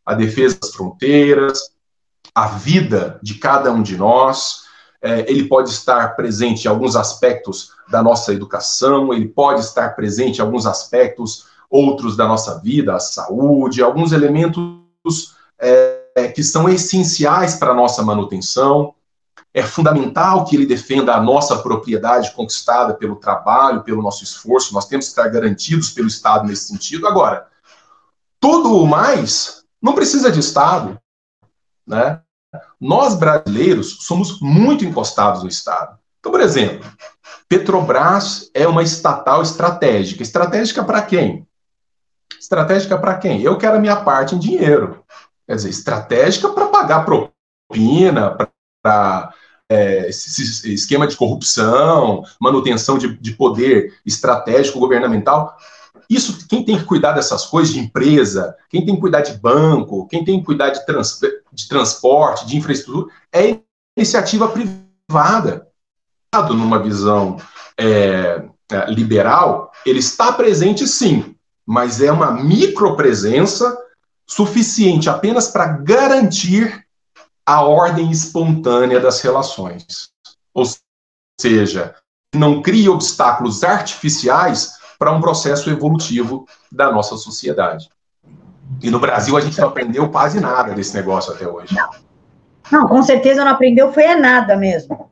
a 0.04 0.16
defesa 0.16 0.58
das 0.60 0.72
fronteiras, 0.72 1.70
a 2.34 2.48
vida 2.48 3.20
de 3.22 3.36
cada 3.36 3.72
um 3.72 3.84
de 3.84 3.96
nós. 3.96 4.64
É, 5.00 5.30
ele 5.30 5.44
pode 5.44 5.70
estar 5.70 6.16
presente 6.16 6.66
em 6.66 6.68
alguns 6.70 6.96
aspectos 6.96 7.70
da 7.92 8.02
nossa 8.02 8.34
educação, 8.34 9.14
ele 9.14 9.28
pode 9.28 9.60
estar 9.60 9.90
presente 9.90 10.40
em 10.40 10.42
alguns 10.42 10.66
aspectos 10.66 11.46
outros 11.70 12.18
da 12.18 12.28
nossa 12.28 12.60
vida, 12.60 12.96
a 12.96 13.00
saúde, 13.00 13.84
alguns 13.84 14.12
elementos 14.12 15.36
é, 15.60 16.32
que 16.34 16.42
são 16.42 16.68
essenciais 16.68 17.56
para 17.58 17.72
a 17.72 17.76
nossa 17.76 18.02
manutenção 18.02 18.96
é 19.56 19.64
fundamental 19.64 20.44
que 20.44 20.54
ele 20.54 20.66
defenda 20.66 21.16
a 21.16 21.22
nossa 21.22 21.58
propriedade 21.58 22.34
conquistada 22.34 22.94
pelo 22.94 23.16
trabalho, 23.16 23.84
pelo 23.84 24.02
nosso 24.02 24.22
esforço, 24.22 24.74
nós 24.74 24.86
temos 24.86 25.06
que 25.06 25.12
estar 25.12 25.30
garantidos 25.30 25.92
pelo 25.92 26.10
Estado 26.10 26.46
nesse 26.46 26.68
sentido. 26.68 27.08
Agora, 27.08 27.48
tudo 28.38 28.76
o 28.76 28.86
mais 28.86 29.64
não 29.82 29.96
precisa 29.96 30.30
de 30.30 30.42
Estado, 30.42 31.00
né? 31.88 32.20
Nós 32.80 33.16
brasileiros 33.16 34.00
somos 34.02 34.42
muito 34.42 34.84
encostados 34.84 35.42
no 35.42 35.48
Estado. 35.48 35.98
Então, 36.20 36.34
por 36.34 36.42
exemplo, 36.42 36.86
Petrobras 37.48 38.52
é 38.54 38.68
uma 38.68 38.84
estatal 38.84 39.42
estratégica. 39.42 40.22
Estratégica 40.22 40.84
para 40.84 41.02
quem? 41.02 41.48
Estratégica 42.38 42.98
para 42.98 43.18
quem? 43.18 43.42
Eu 43.42 43.58
quero 43.58 43.78
a 43.78 43.80
minha 43.80 43.96
parte 43.96 44.36
em 44.36 44.40
dinheiro. 44.40 45.02
Quer 45.48 45.56
dizer, 45.56 45.70
estratégica 45.70 46.50
para 46.50 46.68
pagar 46.68 47.06
propina, 47.06 48.36
para 48.84 49.34
é, 49.70 50.10
esse 50.10 50.74
esquema 50.74 51.08
de 51.08 51.16
corrupção, 51.16 52.24
manutenção 52.40 52.98
de, 52.98 53.16
de 53.18 53.34
poder 53.34 53.94
estratégico 54.06 54.80
governamental. 54.80 55.58
Isso, 56.10 56.48
quem 56.48 56.64
tem 56.64 56.78
que 56.78 56.84
cuidar 56.84 57.14
dessas 57.14 57.46
coisas 57.46 57.74
de 57.74 57.80
empresa, 57.80 58.56
quem 58.70 58.86
tem 58.86 58.96
que 58.96 59.02
cuidar 59.02 59.22
de 59.22 59.34
banco, 59.38 60.08
quem 60.08 60.24
tem 60.24 60.40
que 60.40 60.46
cuidar 60.46 60.70
de, 60.70 60.86
trans, 60.86 61.20
de 61.52 61.68
transporte, 61.68 62.46
de 62.46 62.58
infraestrutura, 62.58 63.08
é 63.34 63.60
iniciativa 63.98 64.48
privada. 64.48 65.68
Numa 66.50 66.80
visão 66.80 67.38
é, 67.78 68.44
é, 68.70 68.92
liberal, 68.92 69.72
ele 69.86 70.00
está 70.00 70.34
presente 70.34 70.86
sim, 70.86 71.34
mas 71.66 72.02
é 72.02 72.12
uma 72.12 72.32
micropresença 72.32 73.76
suficiente 74.28 75.10
apenas 75.10 75.48
para 75.48 75.66
garantir 75.66 76.85
a 77.46 77.62
ordem 77.62 78.10
espontânea 78.10 79.00
das 79.00 79.22
relações. 79.22 80.10
Ou 80.54 80.64
seja, 81.40 81.96
não 82.34 82.62
cria 82.62 82.92
obstáculos 82.92 83.64
artificiais 83.64 84.74
para 84.98 85.12
um 85.12 85.22
processo 85.22 85.70
evolutivo 85.70 86.48
da 86.72 86.92
nossa 86.92 87.16
sociedade. 87.18 87.90
E 88.82 88.90
no 88.90 89.00
Brasil 89.00 89.38
a 89.38 89.42
gente 89.42 89.60
não 89.60 89.68
aprendeu 89.68 90.10
quase 90.10 90.40
nada 90.40 90.74
desse 90.74 90.96
negócio 90.96 91.34
até 91.34 91.48
hoje. 91.48 91.76
Não, 92.72 92.88
com 92.88 93.04
certeza 93.04 93.44
não 93.44 93.52
aprendeu, 93.52 93.94
foi 93.94 94.08
a 94.08 94.18
nada 94.18 94.58
mesmo. 94.58 95.10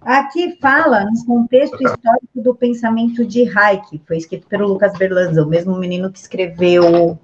Aqui 0.00 0.58
fala 0.60 1.04
no 1.04 1.24
contexto 1.24 1.76
histórico 1.80 2.42
do 2.42 2.54
pensamento 2.54 3.24
de 3.24 3.48
Hayek, 3.56 4.02
foi 4.06 4.16
escrito 4.16 4.46
pelo 4.48 4.66
Lucas 4.66 4.92
Berlanza, 4.96 5.44
o 5.44 5.48
mesmo 5.48 5.76
menino 5.76 6.10
que 6.10 6.18
escreveu 6.18 7.12
o 7.12 7.18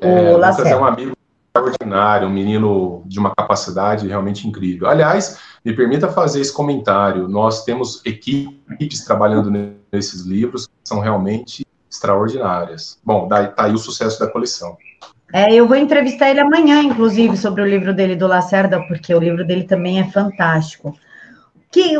é, 0.00 0.32
Lucas 0.32 0.58
é 0.66 0.76
um 0.76 0.84
amigo 0.84 1.18
extraordinário, 1.48 2.28
um 2.28 2.32
menino 2.32 3.02
de 3.06 3.18
uma 3.18 3.34
capacidade 3.34 4.06
realmente 4.06 4.46
incrível. 4.46 4.88
Aliás, 4.88 5.38
me 5.64 5.74
permita 5.74 6.08
fazer 6.08 6.40
esse 6.40 6.52
comentário. 6.52 7.28
Nós 7.28 7.64
temos 7.64 8.04
equipes 8.04 9.04
trabalhando 9.04 9.50
nesses 9.92 10.22
livros 10.22 10.66
que 10.66 10.72
são 10.84 11.00
realmente 11.00 11.66
extraordinárias. 11.90 12.98
Bom, 13.04 13.26
daí 13.28 13.48
tá 13.48 13.64
aí 13.64 13.72
o 13.72 13.78
sucesso 13.78 14.20
da 14.20 14.30
coleção. 14.30 14.76
É, 15.32 15.52
eu 15.52 15.66
vou 15.66 15.76
entrevistar 15.76 16.30
ele 16.30 16.40
amanhã, 16.40 16.82
inclusive, 16.82 17.36
sobre 17.36 17.60
o 17.60 17.66
livro 17.66 17.94
dele 17.94 18.16
do 18.16 18.26
Lacerda, 18.26 18.80
porque 18.86 19.14
o 19.14 19.20
livro 19.20 19.46
dele 19.46 19.64
também 19.64 20.00
é 20.00 20.10
fantástico. 20.10 20.96
Que 21.70 21.96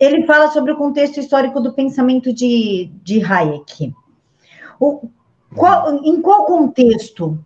ele 0.00 0.26
fala 0.26 0.50
sobre 0.50 0.72
o 0.72 0.76
contexto 0.76 1.20
histórico 1.20 1.60
do 1.60 1.72
pensamento 1.72 2.32
de, 2.32 2.90
de 3.02 3.24
Hayek. 3.24 3.94
O, 4.80 5.08
qual, 5.54 5.94
em 6.04 6.20
qual 6.20 6.46
contexto 6.46 7.38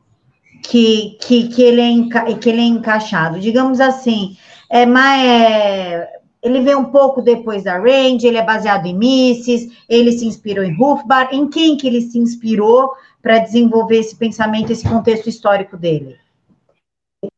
que, 0.62 1.16
que, 1.20 1.48
que, 1.48 1.62
ele 1.62 1.80
é, 1.80 2.34
que 2.34 2.48
ele 2.48 2.60
é 2.60 2.64
encaixado? 2.64 3.40
Digamos 3.40 3.80
assim, 3.80 4.36
é 4.70 4.86
mais. 4.86 5.22
É, 5.24 6.08
ele 6.42 6.60
vem 6.60 6.74
um 6.74 6.86
pouco 6.86 7.22
depois 7.22 7.62
da 7.62 7.78
Range, 7.78 8.26
ele 8.26 8.36
é 8.36 8.44
baseado 8.44 8.86
em 8.86 8.96
Mises, 8.96 9.70
ele 9.88 10.12
se 10.12 10.26
inspirou 10.26 10.64
em 10.64 10.76
Hofbauer. 10.80 11.28
Em 11.30 11.48
quem 11.48 11.76
que 11.76 11.86
ele 11.86 12.00
se 12.00 12.18
inspirou 12.18 12.92
para 13.20 13.38
desenvolver 13.38 13.98
esse 13.98 14.16
pensamento, 14.16 14.72
esse 14.72 14.88
contexto 14.88 15.28
histórico 15.28 15.76
dele? 15.76 16.16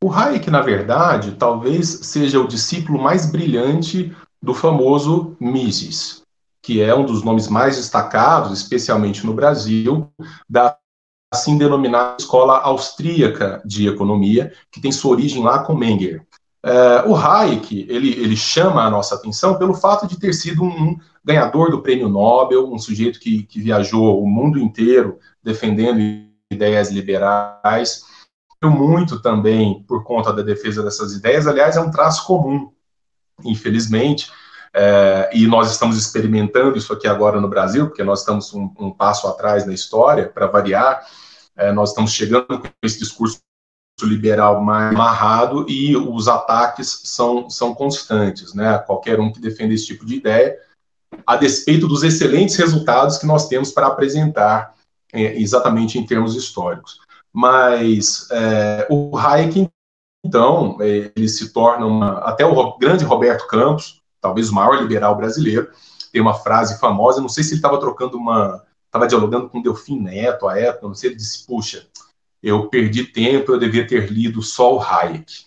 O 0.02 0.10
Hayek, 0.10 0.50
na 0.50 0.62
verdade, 0.62 1.32
talvez 1.32 1.88
seja 2.04 2.40
o 2.40 2.48
discípulo 2.48 2.98
mais 2.98 3.30
brilhante 3.30 4.16
do 4.42 4.54
famoso 4.54 5.36
Mises 5.38 6.24
que 6.64 6.80
é 6.80 6.94
um 6.94 7.04
dos 7.04 7.22
nomes 7.22 7.46
mais 7.46 7.76
destacados, 7.76 8.58
especialmente 8.58 9.26
no 9.26 9.34
Brasil, 9.34 10.08
da 10.48 10.74
assim 11.34 11.58
denominada 11.58 12.16
Escola 12.18 12.58
Austríaca 12.60 13.60
de 13.64 13.88
Economia, 13.88 14.52
que 14.70 14.80
tem 14.80 14.92
sua 14.92 15.12
origem 15.12 15.42
lá 15.42 15.58
com 15.58 15.74
Menger. 15.74 16.22
Uh, 16.64 17.10
o 17.10 17.16
Hayek, 17.16 17.86
ele, 17.90 18.10
ele 18.12 18.36
chama 18.36 18.84
a 18.84 18.90
nossa 18.90 19.16
atenção 19.16 19.58
pelo 19.58 19.74
fato 19.74 20.06
de 20.06 20.18
ter 20.18 20.32
sido 20.32 20.62
um, 20.62 20.68
um 20.68 20.98
ganhador 21.22 21.70
do 21.70 21.82
prêmio 21.82 22.08
Nobel, 22.08 22.72
um 22.72 22.78
sujeito 22.78 23.20
que, 23.20 23.42
que 23.42 23.60
viajou 23.60 24.22
o 24.22 24.26
mundo 24.26 24.58
inteiro 24.58 25.18
defendendo 25.42 25.98
ideias 26.50 26.90
liberais, 26.90 28.04
muito 28.62 29.20
também 29.20 29.84
por 29.86 30.04
conta 30.04 30.32
da 30.32 30.42
defesa 30.42 30.82
dessas 30.82 31.12
ideias, 31.12 31.46
aliás, 31.46 31.76
é 31.76 31.80
um 31.80 31.90
traço 31.90 32.26
comum, 32.26 32.70
infelizmente, 33.44 34.30
é, 34.76 35.30
e 35.32 35.46
nós 35.46 35.70
estamos 35.70 35.96
experimentando 35.96 36.76
isso 36.76 36.92
aqui 36.92 37.06
agora 37.06 37.40
no 37.40 37.48
Brasil, 37.48 37.86
porque 37.86 38.02
nós 38.02 38.20
estamos 38.20 38.52
um, 38.52 38.70
um 38.78 38.90
passo 38.90 39.28
atrás 39.28 39.64
na 39.64 39.72
história, 39.72 40.28
para 40.28 40.48
variar. 40.48 41.06
É, 41.56 41.72
nós 41.72 41.90
estamos 41.90 42.12
chegando 42.12 42.58
com 42.58 42.68
esse 42.82 42.98
discurso 42.98 43.40
liberal 44.02 44.60
mais 44.60 44.94
amarrado 44.94 45.66
e 45.68 45.96
os 45.96 46.26
ataques 46.26 47.02
são, 47.04 47.48
são 47.48 47.74
constantes, 47.74 48.52
né? 48.52 48.78
Qualquer 48.78 49.20
um 49.20 49.32
que 49.32 49.40
defenda 49.40 49.72
esse 49.72 49.86
tipo 49.86 50.04
de 50.04 50.16
ideia, 50.16 50.58
a 51.24 51.36
despeito 51.36 51.86
dos 51.86 52.02
excelentes 52.02 52.56
resultados 52.56 53.18
que 53.18 53.26
nós 53.26 53.46
temos 53.48 53.70
para 53.70 53.86
apresentar 53.86 54.74
é, 55.12 55.40
exatamente 55.40 55.98
em 55.98 56.04
termos 56.04 56.34
históricos. 56.34 56.98
Mas 57.32 58.28
é, 58.32 58.86
o 58.90 59.16
Hayek, 59.16 59.68
então, 60.24 60.76
é, 60.80 61.12
ele 61.14 61.28
se 61.28 61.52
torna 61.52 61.86
uma, 61.86 62.18
até 62.20 62.44
o 62.44 62.76
grande 62.78 63.04
Roberto 63.04 63.46
Campos, 63.46 64.00
talvez 64.20 64.50
o 64.50 64.54
maior 64.54 64.80
liberal 64.80 65.16
brasileiro, 65.16 65.70
tem 66.12 66.20
uma 66.20 66.34
frase 66.34 66.78
famosa, 66.80 67.20
não 67.20 67.28
sei 67.28 67.44
se 67.44 67.50
ele 67.50 67.58
estava 67.58 67.78
trocando 67.78 68.16
uma, 68.16 68.64
estava 68.94 69.08
dialogando 69.08 69.48
com 69.48 69.60
Delfim 69.60 70.00
Neto 70.00 70.46
à 70.46 70.56
época, 70.56 70.86
não 70.86 70.94
sei, 70.94 71.10
ele 71.10 71.16
disse, 71.16 71.44
puxa, 71.44 71.84
eu 72.40 72.68
perdi 72.68 73.04
tempo, 73.04 73.50
eu 73.50 73.58
devia 73.58 73.84
ter 73.84 74.08
lido 74.08 74.40
só 74.40 74.76
o 74.76 74.80
Hayek. 74.80 75.46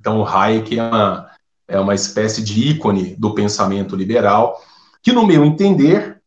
Então, 0.00 0.20
o 0.20 0.26
Hayek 0.26 0.78
é 0.78 0.82
uma, 0.82 1.30
é 1.66 1.80
uma 1.80 1.94
espécie 1.96 2.42
de 2.42 2.70
ícone 2.70 3.16
do 3.16 3.34
pensamento 3.34 3.96
liberal, 3.96 4.62
que, 5.02 5.12
no 5.12 5.26
meu 5.26 5.44
entender, 5.44 6.20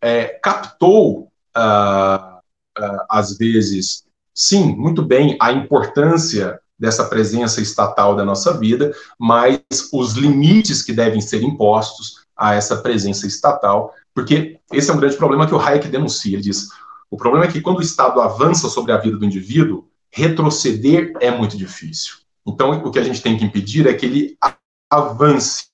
é, 0.00 0.26
captou, 0.26 1.32
ah, 1.52 2.38
ah, 2.78 3.06
às 3.10 3.36
vezes, 3.36 4.04
sim, 4.32 4.72
muito 4.76 5.02
bem, 5.02 5.36
a 5.40 5.50
importância 5.50 6.60
dessa 6.78 7.06
presença 7.06 7.60
estatal 7.60 8.14
da 8.14 8.24
nossa 8.24 8.56
vida, 8.56 8.94
mas 9.18 9.60
os 9.92 10.12
limites 10.12 10.82
que 10.82 10.92
devem 10.92 11.20
ser 11.20 11.42
impostos 11.42 12.24
a 12.36 12.54
essa 12.54 12.76
presença 12.76 13.26
estatal, 13.26 13.94
porque 14.16 14.58
esse 14.72 14.90
é 14.90 14.94
um 14.94 14.96
grande 14.96 15.14
problema 15.18 15.46
que 15.46 15.54
o 15.54 15.60
Hayek 15.60 15.88
denuncia. 15.88 16.32
Ele 16.32 16.42
diz: 16.42 16.70
o 17.10 17.18
problema 17.18 17.44
é 17.44 17.52
que 17.52 17.60
quando 17.60 17.80
o 17.80 17.82
Estado 17.82 18.18
avança 18.22 18.66
sobre 18.70 18.90
a 18.90 18.96
vida 18.96 19.18
do 19.18 19.24
indivíduo, 19.26 19.86
retroceder 20.10 21.12
é 21.20 21.30
muito 21.30 21.54
difícil. 21.54 22.14
Então, 22.46 22.70
o 22.70 22.90
que 22.90 22.98
a 22.98 23.04
gente 23.04 23.20
tem 23.20 23.36
que 23.36 23.44
impedir 23.44 23.86
é 23.86 23.92
que 23.92 24.06
ele 24.06 24.38
avance, 24.90 25.66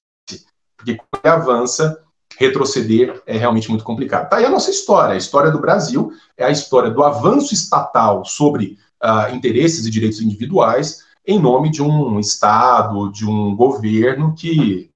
porque 0.76 0.96
quando 0.96 1.24
ele 1.24 1.32
avança, 1.32 2.02
retroceder 2.36 3.22
é 3.26 3.38
realmente 3.38 3.70
muito 3.70 3.84
complicado. 3.84 4.28
Tá 4.28 4.38
aí 4.38 4.44
a 4.44 4.50
nossa 4.50 4.72
história. 4.72 5.14
A 5.14 5.18
história 5.18 5.52
do 5.52 5.60
Brasil 5.60 6.12
é 6.36 6.44
a 6.44 6.50
história 6.50 6.90
do 6.90 7.04
avanço 7.04 7.54
estatal 7.54 8.24
sobre 8.24 8.76
uh, 9.00 9.32
interesses 9.32 9.86
e 9.86 9.90
direitos 9.90 10.20
individuais 10.20 11.04
em 11.24 11.38
nome 11.38 11.70
de 11.70 11.80
um 11.80 12.18
Estado, 12.18 13.12
de 13.12 13.24
um 13.24 13.54
governo 13.54 14.34
que 14.34 14.90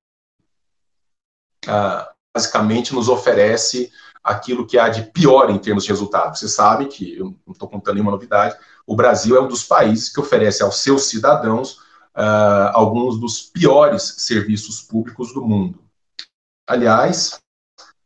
uh, 1.69 2.16
basicamente 2.37 2.95
nos 2.95 3.09
oferece 3.09 3.91
aquilo 4.23 4.67
que 4.67 4.79
há 4.79 4.91
de 4.91 5.05
pior 5.05 5.49
em 5.49 5.59
termos 5.59 5.85
de 5.85 5.91
resultados. 5.91 6.39
Você 6.39 6.49
sabe 6.49 6.85
que, 6.87 7.17
eu 7.17 7.35
não 7.47 7.53
estou 7.53 7.67
contando 7.67 7.95
nenhuma 7.95 8.11
novidade, 8.11 8.55
o 8.87 8.95
Brasil 8.95 9.37
é 9.37 9.41
um 9.41 9.49
dos 9.49 9.65
países 9.65 10.13
que 10.13 10.21
oferece 10.21 10.63
aos 10.63 10.77
seus 10.83 11.05
cidadãos 11.09 11.79
uh, 12.15 12.75
alguns 12.75 13.19
dos 13.19 13.41
piores 13.41 14.17
serviços 14.19 14.83
públicos 14.83 15.33
do 15.33 15.41
mundo. 15.41 15.81
Aliás, 16.69 17.41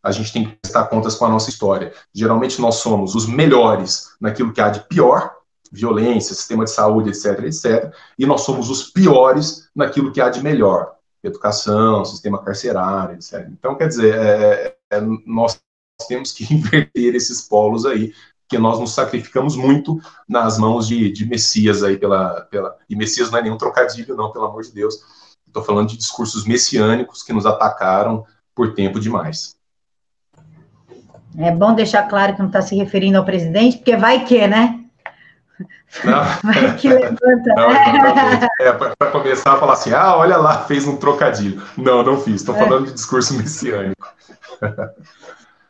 a 0.00 0.12
gente 0.12 0.32
tem 0.32 0.44
que 0.44 0.56
prestar 0.62 0.84
contas 0.84 1.16
com 1.16 1.24
a 1.24 1.28
nossa 1.28 1.50
história. 1.50 1.92
Geralmente 2.14 2.60
nós 2.60 2.76
somos 2.76 3.16
os 3.16 3.26
melhores 3.26 4.10
naquilo 4.20 4.52
que 4.52 4.60
há 4.60 4.70
de 4.70 4.80
pior 4.86 5.34
violência, 5.72 6.34
sistema 6.34 6.64
de 6.64 6.70
saúde, 6.70 7.10
etc, 7.10 7.44
etc, 7.44 7.94
e 8.18 8.26
nós 8.26 8.42
somos 8.42 8.70
os 8.70 8.90
piores 8.90 9.68
naquilo 9.74 10.12
que 10.12 10.20
há 10.20 10.28
de 10.28 10.42
melhor, 10.42 10.96
educação, 11.22 12.04
sistema 12.04 12.42
carcerário, 12.42 13.14
etc. 13.14 13.46
Então, 13.50 13.74
quer 13.74 13.88
dizer, 13.88 14.14
é, 14.14 14.76
é, 14.90 14.96
é 14.96 15.00
nós 15.26 15.60
temos 16.08 16.32
que 16.32 16.44
inverter 16.52 17.14
esses 17.14 17.42
polos 17.42 17.84
aí, 17.86 18.12
que 18.48 18.58
nós 18.58 18.80
nos 18.80 18.92
sacrificamos 18.92 19.54
muito 19.54 20.00
nas 20.28 20.58
mãos 20.58 20.88
de, 20.88 21.10
de 21.12 21.24
Messias 21.24 21.84
aí 21.84 21.96
pela, 21.96 22.40
pela... 22.42 22.76
E 22.88 22.96
Messias 22.96 23.30
não 23.30 23.38
é 23.38 23.42
nenhum 23.42 23.56
trocadilho, 23.56 24.16
não, 24.16 24.32
pelo 24.32 24.46
amor 24.46 24.62
de 24.62 24.72
Deus. 24.72 24.96
Estou 25.46 25.62
falando 25.62 25.88
de 25.88 25.96
discursos 25.96 26.44
messiânicos 26.44 27.22
que 27.22 27.32
nos 27.32 27.46
atacaram 27.46 28.24
por 28.54 28.74
tempo 28.74 28.98
demais. 28.98 29.56
É 31.38 31.52
bom 31.52 31.74
deixar 31.74 32.08
claro 32.08 32.34
que 32.34 32.40
não 32.40 32.48
está 32.48 32.60
se 32.60 32.74
referindo 32.74 33.18
ao 33.18 33.24
presidente, 33.24 33.76
porque 33.78 33.96
vai 33.96 34.24
que, 34.24 34.46
né? 34.48 34.79
Não. 36.04 36.76
Que 36.78 36.88
levanta. 36.88 37.54
Não, 37.56 37.72
né? 37.72 38.48
é, 38.60 38.72
para 38.72 39.10
começar 39.10 39.54
a 39.54 39.58
falar 39.58 39.74
assim, 39.74 39.92
ah, 39.92 40.16
olha 40.16 40.36
lá, 40.36 40.64
fez 40.64 40.86
um 40.86 40.96
trocadilho. 40.96 41.62
Não, 41.76 42.02
não 42.02 42.20
fiz, 42.20 42.36
estou 42.36 42.54
é. 42.54 42.58
falando 42.58 42.86
de 42.86 42.94
discurso 42.94 43.34
messiânico. 43.38 44.08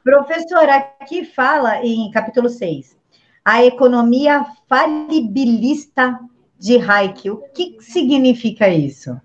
Professor, 0.03 0.68
aqui 0.68 1.24
fala 1.24 1.84
em 1.84 2.11
capítulo 2.11 2.49
6, 2.49 2.97
a 3.45 3.64
economia 3.64 4.47
falibilista 4.68 6.18
de 6.59 6.78
Hayek. 6.78 7.30
O 7.30 7.38
que 7.55 7.76
significa 7.80 8.68
isso? 8.68 9.20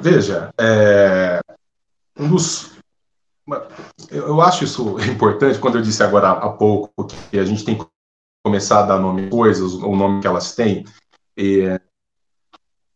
Veja, 0.00 0.50
é, 0.58 1.40
um 2.18 2.28
dos 2.28 2.78
eu 4.10 4.42
acho 4.42 4.64
isso 4.64 4.98
importante 5.00 5.58
quando 5.58 5.78
eu 5.78 5.82
disse 5.82 6.02
agora 6.02 6.30
há 6.30 6.50
pouco 6.50 7.06
que 7.30 7.38
a 7.38 7.44
gente 7.44 7.64
tem 7.64 7.78
começar 8.44 8.80
a 8.80 8.86
dar 8.86 8.98
nome 8.98 9.26
a 9.26 9.30
coisas, 9.30 9.74
o 9.74 9.96
nome 9.96 10.20
que 10.20 10.26
elas 10.26 10.54
têm. 10.54 10.84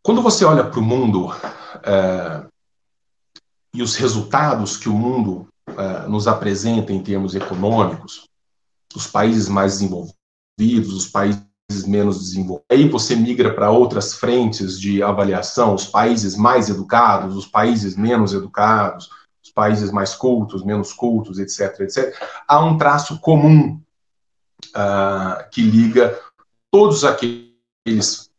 quando 0.01 0.21
você 0.21 0.45
olha 0.45 0.63
para 0.63 0.79
o 0.79 0.83
mundo 0.83 1.33
é, 1.83 2.45
e 3.73 3.81
os 3.81 3.95
resultados 3.95 4.77
que 4.77 4.89
o 4.89 4.93
mundo 4.93 5.47
é, 5.67 6.07
nos 6.07 6.27
apresenta 6.27 6.91
em 6.91 7.01
termos 7.01 7.35
econômicos, 7.35 8.27
os 8.95 9.07
países 9.07 9.47
mais 9.47 9.73
desenvolvidos, 9.73 10.93
os 10.93 11.07
países 11.07 11.43
menos 11.87 12.19
desenvolvidos. 12.19 12.65
Aí 12.69 12.87
você 12.87 13.15
migra 13.15 13.53
para 13.53 13.71
outras 13.71 14.13
frentes 14.13 14.79
de 14.79 15.01
avaliação, 15.01 15.73
os 15.73 15.85
países 15.85 16.35
mais 16.35 16.69
educados, 16.69 17.35
os 17.35 17.47
países 17.47 17.95
menos 17.95 18.33
educados, 18.33 19.09
os 19.43 19.51
países 19.51 19.91
mais 19.91 20.13
cultos, 20.13 20.63
menos 20.63 20.93
cultos, 20.93 21.39
etc, 21.39 21.79
etc. 21.81 22.15
Há 22.47 22.63
um 22.63 22.77
traço 22.77 23.19
comum 23.19 23.81
uh, 24.69 25.49
que 25.51 25.61
liga 25.61 26.19
todos 26.71 27.03
aqueles 27.03 28.31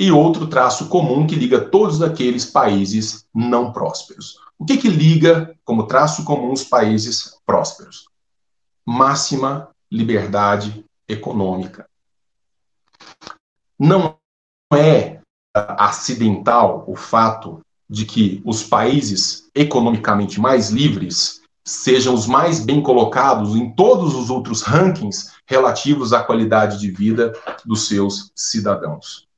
e 0.00 0.10
outro 0.10 0.46
traço 0.46 0.88
comum 0.88 1.26
que 1.26 1.34
liga 1.34 1.60
todos 1.60 2.00
aqueles 2.00 2.46
países 2.46 3.26
não 3.34 3.70
prósperos. 3.70 4.38
O 4.58 4.64
que, 4.64 4.78
que 4.78 4.88
liga 4.88 5.54
como 5.62 5.86
traço 5.86 6.24
comum 6.24 6.52
os 6.52 6.64
países 6.64 7.38
prósperos? 7.44 8.08
Máxima 8.86 9.68
liberdade 9.92 10.84
econômica. 11.06 11.86
Não 13.78 14.16
é 14.72 15.20
acidental 15.54 16.84
o 16.86 16.96
fato 16.96 17.60
de 17.88 18.06
que 18.06 18.40
os 18.44 18.62
países 18.62 19.50
economicamente 19.54 20.40
mais 20.40 20.70
livres 20.70 21.39
sejam 21.64 22.14
os 22.14 22.26
mais 22.26 22.60
bem 22.60 22.82
colocados 22.82 23.54
em 23.54 23.74
todos 23.74 24.14
os 24.14 24.30
outros 24.30 24.62
rankings 24.62 25.30
relativos 25.46 26.12
à 26.12 26.22
qualidade 26.22 26.78
de 26.78 26.90
vida 26.90 27.32
dos 27.64 27.86
seus 27.86 28.32
cidadãos. 28.34 29.28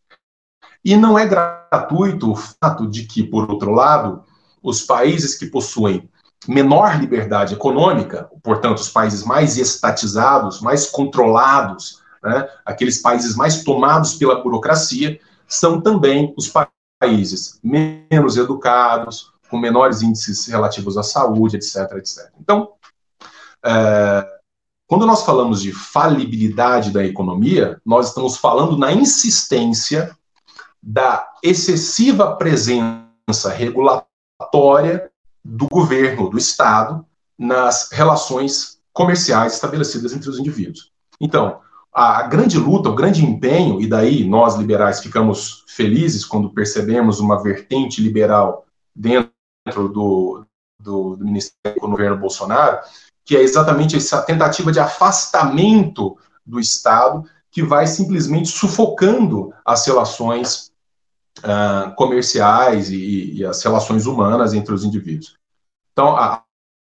E 0.85 0.97
não 0.97 1.19
é 1.19 1.27
gratuito 1.27 2.33
o 2.33 2.37
fato 2.37 2.87
de 2.87 3.05
que, 3.05 3.23
por 3.23 3.51
outro 3.51 3.73
lado, 3.73 4.25
os 4.63 4.83
países 4.83 5.37
que 5.37 5.47
possuem 5.47 6.09
menor 6.49 6.99
liberdade 6.99 7.55
econômica, 7.55 8.29
portanto, 8.43 8.79
os 8.79 8.89
países 8.89 9.25
mais 9.25 9.57
estatizados, 9.57 10.61
mais 10.61 10.87
controlados, 10.87 12.01
né, 12.23 12.49
aqueles 12.65 13.01
países 13.01 13.37
mais 13.37 13.63
tomados 13.63 14.15
pela 14.15 14.43
burocracia, 14.43 15.21
são 15.47 15.81
também 15.81 16.35
os 16.37 16.53
países 17.01 17.61
menos 17.63 18.37
educados, 18.37 19.32
com 19.53 19.59
menores 19.59 20.01
índices 20.01 20.47
relativos 20.47 20.97
à 20.97 21.03
saúde, 21.03 21.57
etc. 21.57 21.77
etc. 21.99 22.33
Então, 22.41 22.71
é, 23.63 24.27
quando 24.87 25.05
nós 25.05 25.23
falamos 25.25 25.61
de 25.61 25.73
falibilidade 25.73 26.91
da 26.91 27.05
economia, 27.05 27.79
nós 27.85 28.09
estamos 28.09 28.39
falando 28.39 28.79
na 28.79 28.95
insistência 28.95 30.17
da 30.83 31.29
excessiva 31.43 32.35
presença 32.37 33.51
regulatória 33.55 35.11
do 35.45 35.69
governo, 35.69 36.31
do 36.31 36.39
Estado, 36.39 37.05
nas 37.39 37.91
relações 37.93 38.79
comerciais 38.91 39.53
estabelecidas 39.53 40.15
entre 40.15 40.31
os 40.31 40.39
indivíduos. 40.39 40.91
Então, 41.21 41.61
a 41.93 42.23
grande 42.23 42.57
luta, 42.57 42.89
o 42.89 42.95
grande 42.95 43.23
empenho, 43.23 43.83
e 43.83 43.87
daí 43.87 44.25
nós 44.25 44.55
liberais 44.55 45.01
ficamos 45.01 45.63
felizes 45.69 46.25
quando 46.25 46.49
percebemos 46.49 47.21
uma 47.21 47.43
vertente 47.43 48.01
liberal 48.01 48.65
dentro 48.95 49.32
do, 49.71 49.89
do, 49.89 50.47
do 51.17 51.25
Ministério 51.25 51.81
do 51.81 51.89
governo 51.89 52.19
Bolsonaro, 52.19 52.81
que 53.25 53.37
é 53.37 53.43
exatamente 53.43 53.97
essa 53.97 54.21
tentativa 54.23 54.73
de 54.73 54.81
afastamento 54.81 56.17
do 56.45 56.59
Estado 56.59 57.25
que 57.51 57.63
vai 57.63 57.87
simplesmente 57.87 58.49
sufocando 58.49 59.53
as 59.65 59.87
relações 59.87 60.73
uh, 61.41 61.95
comerciais 61.95 62.91
e, 62.91 63.35
e, 63.35 63.45
as 63.45 63.63
relações 63.63 64.07
humanas 64.07 64.55
entre 64.55 64.75
os 64.75 64.85
indivíduos. 64.85 65.37
Então, 65.93 66.17
a, 66.17 66.43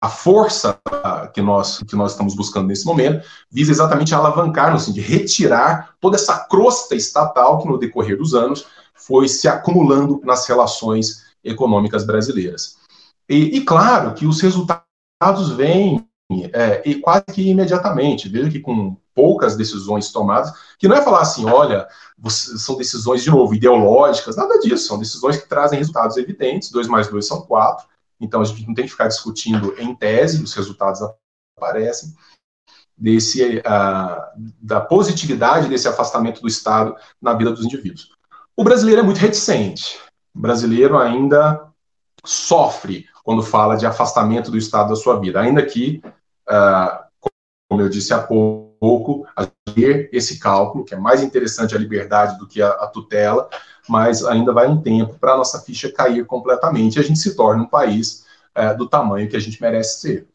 a 0.02 0.08
força 0.08 0.80
uh, 0.88 1.30
que, 1.32 1.42
nós, 1.42 1.78
que 1.86 1.94
nós 1.94 2.12
estamos 2.12 2.34
buscando 2.34 2.68
nesse 2.68 2.86
momento 2.86 3.24
visa 3.50 3.70
exatamente 3.70 4.14
alavancar, 4.14 4.72
no 4.72 4.78
sentido 4.78 5.04
de 5.04 5.12
retirar 5.12 5.94
toda 6.00 6.16
essa 6.16 6.38
crosta 6.46 6.96
estatal 6.96 7.58
que, 7.58 7.68
no 7.68 7.78
decorrer 7.78 8.16
dos 8.16 8.34
anos, 8.34 8.66
foi 8.94 9.28
se 9.28 9.46
acumulando 9.46 10.20
nas 10.24 10.46
relações 10.48 11.25
econômicas 11.48 12.04
brasileiras. 12.04 12.76
E, 13.28 13.56
e 13.56 13.64
claro 13.64 14.14
que 14.14 14.26
os 14.26 14.40
resultados 14.40 15.50
vêm 15.56 16.06
é, 16.52 16.82
e 16.84 16.96
quase 16.96 17.24
que 17.32 17.48
imediatamente. 17.48 18.28
Veja 18.28 18.50
que 18.50 18.60
com 18.60 18.96
poucas 19.14 19.56
decisões 19.56 20.12
tomadas, 20.12 20.52
que 20.78 20.88
não 20.88 20.96
é 20.96 21.02
falar 21.02 21.22
assim, 21.22 21.46
olha, 21.46 21.88
são 22.28 22.76
decisões, 22.76 23.22
de 23.22 23.30
novo, 23.30 23.54
ideológicas, 23.54 24.36
nada 24.36 24.58
disso, 24.58 24.86
são 24.86 24.98
decisões 24.98 25.38
que 25.38 25.48
trazem 25.48 25.78
resultados 25.78 26.16
evidentes, 26.16 26.70
2 26.70 26.86
mais 26.88 27.08
2 27.08 27.26
são 27.26 27.42
4, 27.42 27.86
então 28.20 28.40
a 28.40 28.44
gente 28.44 28.66
não 28.66 28.74
tem 28.74 28.84
que 28.84 28.90
ficar 28.90 29.08
discutindo 29.08 29.74
em 29.78 29.94
tese, 29.94 30.42
os 30.42 30.52
resultados 30.52 31.00
aparecem, 31.56 32.14
desse, 32.96 33.58
uh, 33.58 34.52
da 34.60 34.80
positividade 34.80 35.68
desse 35.68 35.88
afastamento 35.88 36.42
do 36.42 36.48
Estado 36.48 36.94
na 37.20 37.32
vida 37.32 37.52
dos 37.52 37.64
indivíduos. 37.64 38.10
O 38.54 38.64
brasileiro 38.64 39.00
é 39.00 39.04
muito 39.04 39.18
reticente, 39.18 39.98
brasileiro 40.36 40.98
ainda 40.98 41.68
sofre 42.24 43.06
quando 43.24 43.42
fala 43.42 43.76
de 43.76 43.86
afastamento 43.86 44.50
do 44.50 44.58
Estado 44.58 44.90
da 44.90 44.96
sua 44.96 45.18
vida, 45.18 45.40
ainda 45.40 45.64
que, 45.64 46.02
uh, 46.48 47.04
como 47.68 47.80
eu 47.80 47.88
disse 47.88 48.12
há 48.12 48.18
pouco, 48.18 49.26
ver 49.74 50.08
esse 50.12 50.38
cálculo, 50.38 50.84
que 50.84 50.94
é 50.94 50.98
mais 50.98 51.22
interessante 51.22 51.74
a 51.74 51.78
liberdade 51.78 52.38
do 52.38 52.46
que 52.46 52.62
a, 52.62 52.68
a 52.68 52.86
tutela, 52.86 53.48
mas 53.88 54.24
ainda 54.24 54.52
vai 54.52 54.68
um 54.68 54.80
tempo 54.80 55.18
para 55.18 55.32
a 55.32 55.36
nossa 55.36 55.60
ficha 55.60 55.90
cair 55.90 56.24
completamente 56.24 56.96
e 56.96 57.00
a 57.00 57.02
gente 57.02 57.18
se 57.18 57.34
torne 57.34 57.62
um 57.62 57.68
país 57.68 58.26
uh, 58.56 58.76
do 58.76 58.88
tamanho 58.88 59.28
que 59.28 59.36
a 59.36 59.40
gente 59.40 59.60
merece 59.60 60.00
ser. 60.00 60.28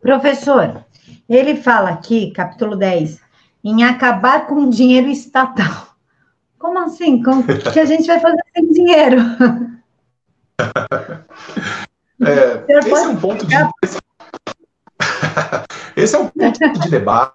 Professor, 0.00 0.84
ele 1.28 1.56
fala 1.56 1.90
aqui, 1.90 2.30
capítulo 2.30 2.76
10, 2.76 3.20
em 3.62 3.84
acabar 3.84 4.46
com 4.46 4.54
o 4.54 4.70
dinheiro 4.70 5.08
estatal. 5.08 5.89
Como 6.60 6.78
assim? 6.78 7.20
Como 7.22 7.42
que 7.42 7.80
a 7.80 7.86
gente 7.86 8.06
vai 8.06 8.20
fazer 8.20 8.42
sem 8.54 8.68
dinheiro? 8.68 9.16
É, 12.22 12.62
esse 12.68 12.90
é 12.90 13.08
um 13.08 13.16
ponto 13.16 13.46
de 13.46 13.54
esse 15.96 16.14
é 16.14 16.18
um 16.18 16.28
ponto 16.28 16.80
de 16.80 16.90
debate, 16.90 17.34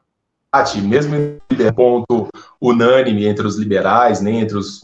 mesmo 0.79 1.15
é 1.15 1.71
ponto 1.71 2.27
unânime 2.61 3.25
entre 3.25 3.47
os 3.47 3.57
liberais, 3.57 4.21
nem 4.21 4.41
entre 4.41 4.55
os 4.55 4.81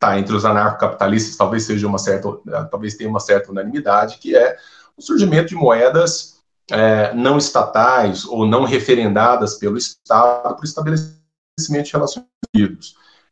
tá, 0.00 0.18
entre 0.18 0.34
os 0.34 0.44
anarcocapitalistas, 0.44 1.36
talvez 1.36 1.62
seja 1.62 1.86
uma 1.86 1.98
certa, 1.98 2.28
talvez 2.72 2.96
tenha 2.96 3.08
uma 3.08 3.20
certa 3.20 3.52
unanimidade, 3.52 4.18
que 4.18 4.36
é 4.36 4.56
o 4.96 5.00
surgimento 5.00 5.50
de 5.50 5.54
moedas 5.54 6.40
é, 6.68 7.14
não 7.14 7.38
estatais 7.38 8.24
ou 8.24 8.44
não 8.44 8.64
referendadas 8.64 9.54
pelo 9.54 9.78
Estado 9.78 10.56
para 10.56 10.60
o 10.60 10.64
estabelecimento 10.64 11.84
de 11.84 11.92
relações 11.92 12.26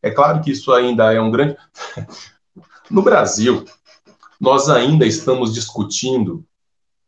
é 0.05 0.11
claro 0.11 0.43
que 0.43 0.51
isso 0.51 0.71
ainda 0.71 1.13
é 1.13 1.21
um 1.21 1.31
grande. 1.31 1.57
No 2.91 3.01
Brasil, 3.01 3.65
nós 4.39 4.69
ainda 4.69 5.07
estamos 5.07 5.55
discutindo 5.55 6.45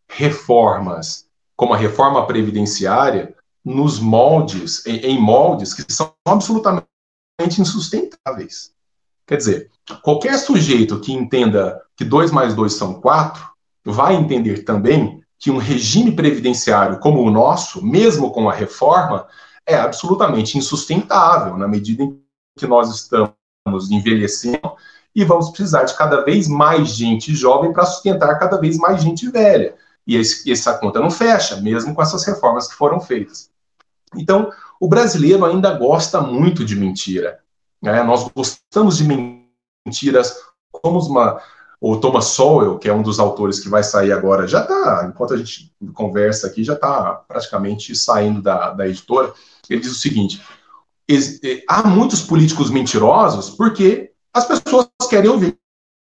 reformas, 0.09 1.27
como 1.55 1.75
a 1.75 1.77
reforma 1.77 2.27
previdenciária, 2.27 3.35
nos 3.63 4.01
moldes, 4.01 4.87
em, 4.87 5.21
moldes 5.21 5.75
que 5.75 5.85
são 5.93 6.15
absolutamente 6.27 6.87
insustentáveis. 7.59 8.73
Quer 9.27 9.37
dizer, 9.37 9.71
qualquer 10.03 10.39
sujeito 10.39 10.99
que 10.99 11.13
entenda 11.13 11.79
que 11.95 12.07
2 12.07 12.31
mais 12.31 12.55
2 12.55 12.73
são 12.73 12.95
4, 12.95 13.47
vai 13.85 14.15
entender 14.15 14.65
também 14.65 15.23
que 15.39 15.51
um 15.51 15.59
regime 15.59 16.11
previdenciário 16.13 16.99
como 17.01 17.21
o 17.21 17.31
nosso, 17.31 17.85
mesmo 17.85 18.31
com 18.31 18.49
a 18.49 18.55
reforma, 18.55 19.27
é 19.67 19.75
absolutamente 19.77 20.57
insustentável, 20.57 21.59
na 21.59 21.69
medida 21.69 22.03
em 22.03 22.26
que 22.57 22.67
nós 22.67 22.93
estamos 22.95 23.35
envelhecendo 23.91 24.73
e 25.15 25.25
vamos 25.25 25.51
precisar 25.51 25.85
de 25.85 25.97
cada 25.97 26.23
vez 26.23 26.49
mais 26.49 26.89
gente 26.89 27.35
jovem 27.35 27.73
para 27.73 27.87
sustentar 27.87 28.39
cada 28.39 28.59
vez 28.59 28.77
mais 28.79 29.03
gente 29.03 29.31
velha. 29.31 29.75
E 30.07 30.17
esse, 30.17 30.51
essa 30.51 30.77
conta 30.79 31.01
não 31.01 31.11
fecha, 31.11 31.57
mesmo 31.57 31.95
com 31.95 32.03
essas 32.03 32.25
reformas 32.25 32.69
que 32.69 32.75
foram 32.75 33.01
feitas. 33.01 33.51
Então, 34.15 34.51
o 34.81 34.89
brasileiro 34.89 35.45
ainda 35.45 35.73
gosta 35.75 36.21
muito 36.21 36.65
de 36.65 36.77
mentira. 36.77 37.41
Né? 37.83 38.03
Nós 38.03 38.29
gostamos 38.29 38.99
de 38.99 39.05
mentiras, 39.87 40.37
como 40.71 41.01
uma, 41.01 41.41
o 41.81 41.97
Thomas 41.97 42.27
Sowell, 42.27 42.79
que 42.79 42.89
é 42.89 42.93
um 42.93 43.03
dos 43.03 43.19
autores 43.19 43.59
que 43.61 43.69
vai 43.69 43.83
sair 43.83 44.13
agora, 44.13 44.47
já 44.47 44.63
está, 44.63 45.07
enquanto 45.09 45.35
a 45.35 45.37
gente 45.37 45.73
conversa 45.93 46.47
aqui, 46.47 46.63
já 46.63 46.75
está 46.75 47.25
praticamente 47.27 47.95
saindo 47.97 48.41
da, 48.41 48.71
da 48.71 48.87
editora. 48.87 49.33
Ele 49.69 49.81
diz 49.81 49.93
o 49.93 49.99
seguinte: 49.99 50.41
há 51.69 51.87
muitos 51.87 52.23
políticos 52.23 52.71
mentirosos 52.71 53.51
porque 53.51 54.13
as 54.33 54.45
pessoas 54.45 54.89
querem 55.09 55.31
ouvir 55.31 55.59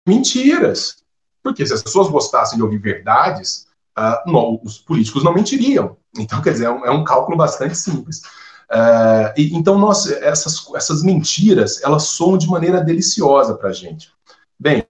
mentiras. 0.07 1.01
Porque 1.43 1.65
se 1.65 1.73
as 1.73 1.81
pessoas 1.81 2.07
gostassem 2.07 2.57
de 2.57 2.63
ouvir 2.63 2.77
verdades, 2.77 3.67
uh, 3.97 4.31
não, 4.31 4.59
os 4.63 4.77
políticos 4.77 5.23
não 5.23 5.33
mentiriam. 5.33 5.97
Então, 6.17 6.41
quer 6.41 6.51
dizer, 6.53 6.65
é 6.65 6.69
um, 6.69 6.85
é 6.85 6.91
um 6.91 7.03
cálculo 7.03 7.37
bastante 7.37 7.75
simples. 7.75 8.21
Uh, 8.69 9.33
e, 9.35 9.55
então, 9.55 9.77
nós, 9.77 10.09
essas, 10.09 10.65
essas 10.75 11.03
mentiras, 11.03 11.81
elas 11.83 12.03
soam 12.03 12.37
de 12.37 12.47
maneira 12.47 12.81
deliciosa 12.81 13.55
para 13.55 13.69
a 13.69 13.73
gente. 13.73 14.11
Bem, 14.59 14.85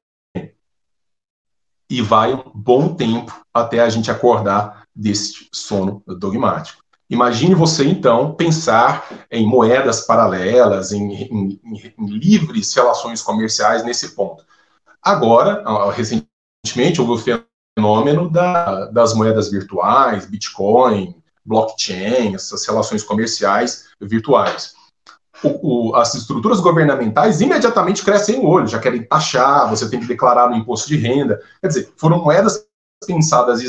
e 1.89 2.01
vai 2.01 2.34
um 2.34 2.51
bom 2.53 2.93
tempo 2.93 3.45
até 3.53 3.80
a 3.82 3.89
gente 3.89 4.12
acordar 4.12 4.86
desse 4.95 5.47
sono 5.51 6.03
dogmático. 6.05 6.82
Imagine 7.12 7.53
você, 7.53 7.86
então, 7.86 8.34
pensar 8.34 9.05
em 9.30 9.45
moedas 9.45 9.99
paralelas, 10.05 10.93
em, 10.93 11.12
em, 11.14 11.59
em 11.99 12.05
livres 12.05 12.74
relações 12.74 13.22
comerciais 13.22 13.84
nesse 13.84 14.16
ponto. 14.16 14.45
Agora, 15.03 15.62
recentemente, 15.91 17.01
houve 17.01 17.12
o 17.12 17.43
fenômeno 17.78 18.30
da, 18.30 18.86
das 18.86 19.14
moedas 19.14 19.51
virtuais, 19.51 20.26
Bitcoin, 20.26 21.14
blockchain, 21.43 22.34
essas 22.34 22.66
relações 22.66 23.03
comerciais 23.03 23.89
virtuais. 23.99 24.74
O, 25.43 25.89
o, 25.89 25.95
as 25.97 26.16
estruturas 26.16 26.62
governamentais 26.62 27.41
imediatamente 27.41 28.05
crescem 28.05 28.39
o 28.39 28.45
olho, 28.45 28.68
já 28.68 28.80
querem 28.80 29.03
taxar, 29.03 29.70
você 29.70 29.89
tem 29.89 29.99
que 29.99 30.07
declarar 30.07 30.49
no 30.49 30.55
imposto 30.55 30.88
de 30.88 30.95
renda. 30.95 31.41
Quer 31.59 31.68
dizer, 31.68 31.93
foram 31.97 32.24
moedas 32.24 32.66
pensadas 33.05 33.62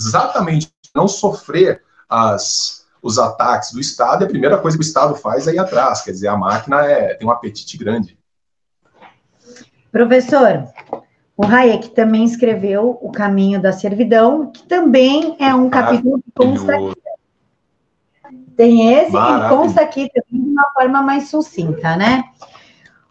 exatamente 0.00 0.70
não 0.94 1.08
sofrer 1.08 1.82
as, 2.08 2.83
os 3.04 3.18
ataques 3.18 3.70
do 3.70 3.80
Estado, 3.80 4.22
e 4.22 4.24
a 4.24 4.28
primeira 4.28 4.56
coisa 4.56 4.78
que 4.78 4.82
o 4.82 4.86
Estado 4.86 5.14
faz 5.14 5.46
é 5.46 5.52
ir 5.52 5.58
atrás, 5.58 6.00
quer 6.00 6.12
dizer, 6.12 6.28
a 6.28 6.38
máquina 6.38 6.86
é, 6.86 7.12
tem 7.12 7.28
um 7.28 7.30
apetite 7.30 7.76
grande. 7.76 8.18
Professor, 9.92 10.66
o 11.36 11.44
Hayek 11.44 11.90
também 11.90 12.24
escreveu 12.24 12.98
O 13.02 13.12
Caminho 13.12 13.60
da 13.60 13.72
Servidão, 13.72 14.50
que 14.50 14.62
também 14.66 15.36
é 15.38 15.54
um 15.54 15.68
capítulo 15.68 16.22
que 16.22 16.32
consta 16.34 16.74
aqui. 16.74 16.94
Tem 18.56 18.94
esse 18.94 19.14
e 19.14 19.48
consta 19.50 19.82
aqui 19.82 20.08
também 20.08 20.42
de 20.42 20.50
uma 20.50 20.70
forma 20.72 21.02
mais 21.02 21.28
sucinta, 21.28 21.96
né? 21.96 22.24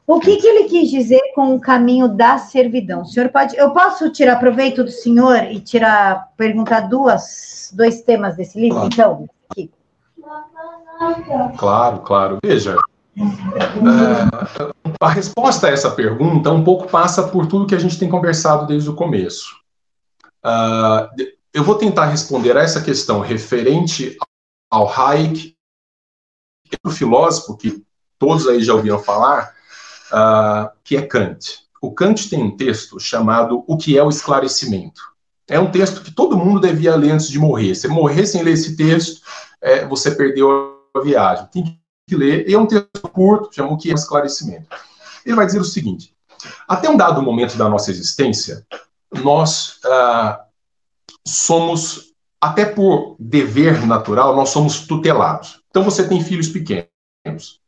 O 0.08 0.20
que, 0.20 0.38
que 0.38 0.48
ele 0.48 0.68
quis 0.70 0.90
dizer 0.90 1.22
com 1.36 1.54
o 1.54 1.60
caminho 1.60 2.08
da 2.08 2.40
servidão? 2.40 3.04
O 3.04 3.06
senhor 3.06 3.30
pode. 3.30 3.56
Eu 3.56 3.72
posso 3.72 4.10
tirar 4.10 4.40
proveito 4.40 4.84
do 4.84 4.92
senhor 4.92 5.44
e 5.52 5.60
tirar 5.60 6.30
perguntar 6.36 6.82
duas, 6.82 7.72
dois 7.74 8.02
temas 8.02 8.36
desse 8.36 8.60
livro, 8.60 8.80
claro. 8.80 8.90
então? 8.92 9.30
Aqui. 9.50 9.72
Claro, 11.58 12.00
claro. 12.00 12.38
Veja, 12.44 12.78
é, 13.18 13.24
a 15.00 15.10
resposta 15.10 15.68
a 15.68 15.70
essa 15.70 15.92
pergunta 15.92 16.52
um 16.52 16.64
pouco 16.64 16.88
passa 16.88 17.28
por 17.28 17.46
tudo 17.46 17.68
que 17.68 17.76
a 17.76 17.80
gente 17.80 18.00
tem 18.00 18.10
conversado 18.10 18.66
desde 18.66 18.90
o 18.90 18.96
começo. 18.96 19.56
Uh, 20.44 21.08
eu 21.54 21.64
vou 21.64 21.76
tentar 21.76 22.06
responder 22.06 22.58
a 22.58 22.62
essa 22.62 22.82
questão 22.82 23.20
referente 23.20 24.18
ao 24.70 24.90
Hayek, 24.90 25.56
o 26.84 26.90
filósofo 26.90 27.56
que 27.56 27.84
todos 28.18 28.48
aí 28.48 28.64
já 28.64 28.74
ouviram 28.74 29.00
falar, 29.00 29.54
uh, 30.12 30.70
que 30.84 30.98
é 30.98 31.02
Kant. 31.04 31.64
O 31.82 31.92
Kant 31.94 32.30
tem 32.30 32.42
um 32.42 32.56
texto 32.56 33.00
chamado 33.00 33.64
O 33.68 33.78
que 33.78 33.98
é 33.98 34.04
o 34.04 34.10
esclarecimento. 34.10 35.02
É 35.48 35.60
um 35.60 35.70
texto 35.70 36.02
que 36.02 36.12
todo 36.12 36.38
mundo 36.38 36.62
devia 36.62 36.96
ler 36.96 37.12
antes 37.12 37.28
de 37.30 37.38
morrer. 37.38 37.76
Se 37.76 37.88
morrer 37.88 38.26
sem 38.26 38.42
ler 38.42 38.54
esse 38.54 38.76
texto, 38.78 39.22
é, 39.64 39.86
você 39.86 40.12
perdeu 40.12 40.78
a 40.94 41.00
viagem. 41.00 41.48
Tem 41.48 41.80
que 42.08 42.16
ler. 42.16 42.48
E 42.48 42.54
é 42.54 42.60
um 42.60 42.68
texto 42.68 43.10
curto, 43.12 43.56
chama 43.56 43.72
o 43.72 43.78
que 43.78 43.90
é 43.90 43.94
esclarecimento. 43.94 44.68
Ele 45.26 45.36
vai 45.36 45.46
dizer 45.46 45.60
o 45.60 45.66
seguinte: 45.66 46.14
até 46.68 46.90
um 46.90 46.98
dado 46.98 47.22
momento 47.22 47.58
da 47.58 47.70
nossa 47.70 47.90
existência, 47.90 48.68
nós 49.24 49.80
ah, 49.86 50.46
somos, 51.26 52.14
até 52.42 52.66
por 52.66 53.16
dever 53.18 53.86
natural, 53.88 54.36
nós 54.36 54.50
somos 54.50 54.86
tutelados. 54.86 55.62
Então 55.70 55.84
você 55.84 56.08
tem 56.08 56.22
filhos 56.22 56.50
pequenos. 56.50 57.62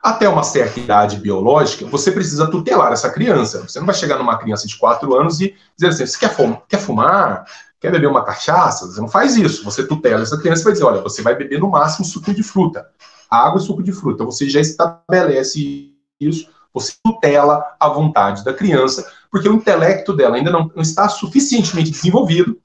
Até 0.00 0.28
uma 0.28 0.44
certa 0.44 0.78
idade 0.78 1.16
biológica, 1.18 1.84
você 1.86 2.12
precisa 2.12 2.48
tutelar 2.48 2.92
essa 2.92 3.10
criança. 3.10 3.62
Você 3.62 3.80
não 3.80 3.86
vai 3.86 3.94
chegar 3.94 4.16
numa 4.16 4.38
criança 4.38 4.68
de 4.68 4.78
4 4.78 5.12
anos 5.16 5.40
e 5.40 5.56
dizer 5.76 5.88
assim: 5.88 6.06
você? 6.06 6.62
Quer 6.68 6.78
fumar? 6.78 7.44
Quer 7.80 7.92
beber 7.92 8.08
uma 8.08 8.24
cachaça? 8.24 8.86
Você 8.86 9.00
não 9.00 9.08
faz 9.08 9.36
isso. 9.36 9.64
Você 9.64 9.86
tutela 9.86 10.22
essa 10.22 10.38
criança 10.38 10.62
e 10.62 10.64
vai 10.64 10.72
dizer: 10.72 10.84
olha, 10.84 11.02
você 11.02 11.22
vai 11.22 11.34
beber 11.34 11.60
no 11.60 11.70
máximo 11.70 12.04
suco 12.04 12.32
de 12.32 12.42
fruta. 12.42 12.88
Água 13.30 13.60
e 13.60 13.64
suco 13.64 13.82
de 13.82 13.92
fruta. 13.92 14.24
Você 14.24 14.48
já 14.48 14.60
estabelece 14.60 15.92
isso, 16.20 16.48
você 16.72 16.92
tutela 17.02 17.64
a 17.78 17.88
vontade 17.88 18.44
da 18.44 18.52
criança, 18.52 19.10
porque 19.30 19.48
o 19.48 19.54
intelecto 19.54 20.14
dela 20.14 20.36
ainda 20.36 20.50
não, 20.50 20.70
não 20.74 20.82
está 20.82 21.08
suficientemente 21.08 21.90
desenvolvido 21.90 22.58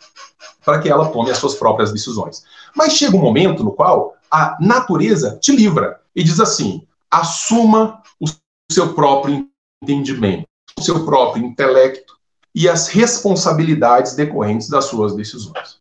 para 0.64 0.80
que 0.80 0.90
ela 0.90 1.10
tome 1.10 1.32
as 1.32 1.38
suas 1.38 1.56
próprias 1.56 1.92
decisões. 1.92 2.44
Mas 2.76 2.94
chega 2.94 3.16
um 3.16 3.22
momento 3.22 3.64
no 3.64 3.72
qual 3.72 4.16
a 4.30 4.58
natureza 4.62 5.38
te 5.42 5.52
livra 5.52 6.00
e 6.16 6.24
diz 6.24 6.40
assim: 6.40 6.88
assuma 7.10 8.02
o 8.20 8.26
seu 8.72 8.94
próprio 8.94 9.48
entendimento, 9.82 10.48
o 10.78 10.82
seu 10.82 11.04
próprio 11.04 11.44
intelecto 11.44 12.21
e 12.54 12.68
as 12.68 12.88
responsabilidades 12.90 14.14
decorrentes 14.14 14.70
das 14.70 14.86
suas 14.86 15.16
decisões. 15.16 15.80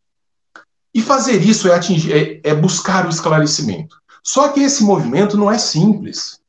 E 0.94 1.00
fazer 1.00 1.42
isso 1.42 1.68
é, 1.68 1.74
atingir, 1.74 2.40
é, 2.44 2.50
é 2.50 2.54
buscar 2.54 3.06
o 3.06 3.10
esclarecimento. 3.10 3.96
Só 4.22 4.48
que 4.48 4.60
esse 4.60 4.82
movimento 4.82 5.36
não 5.36 5.50
é 5.50 5.58
simples, 5.58 6.40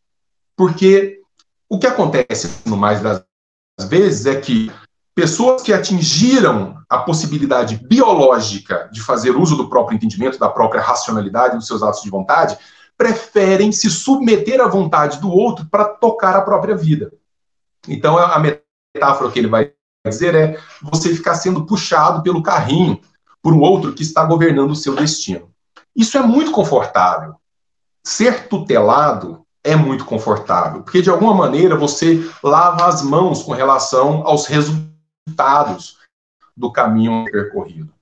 porque 0.55 1.21
o 1.69 1.79
que 1.79 1.87
acontece 1.87 2.49
no 2.65 2.75
mais 2.75 3.01
das 3.01 3.23
vezes 3.87 4.25
é 4.25 4.39
que 4.39 4.71
pessoas 5.15 5.61
que 5.61 5.73
atingiram 5.73 6.81
a 6.89 6.99
possibilidade 6.99 7.77
biológica 7.77 8.89
de 8.91 9.01
fazer 9.01 9.31
uso 9.31 9.55
do 9.55 9.69
próprio 9.69 9.95
entendimento, 9.95 10.37
da 10.37 10.49
própria 10.49 10.81
racionalidade, 10.81 11.55
dos 11.55 11.67
seus 11.67 11.81
atos 11.81 12.01
de 12.01 12.09
vontade, 12.09 12.57
preferem 12.97 13.71
se 13.71 13.89
submeter 13.89 14.59
à 14.59 14.67
vontade 14.67 15.19
do 15.19 15.29
outro 15.29 15.65
para 15.65 15.85
tocar 15.85 16.35
a 16.35 16.41
própria 16.41 16.75
vida. 16.75 17.11
Então, 17.87 18.17
a 18.17 18.37
metáfora 18.39 19.31
que 19.31 19.39
ele 19.39 19.47
vai 19.47 19.73
dizer 20.09 20.35
é 20.35 20.59
você 20.81 21.13
ficar 21.13 21.35
sendo 21.35 21.65
puxado 21.65 22.23
pelo 22.23 22.41
carrinho 22.41 22.99
por 23.41 23.53
um 23.53 23.61
outro 23.61 23.93
que 23.93 24.03
está 24.03 24.23
governando 24.23 24.71
o 24.71 24.75
seu 24.75 24.95
destino. 24.95 25.51
Isso 25.95 26.17
é 26.17 26.21
muito 26.21 26.51
confortável. 26.51 27.35
Ser 28.03 28.47
tutelado 28.47 29.45
é 29.63 29.75
muito 29.75 30.05
confortável, 30.05 30.81
porque 30.81 31.01
de 31.01 31.09
alguma 31.09 31.35
maneira 31.35 31.75
você 31.75 32.27
lava 32.43 32.87
as 32.87 33.03
mãos 33.03 33.43
com 33.43 33.51
relação 33.51 34.25
aos 34.25 34.47
resultados 34.47 35.97
do 36.57 36.71
caminho 36.71 37.25
percorrido. 37.25 37.93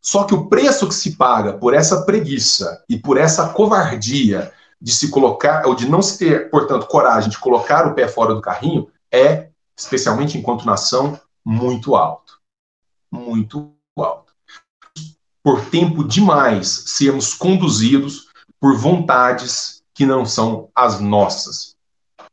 Só 0.00 0.24
que 0.24 0.34
o 0.34 0.48
preço 0.48 0.86
que 0.86 0.94
se 0.94 1.16
paga 1.16 1.54
por 1.54 1.74
essa 1.74 2.02
preguiça 2.02 2.84
e 2.88 2.96
por 2.96 3.16
essa 3.16 3.48
covardia 3.48 4.52
de 4.80 4.92
se 4.92 5.08
colocar, 5.08 5.66
ou 5.66 5.74
de 5.74 5.88
não 5.88 6.02
se 6.02 6.18
ter, 6.18 6.50
portanto, 6.50 6.86
coragem 6.86 7.30
de 7.30 7.38
colocar 7.38 7.86
o 7.86 7.94
pé 7.94 8.06
fora 8.06 8.34
do 8.34 8.40
carrinho, 8.40 8.86
é, 9.10 9.48
especialmente 9.76 10.36
enquanto 10.36 10.66
nação, 10.66 11.18
muito 11.44 11.94
alto. 11.94 12.40
Muito 13.12 13.72
alto. 13.96 14.32
Por 15.42 15.64
tempo 15.66 16.02
demais 16.02 16.84
sermos 16.86 17.34
conduzidos 17.34 18.28
por 18.60 18.76
vontades 18.76 19.82
que 19.92 20.06
não 20.06 20.24
são 20.24 20.70
as 20.74 21.00
nossas. 21.00 21.76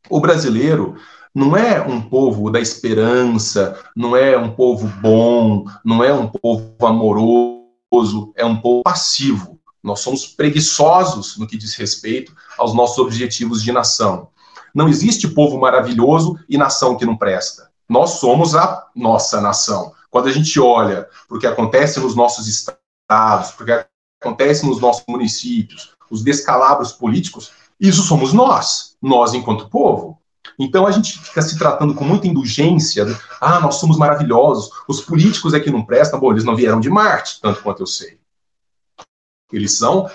O 0.08 0.20
brasileiro 0.20 0.96
não 1.34 1.56
é 1.56 1.80
um 1.80 2.00
povo 2.00 2.50
da 2.50 2.60
esperança, 2.60 3.78
não 3.96 4.16
é 4.16 4.36
um 4.36 4.54
povo 4.54 4.86
bom, 5.00 5.64
não 5.84 6.02
é 6.02 6.12
um 6.12 6.28
povo 6.28 6.74
amoroso, 6.84 8.32
é 8.36 8.44
um 8.44 8.60
povo 8.60 8.82
passivo. 8.82 9.58
Nós 9.82 10.00
somos 10.00 10.26
preguiçosos 10.26 11.36
no 11.36 11.46
que 11.46 11.56
diz 11.56 11.74
respeito 11.74 12.34
aos 12.58 12.74
nossos 12.74 12.98
objetivos 12.98 13.62
de 13.62 13.72
nação. 13.72 14.28
Não 14.74 14.88
existe 14.88 15.28
povo 15.28 15.58
maravilhoso 15.58 16.38
e 16.48 16.56
nação 16.56 16.96
que 16.96 17.04
não 17.04 17.16
presta. 17.16 17.71
Nós 17.92 18.12
somos 18.12 18.54
a 18.54 18.88
nossa 18.96 19.38
nação. 19.38 19.92
Quando 20.10 20.26
a 20.26 20.32
gente 20.32 20.58
olha 20.58 21.06
para 21.28 21.36
o 21.36 21.38
que 21.38 21.46
acontece 21.46 22.00
nos 22.00 22.16
nossos 22.16 22.48
estados, 22.48 23.50
para 23.50 23.62
o 23.62 23.66
que 23.66 23.86
acontece 24.18 24.64
nos 24.64 24.80
nossos 24.80 25.04
municípios, 25.06 25.94
os 26.10 26.22
descalabros 26.22 26.90
políticos, 26.90 27.52
isso 27.78 28.02
somos 28.02 28.32
nós, 28.32 28.96
nós 29.02 29.34
enquanto 29.34 29.68
povo. 29.68 30.18
Então 30.58 30.86
a 30.86 30.90
gente 30.90 31.18
fica 31.18 31.42
se 31.42 31.58
tratando 31.58 31.94
com 31.94 32.02
muita 32.02 32.26
indulgência, 32.26 33.04
ah, 33.38 33.60
nós 33.60 33.74
somos 33.74 33.98
maravilhosos, 33.98 34.70
os 34.88 35.02
políticos 35.02 35.52
é 35.52 35.60
que 35.60 35.70
não 35.70 35.84
prestam, 35.84 36.18
bom, 36.18 36.32
eles 36.32 36.44
não 36.44 36.56
vieram 36.56 36.80
de 36.80 36.88
Marte, 36.88 37.42
tanto 37.42 37.62
quanto 37.62 37.82
eu 37.82 37.86
sei. 37.86 38.18
Eles 39.52 39.76
são 39.76 40.10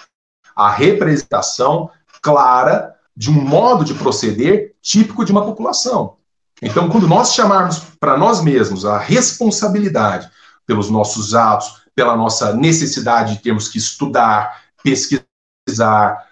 a 0.56 0.72
representação 0.72 1.92
clara 2.24 2.96
de 3.16 3.30
um 3.30 3.40
modo 3.40 3.86
de 3.86 3.94
proceder 3.94 4.76
típico 4.82 5.24
de 5.24 5.32
uma 5.32 5.46
população. 5.46 6.17
Então, 6.62 6.90
quando 6.90 7.08
nós 7.08 7.34
chamarmos 7.34 7.80
para 8.00 8.18
nós 8.18 8.42
mesmos 8.42 8.86
a 8.86 8.98
responsabilidade 8.98 10.30
pelos 10.66 10.90
nossos 10.90 11.36
atos, 11.36 11.82
pela 11.96 12.16
nossa 12.16 12.54
necessidade 12.54 13.36
de 13.36 13.42
termos 13.42 13.68
que 13.68 13.78
estudar, 13.78 14.64
pesquisar, 14.84 16.28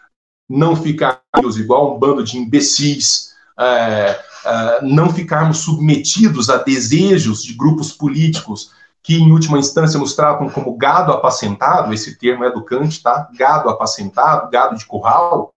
não 0.49 0.75
ficarmos 0.75 1.57
igual 1.57 1.95
um 1.95 1.99
bando 1.99 2.23
de 2.23 2.37
imbecis, 2.37 3.33
é, 3.57 4.19
é, 4.45 4.81
não 4.83 5.11
ficarmos 5.11 5.59
submetidos 5.59 6.49
a 6.49 6.57
desejos 6.57 7.43
de 7.43 7.53
grupos 7.53 7.91
políticos 7.91 8.71
que, 9.01 9.15
em 9.15 9.31
última 9.31 9.59
instância, 9.59 9.99
nos 9.99 10.15
tratam 10.15 10.49
como 10.49 10.75
gado 10.75 11.11
apacentado, 11.11 11.93
esse 11.93 12.17
termo 12.17 12.43
é 12.43 12.51
do 12.51 12.63
Kant, 12.63 13.01
tá? 13.01 13.29
Gado 13.35 13.69
apacentado, 13.69 14.49
gado 14.49 14.75
de 14.75 14.85
curral. 14.85 15.53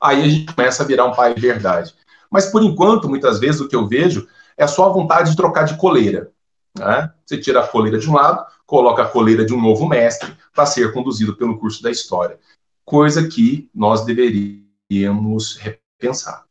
aí 0.00 0.22
a 0.22 0.28
gente 0.28 0.52
começa 0.52 0.82
a 0.82 0.86
virar 0.86 1.06
um 1.06 1.14
pai 1.14 1.34
de 1.34 1.40
verdade. 1.40 1.94
Mas 2.32 2.46
por 2.46 2.62
enquanto, 2.62 3.08
muitas 3.08 3.38
vezes 3.38 3.60
o 3.60 3.68
que 3.68 3.76
eu 3.76 3.86
vejo 3.86 4.26
é 4.56 4.66
só 4.66 4.86
a 4.86 4.92
vontade 4.92 5.30
de 5.30 5.36
trocar 5.36 5.64
de 5.64 5.76
coleira. 5.76 6.30
Né? 6.78 7.12
Você 7.26 7.38
tira 7.38 7.60
a 7.60 7.68
coleira 7.68 7.98
de 7.98 8.08
um 8.08 8.14
lado, 8.14 8.44
coloca 8.64 9.02
a 9.02 9.08
coleira 9.08 9.44
de 9.44 9.52
um 9.52 9.60
novo 9.60 9.86
mestre 9.86 10.32
para 10.54 10.64
ser 10.64 10.92
conduzido 10.92 11.36
pelo 11.36 11.58
curso 11.58 11.82
da 11.82 11.90
história. 11.90 12.38
Coisa 12.84 13.28
que 13.28 13.68
nós 13.74 14.04
deveríamos 14.04 15.56
repensar. 15.58 16.44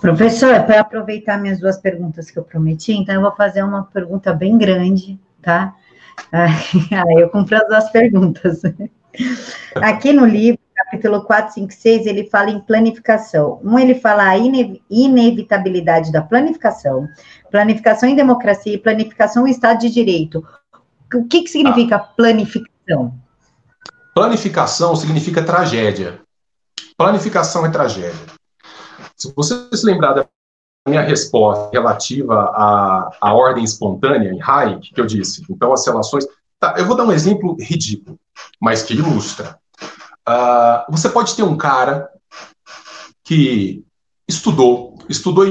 Professor, 0.00 0.62
para 0.64 0.80
aproveitar 0.80 1.40
minhas 1.40 1.58
duas 1.58 1.78
perguntas 1.78 2.30
que 2.30 2.38
eu 2.38 2.44
prometi, 2.44 2.92
então 2.92 3.14
eu 3.16 3.22
vou 3.22 3.34
fazer 3.34 3.64
uma 3.64 3.82
pergunta 3.84 4.32
bem 4.32 4.56
grande, 4.56 5.18
tá? 5.42 5.74
Eu 7.18 7.28
cumpro 7.28 7.56
as 7.56 7.68
duas 7.68 7.90
perguntas. 7.90 8.62
Aqui 9.76 10.12
no 10.12 10.24
livro, 10.24 10.58
capítulo 10.76 11.24
4, 11.24 11.54
5, 11.54 11.72
6, 11.72 12.06
ele 12.06 12.28
fala 12.28 12.50
em 12.50 12.60
planificação. 12.60 13.60
Um, 13.64 13.78
ele 13.78 13.94
fala 13.94 14.24
a 14.24 14.36
ine 14.36 14.82
inevitabilidade 14.90 16.12
da 16.12 16.22
planificação, 16.22 17.08
planificação 17.50 18.08
em 18.08 18.14
democracia 18.14 18.74
e 18.74 18.78
planificação 18.78 19.46
em 19.46 19.50
Estado 19.50 19.80
de 19.80 19.90
Direito. 19.90 20.46
O 21.14 21.24
que, 21.24 21.42
que 21.42 21.48
significa 21.48 21.96
ah. 21.96 22.00
planificação? 22.00 23.14
Planificação 24.14 24.94
significa 24.94 25.42
tragédia. 25.42 26.20
Planificação 26.96 27.64
é 27.66 27.70
tragédia. 27.70 28.26
Se 29.16 29.32
você 29.34 29.68
se 29.74 29.84
lembrar 29.84 30.12
da 30.12 30.26
minha 30.86 31.02
resposta 31.02 31.70
relativa 31.72 32.34
à, 32.54 33.10
à 33.20 33.34
ordem 33.34 33.64
espontânea 33.64 34.30
em 34.30 34.40
Hayek, 34.40 34.94
que 34.94 35.00
eu 35.00 35.06
disse, 35.06 35.44
então 35.50 35.72
as 35.72 35.86
relações. 35.86 36.26
Tá, 36.58 36.74
eu 36.78 36.86
vou 36.86 36.96
dar 36.96 37.04
um 37.04 37.12
exemplo 37.12 37.56
ridículo, 37.60 38.18
mas 38.60 38.82
que 38.82 38.94
ilustra. 38.94 39.58
Uh, 40.28 40.90
você 40.90 41.08
pode 41.08 41.36
ter 41.36 41.44
um 41.44 41.56
cara 41.56 42.10
que 43.22 43.84
estudou, 44.28 44.98
estudou 45.08 45.44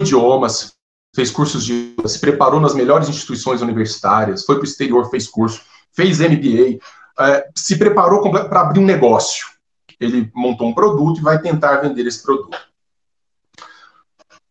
idiomas, 0.00 0.74
fez 1.14 1.30
cursos 1.30 1.64
de. 1.64 1.94
se 2.06 2.18
preparou 2.18 2.60
nas 2.60 2.74
melhores 2.74 3.08
instituições 3.08 3.60
universitárias, 3.60 4.44
foi 4.44 4.56
para 4.56 4.62
o 4.62 4.66
exterior, 4.66 5.10
fez 5.10 5.28
curso, 5.28 5.62
fez 5.92 6.18
MBA, 6.20 6.78
uh, 7.18 7.22
é, 7.22 7.50
se 7.54 7.78
preparou 7.78 8.30
para 8.30 8.60
abrir 8.60 8.80
um 8.80 8.86
negócio. 8.86 9.46
Ele 10.00 10.30
montou 10.34 10.68
um 10.68 10.74
produto 10.74 11.18
e 11.18 11.22
vai 11.22 11.40
tentar 11.40 11.76
vender 11.76 12.06
esse 12.06 12.22
produto. 12.22 12.58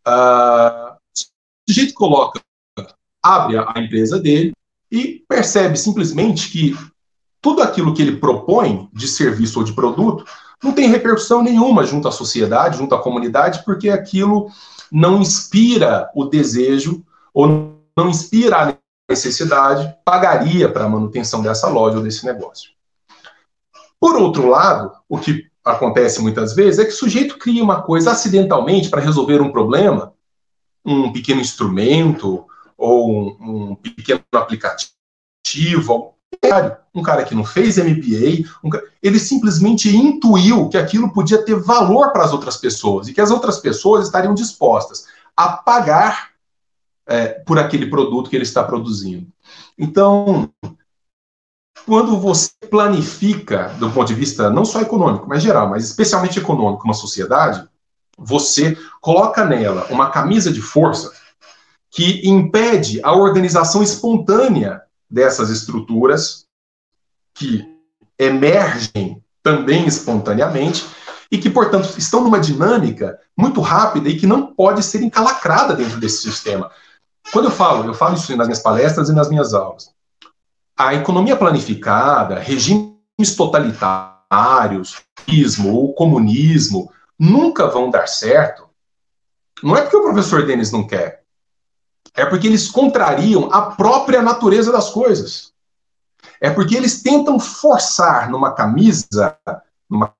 Uh, 0.07 0.93
o 0.93 1.71
sujeito 1.71 1.93
coloca, 1.93 2.39
abre 3.21 3.57
a 3.57 3.73
empresa 3.77 4.19
dele 4.19 4.53
e 4.91 5.23
percebe 5.27 5.77
simplesmente 5.77 6.49
que 6.51 6.75
tudo 7.41 7.61
aquilo 7.61 7.93
que 7.93 8.01
ele 8.01 8.17
propõe 8.17 8.87
de 8.93 9.07
serviço 9.07 9.59
ou 9.59 9.65
de 9.65 9.73
produto 9.73 10.23
não 10.63 10.71
tem 10.71 10.89
repercussão 10.89 11.41
nenhuma 11.41 11.85
junto 11.85 12.07
à 12.07 12.11
sociedade, 12.11 12.77
junto 12.77 12.93
à 12.93 13.01
comunidade, 13.01 13.63
porque 13.65 13.89
aquilo 13.89 14.51
não 14.91 15.19
inspira 15.19 16.09
o 16.15 16.25
desejo 16.25 17.03
ou 17.33 17.75
não 17.97 18.09
inspira 18.09 18.57
a 18.57 18.77
necessidade, 19.09 19.95
pagaria 20.05 20.69
para 20.69 20.85
a 20.85 20.89
manutenção 20.89 21.41
dessa 21.41 21.67
loja 21.67 21.97
ou 21.97 22.03
desse 22.03 22.25
negócio. 22.25 22.71
Por 23.99 24.15
outro 24.15 24.47
lado, 24.47 24.91
o 25.09 25.17
que 25.17 25.49
acontece 25.63 26.21
muitas 26.21 26.53
vezes 26.53 26.79
é 26.79 26.85
que 26.85 26.91
o 26.91 26.95
sujeito 26.95 27.37
cria 27.37 27.63
uma 27.63 27.81
coisa 27.81 28.11
acidentalmente 28.11 28.89
para 28.89 29.01
resolver 29.01 29.41
um 29.41 29.51
problema, 29.51 30.13
um 30.85 31.11
pequeno 31.11 31.41
instrumento 31.41 32.45
ou 32.77 33.11
um, 33.11 33.71
um 33.71 33.75
pequeno 33.75 34.21
aplicativo, 34.33 36.15
um 36.93 37.01
cara 37.01 37.23
que 37.23 37.35
não 37.35 37.43
fez 37.43 37.77
MBA, 37.77 38.49
um, 38.63 38.69
ele 39.01 39.19
simplesmente 39.19 39.95
intuiu 39.95 40.69
que 40.69 40.77
aquilo 40.77 41.13
podia 41.13 41.43
ter 41.43 41.55
valor 41.55 42.11
para 42.11 42.23
as 42.23 42.31
outras 42.31 42.57
pessoas 42.57 43.07
e 43.07 43.13
que 43.13 43.21
as 43.21 43.31
outras 43.31 43.59
pessoas 43.59 44.05
estariam 44.05 44.33
dispostas 44.33 45.05
a 45.35 45.49
pagar 45.49 46.31
é, 47.07 47.27
por 47.27 47.57
aquele 47.57 47.89
produto 47.89 48.29
que 48.29 48.35
ele 48.35 48.43
está 48.43 48.63
produzindo. 48.63 49.27
Então, 49.77 50.49
quando 51.85 52.17
você 52.19 52.51
planifica, 52.69 53.69
do 53.79 53.89
ponto 53.91 54.07
de 54.07 54.13
vista 54.13 54.49
não 54.49 54.65
só 54.65 54.81
econômico, 54.81 55.27
mas 55.27 55.41
geral, 55.41 55.69
mas 55.69 55.83
especialmente 55.83 56.39
econômico, 56.39 56.85
uma 56.85 56.93
sociedade, 56.93 57.67
você 58.17 58.77
coloca 58.99 59.43
nela 59.45 59.87
uma 59.89 60.09
camisa 60.09 60.51
de 60.51 60.61
força 60.61 61.11
que 61.89 62.27
impede 62.27 63.01
a 63.03 63.13
organização 63.13 63.81
espontânea 63.83 64.81
dessas 65.11 65.49
estruturas 65.49 66.45
que 67.33 67.67
emergem 68.17 69.21
também 69.43 69.85
espontaneamente 69.85 70.85
e 71.31 71.37
que, 71.37 71.49
portanto, 71.49 71.97
estão 71.97 72.23
numa 72.23 72.39
dinâmica 72.39 73.19
muito 73.37 73.61
rápida 73.61 74.09
e 74.09 74.17
que 74.17 74.27
não 74.27 74.53
pode 74.53 74.83
ser 74.83 75.01
encalacrada 75.01 75.75
dentro 75.75 75.99
desse 75.99 76.21
sistema. 76.21 76.71
Quando 77.31 77.45
eu 77.45 77.51
falo, 77.51 77.85
eu 77.85 77.93
falo 77.93 78.15
isso 78.15 78.35
nas 78.35 78.47
minhas 78.47 78.61
palestras 78.61 79.09
e 79.09 79.13
nas 79.13 79.29
minhas 79.29 79.53
aulas 79.53 79.91
a 80.81 80.95
economia 80.95 81.35
planificada, 81.35 82.39
regimes 82.39 83.35
totalitários, 83.37 85.01
o 85.63 85.93
comunismo, 85.93 86.91
nunca 87.19 87.67
vão 87.67 87.89
dar 87.89 88.07
certo. 88.07 88.67
Não 89.61 89.77
é 89.77 89.81
porque 89.81 89.97
o 89.97 90.03
professor 90.03 90.45
Denis 90.45 90.71
não 90.71 90.87
quer, 90.87 91.20
é 92.15 92.25
porque 92.25 92.47
eles 92.47 92.69
contrariam 92.69 93.49
a 93.51 93.61
própria 93.61 94.21
natureza 94.21 94.71
das 94.71 94.89
coisas. 94.89 95.51
É 96.39 96.49
porque 96.49 96.75
eles 96.75 97.01
tentam 97.01 97.39
forçar 97.39 98.29
numa 98.29 98.51
camisa, 98.51 99.37
numa 99.89 100.13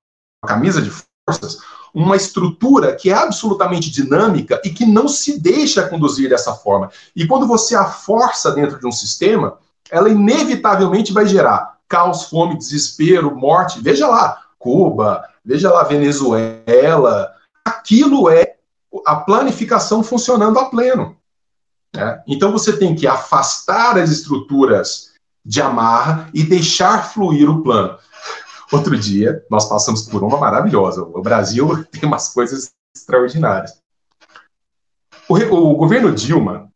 camisa 0.44 0.80
de 0.80 0.90
forças, 0.90 1.58
uma 1.94 2.16
estrutura 2.16 2.96
que 2.96 3.10
é 3.10 3.14
absolutamente 3.14 3.90
dinâmica 3.90 4.60
e 4.64 4.70
que 4.70 4.86
não 4.86 5.06
se 5.06 5.38
deixa 5.38 5.88
conduzir 5.88 6.30
dessa 6.30 6.54
forma. 6.54 6.90
E 7.14 7.26
quando 7.26 7.46
você 7.46 7.74
a 7.74 7.84
força 7.84 8.50
dentro 8.52 8.78
de 8.78 8.86
um 8.86 8.92
sistema, 8.92 9.58
ela 9.90 10.08
inevitavelmente 10.08 11.12
vai 11.12 11.26
gerar 11.26 11.78
caos, 11.88 12.24
fome, 12.24 12.56
desespero, 12.56 13.36
morte. 13.36 13.80
Veja 13.80 14.08
lá, 14.08 14.40
Cuba, 14.58 15.28
veja 15.44 15.70
lá, 15.70 15.82
Venezuela. 15.82 17.34
Aquilo 17.62 18.30
é 18.30 18.54
a 19.06 19.16
planificação 19.16 20.02
funcionando 20.02 20.58
a 20.58 20.64
pleno. 20.66 21.16
Né? 21.94 22.22
Então 22.26 22.50
você 22.50 22.76
tem 22.76 22.94
que 22.94 23.06
afastar 23.06 23.98
as 23.98 24.10
estruturas 24.10 25.12
de 25.44 25.60
amarra 25.60 26.30
e 26.32 26.42
deixar 26.42 27.12
fluir 27.12 27.50
o 27.50 27.62
plano. 27.62 27.98
Outro 28.72 28.96
dia, 28.96 29.44
nós 29.50 29.68
passamos 29.68 30.02
por 30.02 30.22
uma 30.22 30.38
maravilhosa. 30.38 31.02
O 31.02 31.20
Brasil 31.20 31.84
tem 31.90 32.04
umas 32.04 32.28
coisas 32.32 32.72
extraordinárias. 32.96 33.80
O, 35.28 35.36
o 35.36 35.76
governo 35.76 36.12
Dilma 36.12 36.70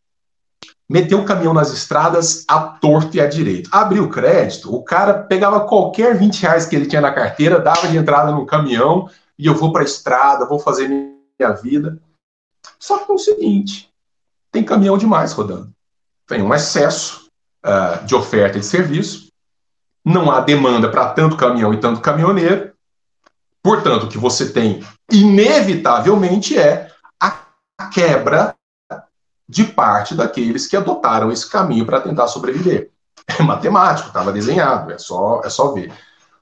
meteu 0.88 1.20
o 1.20 1.24
caminhão 1.24 1.52
nas 1.52 1.72
estradas 1.72 2.44
a 2.46 2.60
torto 2.60 3.16
e 3.16 3.20
a 3.20 3.26
direito. 3.26 3.68
Abriu 3.72 4.04
o 4.04 4.10
crédito, 4.10 4.74
o 4.74 4.82
cara 4.82 5.14
pegava 5.14 5.66
qualquer 5.66 6.16
20 6.16 6.42
reais 6.42 6.66
que 6.66 6.76
ele 6.76 6.86
tinha 6.86 7.00
na 7.00 7.12
carteira, 7.12 7.58
dava 7.58 7.88
de 7.88 7.96
entrada 7.96 8.30
no 8.30 8.46
caminhão 8.46 9.10
e 9.38 9.46
eu 9.46 9.54
vou 9.54 9.72
para 9.72 9.82
a 9.82 9.84
estrada, 9.84 10.46
vou 10.46 10.58
fazer 10.58 10.88
minha 10.88 11.52
vida. 11.52 12.00
Só 12.78 12.98
que 12.98 13.10
é 13.10 13.14
o 13.14 13.18
seguinte, 13.18 13.90
tem 14.56 14.64
caminhão 14.64 14.96
demais 14.96 15.34
rodando. 15.34 15.70
Tem 16.26 16.40
um 16.40 16.54
excesso 16.54 17.28
uh, 17.62 18.02
de 18.06 18.14
oferta 18.14 18.58
de 18.58 18.64
serviço, 18.64 19.28
não 20.02 20.30
há 20.30 20.40
demanda 20.40 20.90
para 20.90 21.10
tanto 21.10 21.36
caminhão 21.36 21.74
e 21.74 21.76
tanto 21.76 22.00
caminhoneiro, 22.00 22.72
portanto, 23.62 24.04
o 24.04 24.08
que 24.08 24.16
você 24.16 24.50
tem, 24.50 24.82
inevitavelmente, 25.12 26.56
é 26.56 26.90
a 27.20 27.38
quebra 27.92 28.54
de 29.46 29.64
parte 29.64 30.14
daqueles 30.14 30.66
que 30.66 30.76
adotaram 30.76 31.30
esse 31.30 31.48
caminho 31.48 31.84
para 31.84 32.00
tentar 32.00 32.28
sobreviver. 32.28 32.90
É 33.28 33.42
matemático, 33.42 34.08
estava 34.08 34.32
desenhado, 34.32 34.92
é 34.92 34.98
só, 34.98 35.42
é 35.44 35.50
só 35.50 35.72
ver. 35.72 35.92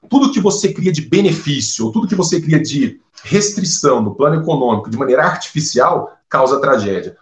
Tudo 0.07 0.31
que 0.31 0.39
você 0.39 0.71
cria 0.71 0.91
de 0.91 1.01
benefício, 1.01 1.91
tudo 1.91 2.07
que 2.07 2.15
você 2.15 2.39
cria 2.39 2.61
de 2.61 3.01
restrição 3.23 4.01
no 4.01 4.13
plano 4.13 4.39
econômico 4.39 4.89
de 4.89 4.97
maneira 4.97 5.25
artificial, 5.25 6.15
causa 6.29 6.61
tragédia. 6.61 7.17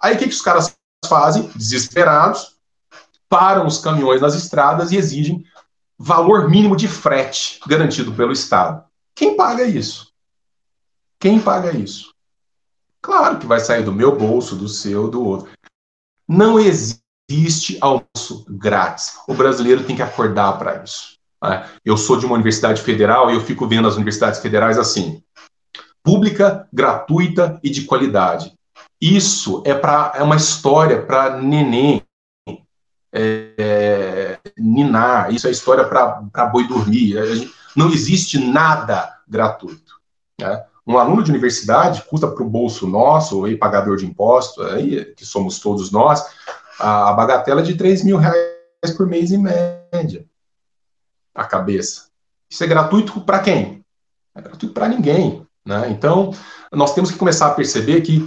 Aí 0.00 0.14
o 0.14 0.18
que, 0.18 0.24
que 0.26 0.34
os 0.34 0.42
caras 0.42 0.76
fazem? 1.06 1.50
Desesperados, 1.54 2.56
param 3.28 3.66
os 3.66 3.78
caminhões 3.78 4.20
nas 4.20 4.34
estradas 4.34 4.92
e 4.92 4.96
exigem 4.96 5.44
valor 5.98 6.48
mínimo 6.48 6.76
de 6.76 6.86
frete 6.86 7.60
garantido 7.66 8.12
pelo 8.12 8.32
Estado. 8.32 8.84
Quem 9.14 9.36
paga 9.36 9.64
isso? 9.64 10.12
Quem 11.18 11.40
paga 11.40 11.76
isso? 11.76 12.14
Claro 13.02 13.38
que 13.38 13.46
vai 13.46 13.58
sair 13.58 13.82
do 13.82 13.92
meu 13.92 14.16
bolso, 14.16 14.54
do 14.54 14.68
seu, 14.68 15.08
do 15.08 15.24
outro. 15.24 15.50
Não 16.26 16.58
existe 16.58 17.78
almoço 17.80 18.44
grátis. 18.48 19.18
O 19.26 19.34
brasileiro 19.34 19.84
tem 19.84 19.96
que 19.96 20.02
acordar 20.02 20.58
para 20.58 20.82
isso. 20.82 21.18
Né? 21.42 21.68
Eu 21.84 21.96
sou 21.96 22.16
de 22.16 22.26
uma 22.26 22.34
universidade 22.34 22.82
federal 22.82 23.30
e 23.30 23.34
eu 23.34 23.40
fico 23.40 23.66
vendo 23.66 23.88
as 23.88 23.96
universidades 23.96 24.40
federais 24.40 24.78
assim: 24.78 25.22
pública, 26.02 26.68
gratuita 26.72 27.58
e 27.62 27.70
de 27.70 27.84
qualidade. 27.84 28.52
Isso 29.00 29.62
é, 29.64 29.74
pra, 29.74 30.12
é 30.16 30.22
uma 30.22 30.36
história 30.36 31.02
para 31.02 31.38
neném 31.38 32.02
é, 33.12 34.38
ninar, 34.56 35.32
isso 35.32 35.46
é 35.46 35.50
história 35.50 35.84
para 35.84 36.46
boi 36.46 36.66
dormir. 36.66 37.16
Não 37.76 37.90
existe 37.90 38.38
nada 38.38 39.16
gratuito. 39.26 39.98
Né? 40.40 40.64
Um 40.86 40.98
aluno 40.98 41.22
de 41.22 41.30
universidade 41.30 42.02
custa 42.02 42.26
para 42.26 42.42
o 42.42 42.48
bolso 42.48 42.86
nosso, 42.86 43.44
aí, 43.44 43.56
pagador 43.56 43.96
de 43.96 44.06
impostos, 44.06 44.64
aí, 44.66 45.04
que 45.14 45.26
somos 45.26 45.60
todos 45.60 45.90
nós, 45.90 46.24
a, 46.78 47.10
a 47.10 47.12
bagatela 47.12 47.62
de 47.62 47.76
3 47.76 48.04
mil 48.04 48.16
reais 48.16 48.96
por 48.96 49.06
mês 49.06 49.30
em 49.30 49.38
média. 49.38 50.24
A 51.34 51.44
cabeça. 51.44 52.08
Isso 52.50 52.64
é 52.64 52.66
gratuito 52.66 53.20
para 53.20 53.40
quem? 53.40 53.84
É 54.34 54.40
gratuito 54.40 54.72
para 54.72 54.88
ninguém. 54.88 55.46
Né? 55.64 55.90
Então, 55.90 56.32
nós 56.72 56.94
temos 56.94 57.10
que 57.10 57.18
começar 57.18 57.48
a 57.48 57.54
perceber 57.54 58.00
que, 58.00 58.26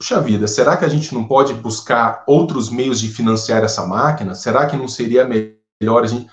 puxa 0.00 0.18
vida, 0.20 0.48
será 0.48 0.78
que 0.78 0.84
a 0.84 0.88
gente 0.88 1.12
não 1.12 1.28
pode 1.28 1.52
buscar 1.52 2.24
outros 2.26 2.70
meios 2.70 2.98
de 2.98 3.08
financiar 3.08 3.62
essa 3.62 3.86
máquina? 3.86 4.34
Será 4.34 4.66
que 4.66 4.74
não 4.74 4.88
seria 4.88 5.26
melhor 5.26 6.04
a 6.04 6.06
gente 6.06 6.30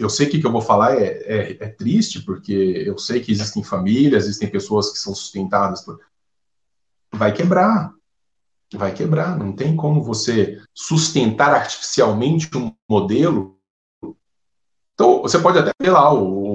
eu 0.00 0.08
sei 0.08 0.26
que 0.26 0.38
o 0.38 0.40
que 0.40 0.46
eu 0.46 0.52
vou 0.52 0.62
falar 0.62 0.96
é, 0.96 1.04
é, 1.04 1.50
é, 1.60 1.68
triste, 1.68 2.22
porque 2.22 2.52
eu 2.86 2.96
sei 2.96 3.20
que 3.20 3.30
existem 3.30 3.62
famílias, 3.62 4.24
existem 4.24 4.48
pessoas 4.48 4.90
que 4.90 4.98
são 4.98 5.14
sustentadas 5.14 5.82
por. 5.82 6.00
Vai 7.12 7.34
quebrar. 7.34 7.92
Vai 8.72 8.94
quebrar. 8.94 9.38
Não 9.38 9.52
tem 9.52 9.76
como 9.76 10.02
você 10.02 10.58
sustentar 10.74 11.52
artificialmente 11.52 12.48
um 12.56 12.74
modelo. 12.88 13.58
Então, 14.94 15.20
você 15.20 15.38
pode 15.38 15.58
até 15.58 15.70
ver 15.78 15.90
lá 15.90 16.10
o, 16.14 16.49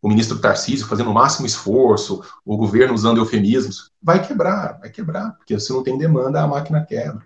o 0.00 0.08
ministro 0.08 0.38
Tarcísio 0.38 0.86
fazendo 0.86 1.10
o 1.10 1.14
máximo 1.14 1.46
esforço, 1.46 2.22
o 2.44 2.56
governo 2.56 2.94
usando 2.94 3.18
eufemismos. 3.18 3.90
Vai 4.02 4.26
quebrar, 4.26 4.78
vai 4.80 4.90
quebrar, 4.90 5.32
porque 5.32 5.58
se 5.58 5.72
não 5.72 5.82
tem 5.82 5.98
demanda, 5.98 6.40
a 6.40 6.46
máquina 6.46 6.84
quebra. 6.84 7.22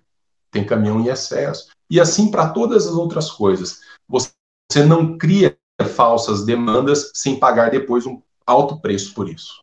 Tem 0.51 0.65
caminhão 0.65 1.01
em 1.01 1.09
excesso. 1.09 1.69
E 1.89 2.01
assim 2.01 2.31
para 2.31 2.49
todas 2.49 2.87
as 2.87 2.95
outras 2.95 3.31
coisas. 3.31 3.81
Você 4.09 4.85
não 4.87 5.17
cria 5.17 5.57
falsas 5.95 6.45
demandas 6.45 7.11
sem 7.15 7.39
pagar 7.39 7.71
depois 7.71 8.07
um 8.07 8.21
alto 8.47 8.81
preço 8.81 9.15
por 9.15 9.29
isso. 9.29 9.63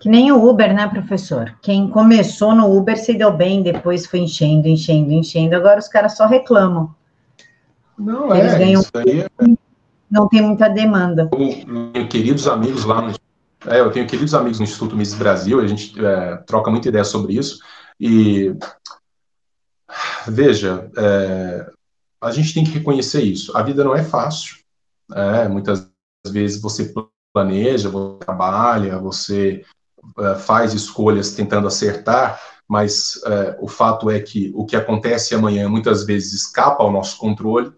Que 0.00 0.08
nem 0.08 0.30
o 0.30 0.48
Uber, 0.48 0.72
né, 0.72 0.86
professor? 0.86 1.56
Quem 1.60 1.88
começou 1.88 2.54
no 2.54 2.76
Uber 2.76 2.96
se 2.96 3.14
deu 3.14 3.32
bem, 3.32 3.62
depois 3.62 4.06
foi 4.06 4.20
enchendo, 4.20 4.68
enchendo, 4.68 5.12
enchendo. 5.12 5.56
Agora 5.56 5.80
os 5.80 5.88
caras 5.88 6.16
só 6.16 6.26
reclamam. 6.26 6.94
Não 7.98 8.34
Eles 8.34 8.52
é, 8.52 8.58
ganham... 8.58 8.80
isso 8.80 8.90
aí 8.94 9.20
é... 9.20 9.28
Não 10.10 10.28
tem 10.28 10.42
muita 10.42 10.68
demanda. 10.68 11.28
Eu 11.32 11.92
tenho 11.92 12.08
queridos 12.08 12.46
amigos 12.46 12.84
lá 12.84 13.02
no... 13.02 13.14
É, 13.66 13.80
eu 13.80 13.90
tenho 13.90 14.06
queridos 14.06 14.34
amigos 14.34 14.58
no 14.58 14.64
Instituto 14.64 14.96
Mises 14.96 15.14
Brasil, 15.14 15.60
a 15.60 15.66
gente 15.66 15.92
é, 16.04 16.36
troca 16.46 16.70
muita 16.70 16.88
ideia 16.88 17.04
sobre 17.04 17.34
isso. 17.34 17.58
E 17.98 18.54
veja, 20.28 20.88
é, 20.96 21.70
a 22.20 22.30
gente 22.30 22.54
tem 22.54 22.64
que 22.64 22.70
reconhecer 22.70 23.22
isso. 23.22 23.56
A 23.56 23.62
vida 23.62 23.82
não 23.82 23.94
é 23.94 24.04
fácil. 24.04 24.56
É, 25.12 25.48
muitas 25.48 25.90
vezes 26.26 26.60
você 26.60 26.92
planeja, 27.32 27.88
você 27.88 28.18
trabalha, 28.20 28.98
você 28.98 29.64
é, 30.18 30.34
faz 30.36 30.72
escolhas 30.74 31.32
tentando 31.32 31.66
acertar, 31.66 32.40
mas 32.66 33.20
é, 33.24 33.56
o 33.60 33.68
fato 33.68 34.10
é 34.10 34.20
que 34.20 34.52
o 34.54 34.64
que 34.64 34.76
acontece 34.76 35.34
amanhã 35.34 35.68
muitas 35.68 36.04
vezes 36.04 36.32
escapa 36.32 36.82
ao 36.82 36.92
nosso 36.92 37.16
controle. 37.18 37.72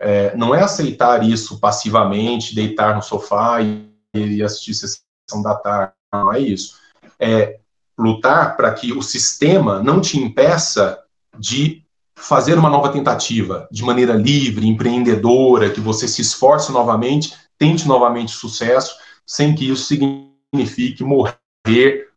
É, 0.00 0.36
não 0.36 0.54
é 0.54 0.62
aceitar 0.62 1.22
isso 1.24 1.58
passivamente, 1.58 2.54
deitar 2.54 2.94
no 2.94 3.02
sofá 3.02 3.60
e, 3.60 3.90
e 4.14 4.42
assistir 4.42 4.74
sessão 4.74 5.42
da 5.42 5.54
tarde, 5.54 5.92
não 6.12 6.32
é 6.32 6.38
isso. 6.38 6.76
É 7.18 7.58
lutar 7.98 8.56
para 8.56 8.72
que 8.72 8.92
o 8.92 9.02
sistema 9.02 9.82
não 9.82 10.00
te 10.00 10.18
impeça 10.18 11.02
de 11.36 11.82
fazer 12.16 12.58
uma 12.58 12.70
nova 12.70 12.90
tentativa 12.90 13.68
de 13.70 13.82
maneira 13.84 14.14
livre, 14.14 14.66
empreendedora, 14.66 15.70
que 15.70 15.80
você 15.80 16.06
se 16.06 16.22
esforce 16.22 16.72
novamente, 16.72 17.34
tente 17.56 17.86
novamente 17.86 18.32
sucesso, 18.32 18.96
sem 19.26 19.54
que 19.54 19.70
isso 19.70 19.84
signifique 19.84 21.02
morrer 21.02 21.38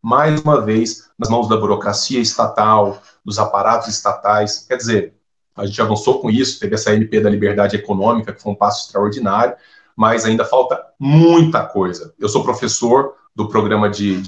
mais 0.00 0.40
uma 0.40 0.60
vez 0.60 1.08
nas 1.18 1.28
mãos 1.28 1.48
da 1.48 1.56
burocracia 1.56 2.20
estatal, 2.20 3.00
dos 3.24 3.38
aparatos 3.38 3.88
estatais. 3.88 4.66
Quer 4.66 4.76
dizer, 4.76 5.14
a 5.56 5.66
gente 5.66 5.80
avançou 5.80 6.20
com 6.20 6.30
isso, 6.30 6.58
teve 6.58 6.74
essa 6.74 6.94
MP 6.94 7.20
da 7.20 7.30
liberdade 7.30 7.76
econômica, 7.76 8.32
que 8.32 8.42
foi 8.42 8.52
um 8.52 8.56
passo 8.56 8.86
extraordinário, 8.86 9.56
mas 9.96 10.24
ainda 10.24 10.44
falta 10.44 10.82
muita 10.98 11.66
coisa. 11.66 12.14
Eu 12.18 12.28
sou 12.28 12.42
professor 12.42 13.14
do 13.34 13.48
programa 13.48 13.90
de, 13.90 14.22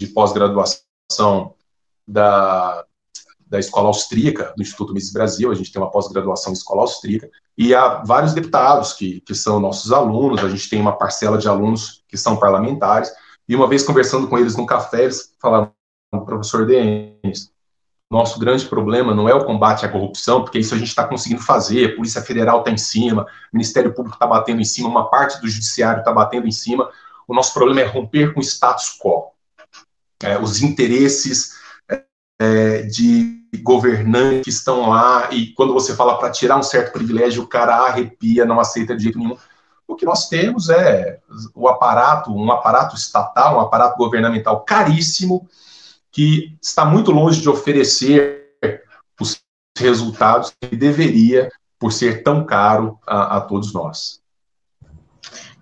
de 0.00 0.06
pós-graduação 0.08 1.54
da 2.06 2.84
da 3.50 3.58
Escola 3.58 3.88
Austríaca, 3.88 4.54
do 4.56 4.62
Instituto 4.62 4.94
Mises 4.94 5.12
Brasil, 5.12 5.50
a 5.50 5.54
gente 5.56 5.72
tem 5.72 5.82
uma 5.82 5.90
pós-graduação 5.90 6.52
em 6.52 6.54
Escola 6.54 6.82
Austríaca, 6.82 7.28
e 7.58 7.74
há 7.74 7.96
vários 8.04 8.32
deputados 8.32 8.92
que, 8.92 9.20
que 9.22 9.34
são 9.34 9.58
nossos 9.58 9.90
alunos, 9.90 10.44
a 10.44 10.48
gente 10.48 10.70
tem 10.70 10.80
uma 10.80 10.96
parcela 10.96 11.36
de 11.36 11.48
alunos 11.48 12.04
que 12.06 12.16
são 12.16 12.36
parlamentares, 12.36 13.10
e 13.48 13.56
uma 13.56 13.66
vez 13.66 13.82
conversando 13.82 14.28
com 14.28 14.38
eles 14.38 14.56
no 14.56 14.64
café, 14.64 15.02
eles 15.02 15.34
falaram, 15.40 15.72
professor 16.24 16.64
Denis, 16.64 17.50
nosso 18.10 18.40
grande 18.40 18.66
problema 18.66 19.14
não 19.14 19.28
é 19.28 19.34
o 19.34 19.44
combate 19.44 19.86
à 19.86 19.88
corrupção, 19.88 20.42
porque 20.42 20.58
isso 20.58 20.74
a 20.74 20.78
gente 20.78 20.88
está 20.88 21.04
conseguindo 21.04 21.40
fazer, 21.40 21.92
a 21.92 21.96
Polícia 21.96 22.20
Federal 22.20 22.58
está 22.58 22.70
em 22.70 22.76
cima, 22.76 23.22
o 23.22 23.56
Ministério 23.56 23.94
Público 23.94 24.16
está 24.16 24.26
batendo 24.26 24.60
em 24.60 24.64
cima, 24.64 24.88
uma 24.88 25.08
parte 25.08 25.40
do 25.40 25.48
Judiciário 25.48 26.00
está 26.00 26.12
batendo 26.12 26.48
em 26.48 26.52
cima, 26.52 26.90
o 27.28 27.34
nosso 27.34 27.54
problema 27.54 27.80
é 27.82 27.84
romper 27.84 28.34
com 28.34 28.40
o 28.40 28.42
status 28.42 28.98
quo. 29.00 29.30
É, 30.22 30.36
os 30.38 30.60
interesses 30.60 31.54
é, 32.40 32.82
de 32.82 33.40
governantes 33.62 34.42
que 34.42 34.50
estão 34.50 34.90
lá 34.90 35.28
e 35.30 35.52
quando 35.54 35.72
você 35.72 35.94
fala 35.94 36.18
para 36.18 36.30
tirar 36.30 36.56
um 36.56 36.62
certo 36.62 36.92
privilégio, 36.92 37.44
o 37.44 37.46
cara 37.46 37.76
arrepia, 37.76 38.44
não 38.44 38.58
aceita 38.58 38.96
de 38.96 39.04
jeito 39.04 39.18
nenhum. 39.18 39.36
O 39.86 39.94
que 39.94 40.04
nós 40.04 40.28
temos 40.28 40.68
é 40.68 41.20
o 41.54 41.68
aparato, 41.68 42.34
um 42.34 42.50
aparato 42.50 42.96
estatal, 42.96 43.56
um 43.56 43.60
aparato 43.60 43.96
governamental 43.96 44.60
caríssimo, 44.60 45.48
que 46.10 46.56
está 46.60 46.84
muito 46.84 47.10
longe 47.10 47.40
de 47.40 47.48
oferecer 47.48 48.40
os 49.20 49.40
resultados 49.78 50.52
que 50.60 50.76
deveria, 50.76 51.50
por 51.78 51.92
ser 51.92 52.22
tão 52.22 52.44
caro 52.44 52.98
a, 53.06 53.38
a 53.38 53.40
todos 53.40 53.72
nós. 53.72 54.20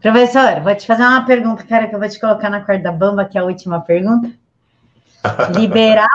Professor, 0.01 0.61
vou 0.63 0.75
te 0.75 0.87
fazer 0.87 1.03
uma 1.03 1.25
pergunta, 1.25 1.65
cara, 1.65 1.87
que 1.87 1.95
eu 1.95 1.99
vou 1.99 2.09
te 2.09 2.21
colocar 2.21 2.49
na 2.51 2.61
corda 2.61 2.91
bamba, 2.91 3.25
que 3.25 3.37
é 3.37 3.41
a 3.41 3.45
última 3.45 3.81
pergunta. 3.81 4.31
Liberal 5.55 6.09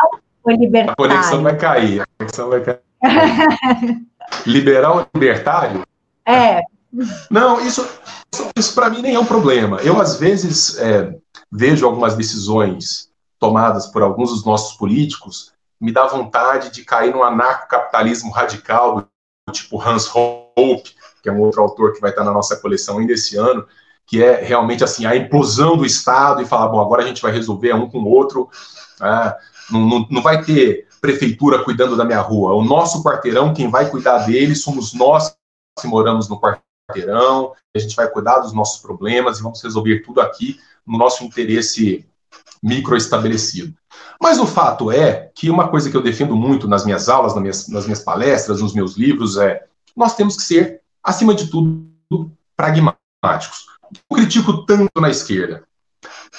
ou 0.44 0.52
libertário? 0.54 0.92
A 0.94 0.96
conexão 0.96 1.44
vai 1.44 1.58
cair. 1.58 2.02
A 2.02 2.06
conexão 2.18 2.50
vai 2.50 2.62
cair. 2.62 2.80
Liberal 4.46 4.98
ou 4.98 5.08
libertário? 5.14 5.84
É. 6.26 6.62
Não, 7.30 7.60
isso, 7.66 7.88
isso, 8.34 8.50
isso 8.56 8.76
para 8.76 8.90
mim 8.90 9.02
nem 9.02 9.16
é 9.16 9.20
um 9.20 9.26
problema. 9.26 9.78
Eu, 9.82 10.00
às 10.00 10.18
vezes, 10.18 10.78
é, 10.78 11.16
vejo 11.52 11.86
algumas 11.86 12.16
decisões 12.16 13.10
tomadas 13.44 13.88
por 13.88 14.02
alguns 14.02 14.30
dos 14.30 14.46
nossos 14.46 14.78
políticos, 14.78 15.52
me 15.80 15.92
dá 15.92 16.08
vontade 16.08 16.72
de 16.72 16.86
cair 16.86 17.14
no 17.14 17.24
anarcocapitalismo 17.24 18.32
radical, 18.32 19.06
tipo 19.52 19.82
Hans 19.82 20.10
Hope, 20.16 20.96
que 21.22 21.28
é 21.28 21.32
um 21.32 21.42
outro 21.42 21.62
autor 21.62 21.92
que 21.92 22.00
vai 22.00 22.12
estar 22.12 22.24
na 22.24 22.32
nossa 22.32 22.56
coleção 22.56 23.00
ainda 23.00 23.12
esse 23.12 23.36
ano, 23.36 23.68
que 24.06 24.24
é 24.24 24.42
realmente 24.42 24.82
assim 24.82 25.06
a 25.06 25.14
implosão 25.14 25.76
do 25.76 25.86
Estado 25.86 26.42
e 26.42 26.46
falar, 26.46 26.70
bom, 26.70 26.80
agora 26.80 27.04
a 27.04 27.06
gente 27.06 27.22
vai 27.22 27.34
resolver 27.34 27.74
um 27.74 27.90
com 27.90 28.00
o 28.00 28.08
outro. 28.10 28.50
Ah, 29.02 29.36
não, 29.70 29.82
não, 29.82 30.08
não 30.10 30.22
vai 30.22 30.42
ter 30.42 30.88
prefeitura 31.02 31.62
cuidando 31.62 31.98
da 31.98 32.06
minha 32.06 32.22
rua. 32.22 32.54
O 32.54 32.64
nosso 32.64 33.04
quarteirão, 33.04 33.54
quem 33.54 33.70
vai 33.70 33.90
cuidar 33.90 34.20
dele 34.20 34.56
somos 34.56 34.94
nós 34.94 35.36
que 35.82 35.88
moramos 35.88 36.30
no 36.30 36.40
quarteirão. 36.40 37.52
A 37.76 37.80
gente 37.80 37.94
vai 37.94 38.08
cuidar 38.08 38.40
dos 38.40 38.54
nossos 38.54 38.82
problemas 38.82 39.38
e 39.38 39.44
vamos 39.44 39.62
resolver 39.62 40.00
tudo 40.00 40.22
aqui 40.22 40.58
no 40.88 40.98
nosso 40.98 41.26
interesse 41.26 42.06
micro 42.62 42.96
estabelecido. 42.96 43.74
Mas 44.22 44.40
o 44.40 44.46
fato 44.46 44.92
é 44.92 45.30
que 45.36 45.50
uma 45.50 45.68
coisa 45.68 45.90
que 45.90 45.98
eu 45.98 46.02
defendo 46.02 46.36
muito 46.36 46.68
nas 46.68 46.86
minhas 46.86 47.10
aulas, 47.10 47.34
nas 47.34 47.42
minhas, 47.42 47.68
nas 47.68 47.84
minhas 47.86 48.00
palestras, 48.00 48.62
nos 48.62 48.74
meus 48.74 48.96
livros, 48.96 49.38
é 49.38 49.64
nós 49.96 50.16
temos 50.16 50.36
que 50.36 50.44
ser, 50.44 50.82
acima 51.04 51.36
de 51.36 51.48
tudo, 51.48 51.92
pragmáticos. 52.56 53.66
Eu 54.10 54.18
critico 54.18 54.66
tanto 54.66 55.00
na 55.00 55.10
esquerda. 55.10 55.64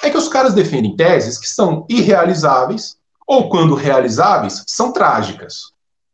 É 0.03 0.09
que 0.09 0.17
os 0.17 0.27
caras 0.27 0.53
defendem 0.53 0.95
teses 0.95 1.37
que 1.37 1.47
são 1.47 1.85
irrealizáveis, 1.89 2.97
ou 3.25 3.49
quando 3.49 3.75
realizáveis, 3.75 4.63
são 4.67 4.91
trágicas. 4.91 5.73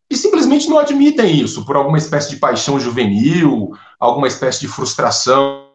E 0.09 0.15
simplesmente 0.15 0.69
não 0.69 0.77
admitem 0.77 1.39
isso 1.39 1.65
por 1.65 1.75
alguma 1.75 1.97
espécie 1.97 2.31
de 2.31 2.35
paixão 2.35 2.79
juvenil, 2.79 3.71
alguma 3.99 4.27
espécie 4.27 4.59
de 4.59 4.67
frustração, 4.67 5.69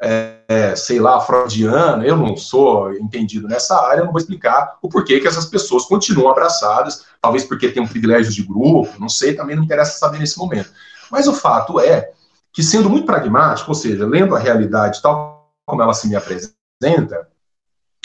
é, 0.00 0.37
é, 0.48 0.74
sei 0.74 0.98
lá, 0.98 1.20
freudiana. 1.20 2.04
Eu 2.04 2.16
não 2.16 2.34
sou 2.36 2.92
entendido 2.94 3.46
nessa 3.46 3.78
área, 3.86 4.02
não 4.02 4.10
vou 4.10 4.18
explicar 4.18 4.78
o 4.80 4.88
porquê 4.88 5.20
que 5.20 5.28
essas 5.28 5.44
pessoas 5.44 5.84
continuam 5.84 6.30
abraçadas, 6.30 7.04
talvez 7.20 7.44
porque 7.44 7.68
tem 7.68 7.82
um 7.82 7.86
privilégio 7.86 8.32
de 8.32 8.42
grupo, 8.42 8.98
não 8.98 9.10
sei, 9.10 9.34
também 9.34 9.54
não 9.54 9.64
interessa 9.64 9.98
saber 9.98 10.18
nesse 10.18 10.38
momento. 10.38 10.70
Mas 11.10 11.28
o 11.28 11.34
fato 11.34 11.78
é 11.78 12.10
que, 12.50 12.62
sendo 12.62 12.88
muito 12.88 13.04
pragmático, 13.04 13.70
ou 13.70 13.74
seja, 13.74 14.06
lendo 14.06 14.34
a 14.34 14.38
realidade 14.38 15.02
tal 15.02 15.52
como 15.66 15.82
ela 15.82 15.92
se 15.92 16.08
me 16.08 16.16
apresenta, 16.16 17.28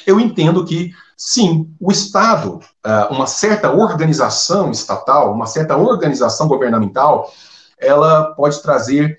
eu 0.06 0.20
entendo 0.20 0.66
que, 0.66 0.92
sim, 1.16 1.74
o 1.80 1.92
Estado, 1.92 2.60
eh, 2.86 3.08
uma 3.10 3.26
certa 3.26 3.72
organização 3.72 4.70
estatal, 4.70 5.34
uma 5.34 5.46
certa 5.46 5.78
organização 5.78 6.48
governamental, 6.50 7.32
ela 7.80 8.34
pode 8.34 8.62
trazer 8.62 9.18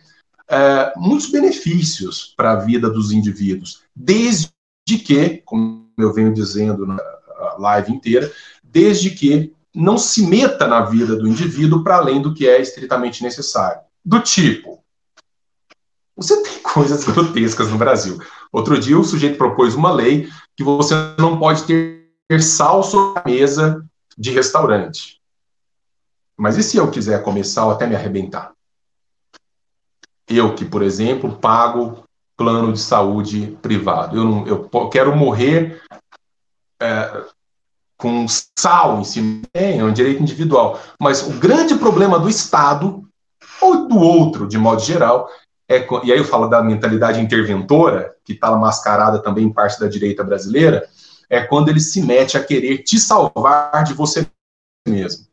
é, 0.48 0.92
muitos 0.96 1.30
benefícios 1.30 2.34
para 2.36 2.52
a 2.52 2.56
vida 2.56 2.90
dos 2.90 3.12
indivíduos, 3.12 3.82
desde 3.94 4.50
que, 5.04 5.42
como 5.44 5.88
eu 5.98 6.12
venho 6.12 6.32
dizendo 6.32 6.86
na 6.86 6.98
live 7.58 7.92
inteira, 7.92 8.30
desde 8.62 9.10
que 9.10 9.52
não 9.74 9.98
se 9.98 10.26
meta 10.26 10.66
na 10.66 10.82
vida 10.82 11.16
do 11.16 11.26
indivíduo 11.26 11.82
para 11.82 11.96
além 11.96 12.22
do 12.22 12.34
que 12.34 12.46
é 12.46 12.60
estritamente 12.60 13.22
necessário. 13.22 13.80
Do 14.04 14.20
tipo, 14.20 14.84
você 16.16 16.40
tem 16.42 16.58
coisas 16.62 17.04
grotescas 17.04 17.70
no 17.70 17.78
Brasil. 17.78 18.18
Outro 18.52 18.78
dia 18.78 18.98
o 18.98 19.04
sujeito 19.04 19.38
propôs 19.38 19.74
uma 19.74 19.92
lei 19.92 20.28
que 20.56 20.62
você 20.62 20.94
não 21.18 21.38
pode 21.38 21.64
ter 21.64 22.42
sal 22.42 22.82
sobre 22.82 23.20
a 23.20 23.28
mesa 23.28 23.84
de 24.16 24.30
restaurante. 24.30 25.20
Mas 26.36 26.56
e 26.56 26.62
se 26.62 26.76
eu 26.76 26.90
quiser 26.90 27.22
comer 27.22 27.44
sal 27.44 27.70
até 27.70 27.86
me 27.86 27.96
arrebentar? 27.96 28.52
Eu 30.28 30.54
que, 30.54 30.64
por 30.64 30.82
exemplo, 30.82 31.36
pago 31.36 32.04
plano 32.36 32.72
de 32.72 32.80
saúde 32.80 33.56
privado. 33.62 34.16
Eu, 34.16 34.24
não, 34.24 34.46
eu 34.46 34.88
quero 34.88 35.14
morrer 35.14 35.82
é, 36.80 37.24
com 37.96 38.26
sal 38.58 39.00
em 39.00 39.04
cima. 39.04 39.42
É 39.52 39.82
um 39.82 39.92
direito 39.92 40.22
individual. 40.22 40.80
Mas 41.00 41.22
o 41.22 41.32
grande 41.38 41.74
problema 41.76 42.18
do 42.18 42.28
Estado, 42.28 43.04
ou 43.60 43.88
do 43.88 43.98
outro, 43.98 44.48
de 44.48 44.58
modo 44.58 44.82
geral, 44.82 45.28
é, 45.68 45.86
e 46.02 46.12
aí 46.12 46.18
eu 46.18 46.24
falo 46.24 46.46
da 46.48 46.62
mentalidade 46.62 47.20
interventora, 47.20 48.14
que 48.24 48.32
está 48.32 48.54
mascarada 48.56 49.18
também 49.18 49.44
em 49.44 49.52
parte 49.52 49.80
da 49.80 49.88
direita 49.88 50.22
brasileira, 50.22 50.86
é 51.30 51.40
quando 51.40 51.68
ele 51.68 51.80
se 51.80 52.02
mete 52.02 52.36
a 52.36 52.44
querer 52.44 52.78
te 52.78 52.98
salvar 52.98 53.84
de 53.84 53.94
você 53.94 54.26
mesmo. 54.86 55.26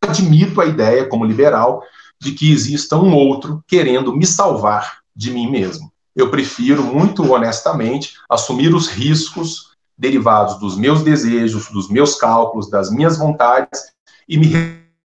Admito 0.00 0.60
a 0.60 0.66
ideia, 0.66 1.06
como 1.06 1.24
liberal, 1.24 1.82
de 2.22 2.30
que 2.30 2.52
exista 2.52 2.96
um 2.96 3.12
outro 3.12 3.64
querendo 3.66 4.16
me 4.16 4.24
salvar 4.24 5.00
de 5.14 5.32
mim 5.32 5.50
mesmo. 5.50 5.92
Eu 6.14 6.30
prefiro, 6.30 6.84
muito 6.84 7.32
honestamente, 7.32 8.14
assumir 8.30 8.72
os 8.72 8.86
riscos 8.86 9.72
derivados 9.98 10.60
dos 10.60 10.76
meus 10.76 11.02
desejos, 11.02 11.68
dos 11.70 11.90
meus 11.90 12.14
cálculos, 12.14 12.70
das 12.70 12.92
minhas 12.92 13.18
vontades 13.18 13.92
e 14.28 14.38
me 14.38 14.52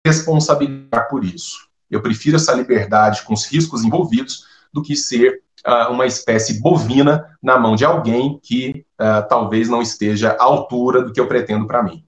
responsabilizar 0.04 1.08
por 1.08 1.24
isso. 1.24 1.68
Eu 1.88 2.02
prefiro 2.02 2.36
essa 2.36 2.52
liberdade 2.52 3.22
com 3.22 3.34
os 3.34 3.44
riscos 3.46 3.84
envolvidos 3.84 4.44
do 4.72 4.82
que 4.82 4.96
ser 4.96 5.42
uh, 5.64 5.92
uma 5.92 6.06
espécie 6.06 6.60
bovina 6.60 7.38
na 7.40 7.56
mão 7.56 7.76
de 7.76 7.84
alguém 7.84 8.40
que 8.42 8.84
uh, 9.00 9.28
talvez 9.28 9.68
não 9.68 9.80
esteja 9.80 10.32
à 10.32 10.42
altura 10.42 11.02
do 11.02 11.12
que 11.12 11.20
eu 11.20 11.28
pretendo 11.28 11.68
para 11.68 11.84
mim. 11.84 12.04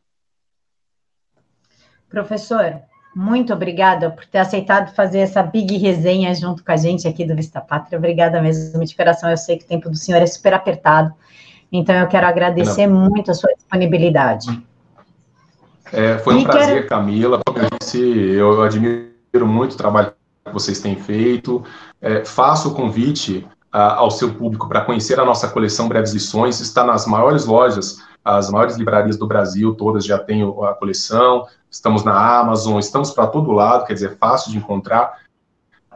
Professor, 2.08 2.87
muito 3.14 3.52
obrigada 3.52 4.10
por 4.10 4.24
ter 4.26 4.38
aceitado 4.38 4.94
fazer 4.94 5.18
essa 5.18 5.42
big 5.42 5.76
resenha 5.76 6.34
junto 6.34 6.64
com 6.64 6.72
a 6.72 6.76
gente 6.76 7.08
aqui 7.08 7.24
do 7.24 7.34
Vista 7.34 7.60
Pátria. 7.60 7.98
Obrigada 7.98 8.40
mesmo 8.40 8.84
de 8.84 8.94
coração. 8.94 9.30
Eu 9.30 9.36
sei 9.36 9.58
que 9.58 9.64
o 9.64 9.68
tempo 9.68 9.90
do 9.90 9.96
senhor 9.96 10.22
é 10.22 10.26
super 10.26 10.54
apertado, 10.54 11.12
então 11.72 11.94
eu 11.94 12.06
quero 12.06 12.26
agradecer 12.26 12.86
Não. 12.86 13.08
muito 13.08 13.30
a 13.30 13.34
sua 13.34 13.52
disponibilidade. 13.54 14.62
É, 15.92 16.18
foi 16.18 16.34
um 16.34 16.40
e 16.40 16.44
prazer, 16.44 16.74
quero... 16.74 16.88
Camila. 16.88 17.40
Eu 17.94 18.62
admiro 18.62 19.46
muito 19.46 19.72
o 19.72 19.76
trabalho 19.76 20.12
que 20.44 20.52
vocês 20.52 20.80
têm 20.80 20.96
feito. 20.96 21.64
É, 22.00 22.24
faço 22.24 22.70
o 22.70 22.74
convite 22.74 23.46
a, 23.72 23.94
ao 23.94 24.10
seu 24.10 24.32
público 24.34 24.68
para 24.68 24.82
conhecer 24.82 25.18
a 25.18 25.24
nossa 25.24 25.48
coleção 25.48 25.88
Breves 25.88 26.12
Lições. 26.12 26.60
Está 26.60 26.84
nas 26.84 27.06
maiores 27.06 27.46
lojas, 27.46 28.02
as 28.24 28.50
maiores 28.50 28.76
livrarias 28.76 29.16
do 29.16 29.26
Brasil, 29.26 29.74
todas 29.74 30.04
já 30.04 30.18
têm 30.18 30.42
a 30.42 30.74
coleção. 30.74 31.46
Estamos 31.70 32.04
na 32.04 32.38
Amazon, 32.38 32.78
estamos 32.78 33.10
para 33.10 33.26
todo 33.26 33.52
lado, 33.52 33.86
quer 33.86 33.94
dizer, 33.94 34.12
é 34.12 34.16
fácil 34.16 34.50
de 34.50 34.58
encontrar. 34.58 35.20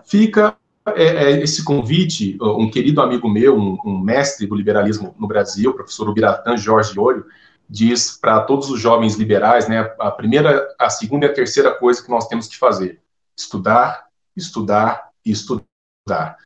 Fica 0.05 0.57
é, 0.87 1.05
é, 1.05 1.31
esse 1.43 1.65
convite, 1.65 2.37
um 2.41 2.71
querido 2.71 3.01
amigo 3.01 3.29
meu, 3.29 3.57
um, 3.57 3.79
um, 3.85 3.99
mestre 3.99 4.47
do 4.47 4.55
liberalismo 4.55 5.15
no 5.19 5.29
Brasil, 5.29 5.71
o 5.71 5.75
professor 5.75 6.09
Ubiratã 6.09 6.57
Jorge 6.57 6.99
Olho, 6.99 7.25
diz 7.69 8.19
para 8.21 8.41
todos 8.41 8.69
os 8.69 8.81
jovens 8.81 9.15
liberais, 9.15 9.69
né, 9.69 9.95
a 9.99 10.11
primeira, 10.11 10.69
a 10.79 10.91
segunda 10.91 11.27
e 11.27 11.29
a 11.29 11.33
terceira 11.33 11.73
coisa 11.73 12.03
que 12.03 12.11
nós 12.11 12.27
temos 12.27 12.49
que 12.49 12.59
fazer: 12.59 13.01
estudar, 13.39 14.07
estudar 14.37 15.11
e 15.25 15.31
estudar. 15.31 16.37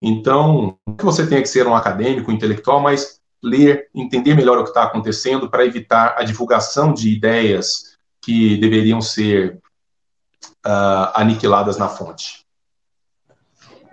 Então, 0.00 0.78
que 0.96 1.04
você 1.04 1.26
tenha 1.26 1.42
que 1.42 1.48
ser 1.48 1.66
um 1.66 1.74
acadêmico, 1.74 2.30
um 2.30 2.34
intelectual, 2.34 2.80
mas 2.80 3.20
ler, 3.42 3.88
entender 3.94 4.34
melhor 4.34 4.58
o 4.58 4.62
que 4.62 4.70
está 4.70 4.84
acontecendo 4.84 5.50
para 5.50 5.64
evitar 5.64 6.14
a 6.16 6.22
divulgação 6.22 6.92
de 6.92 7.12
ideias 7.12 7.95
que 8.26 8.56
deveriam 8.56 9.00
ser 9.00 9.60
uh, 10.66 11.14
aniquiladas 11.14 11.78
na 11.78 11.88
fonte. 11.88 12.44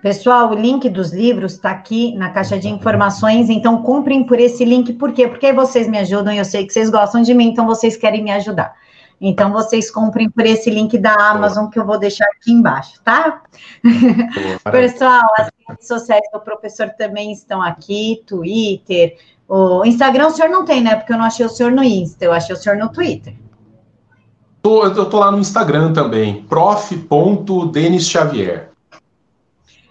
Pessoal, 0.02 0.50
o 0.50 0.56
link 0.56 0.90
dos 0.90 1.14
livros 1.14 1.54
está 1.54 1.70
aqui 1.70 2.16
na 2.16 2.32
caixa 2.32 2.58
de 2.58 2.68
informações, 2.68 3.48
então 3.48 3.84
comprem 3.84 4.26
por 4.26 4.40
esse 4.40 4.66
link, 4.66 4.92
por 4.94 5.14
quê? 5.14 5.28
Porque 5.28 5.54
vocês 5.54 5.88
me 5.88 6.00
ajudam, 6.00 6.34
eu 6.34 6.44
sei 6.44 6.66
que 6.66 6.74
vocês 6.74 6.90
gostam 6.90 7.22
de 7.22 7.34
mim, 7.34 7.50
então 7.50 7.68
vocês 7.68 7.96
querem 7.96 8.24
me 8.24 8.32
ajudar. 8.32 8.74
Então, 9.22 9.54
vocês 9.54 9.90
comprem 9.90 10.30
por 10.30 10.46
esse 10.46 10.70
link 10.70 10.98
da 10.98 11.14
Amazon 11.14 11.68
que 11.68 11.80
eu 11.80 11.86
vou 11.86 11.98
deixar 11.98 12.26
aqui 12.26 12.52
embaixo, 12.52 13.02
tá? 13.04 13.44
Pessoal, 14.70 15.22
as 15.38 15.50
redes 15.70 15.88
sociais 15.88 16.24
do 16.34 16.42
professor 16.42 16.90
também 16.90 17.32
estão 17.32 17.62
aqui, 17.62 18.22
Twitter, 18.28 19.16
o 19.48 19.86
Instagram 19.86 20.28
o 20.28 20.32
senhor 20.32 20.50
não 20.50 20.66
tem, 20.66 20.82
né? 20.82 20.96
Porque 20.96 21.14
eu 21.14 21.18
não 21.18 21.26
achei 21.26 21.46
o 21.46 21.50
senhor 21.50 21.72
no 21.72 21.84
Insta, 21.84 22.26
eu 22.26 22.34
achei 22.34 22.54
o 22.54 22.58
senhor 22.58 22.78
no 22.78 22.92
Twitter. 22.92 23.36
Tô, 24.64 24.84
eu 24.86 25.10
tô 25.10 25.20
lá 25.20 25.30
no 25.30 25.40
Instagram 25.40 25.92
também, 25.92 26.44
prof.denisxavier. 26.44 28.70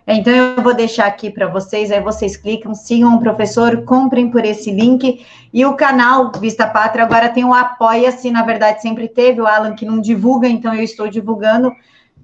Então 0.06 0.32
eu 0.32 0.62
vou 0.62 0.72
deixar 0.74 1.06
aqui 1.06 1.28
para 1.30 1.46
vocês, 1.46 1.92
aí 1.92 2.00
vocês 2.00 2.38
clicam, 2.38 2.74
sigam 2.74 3.14
o 3.14 3.20
professor, 3.20 3.84
comprem 3.84 4.30
por 4.30 4.46
esse 4.46 4.70
link. 4.70 5.26
E 5.52 5.66
o 5.66 5.74
canal 5.74 6.32
Vista 6.40 6.66
Pátria 6.66 7.04
agora 7.04 7.28
tem 7.28 7.44
o 7.44 7.52
Apoia-se, 7.52 8.30
na 8.30 8.42
verdade 8.42 8.80
sempre 8.80 9.08
teve, 9.08 9.42
o 9.42 9.46
Alan 9.46 9.74
que 9.74 9.84
não 9.84 10.00
divulga, 10.00 10.48
então 10.48 10.74
eu 10.74 10.82
estou 10.82 11.06
divulgando. 11.06 11.70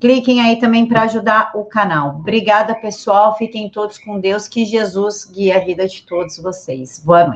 Cliquem 0.00 0.40
aí 0.40 0.58
também 0.58 0.86
para 0.86 1.02
ajudar 1.02 1.50
o 1.54 1.64
canal. 1.64 2.16
Obrigada, 2.20 2.74
pessoal. 2.76 3.36
Fiquem 3.36 3.68
todos 3.68 3.98
com 3.98 4.18
Deus. 4.18 4.48
Que 4.48 4.64
Jesus 4.64 5.24
guie 5.24 5.52
a 5.52 5.58
vida 5.58 5.86
de 5.86 6.00
todos 6.02 6.38
vocês. 6.38 7.02
Boa 7.04 7.24
noite. 7.24 7.26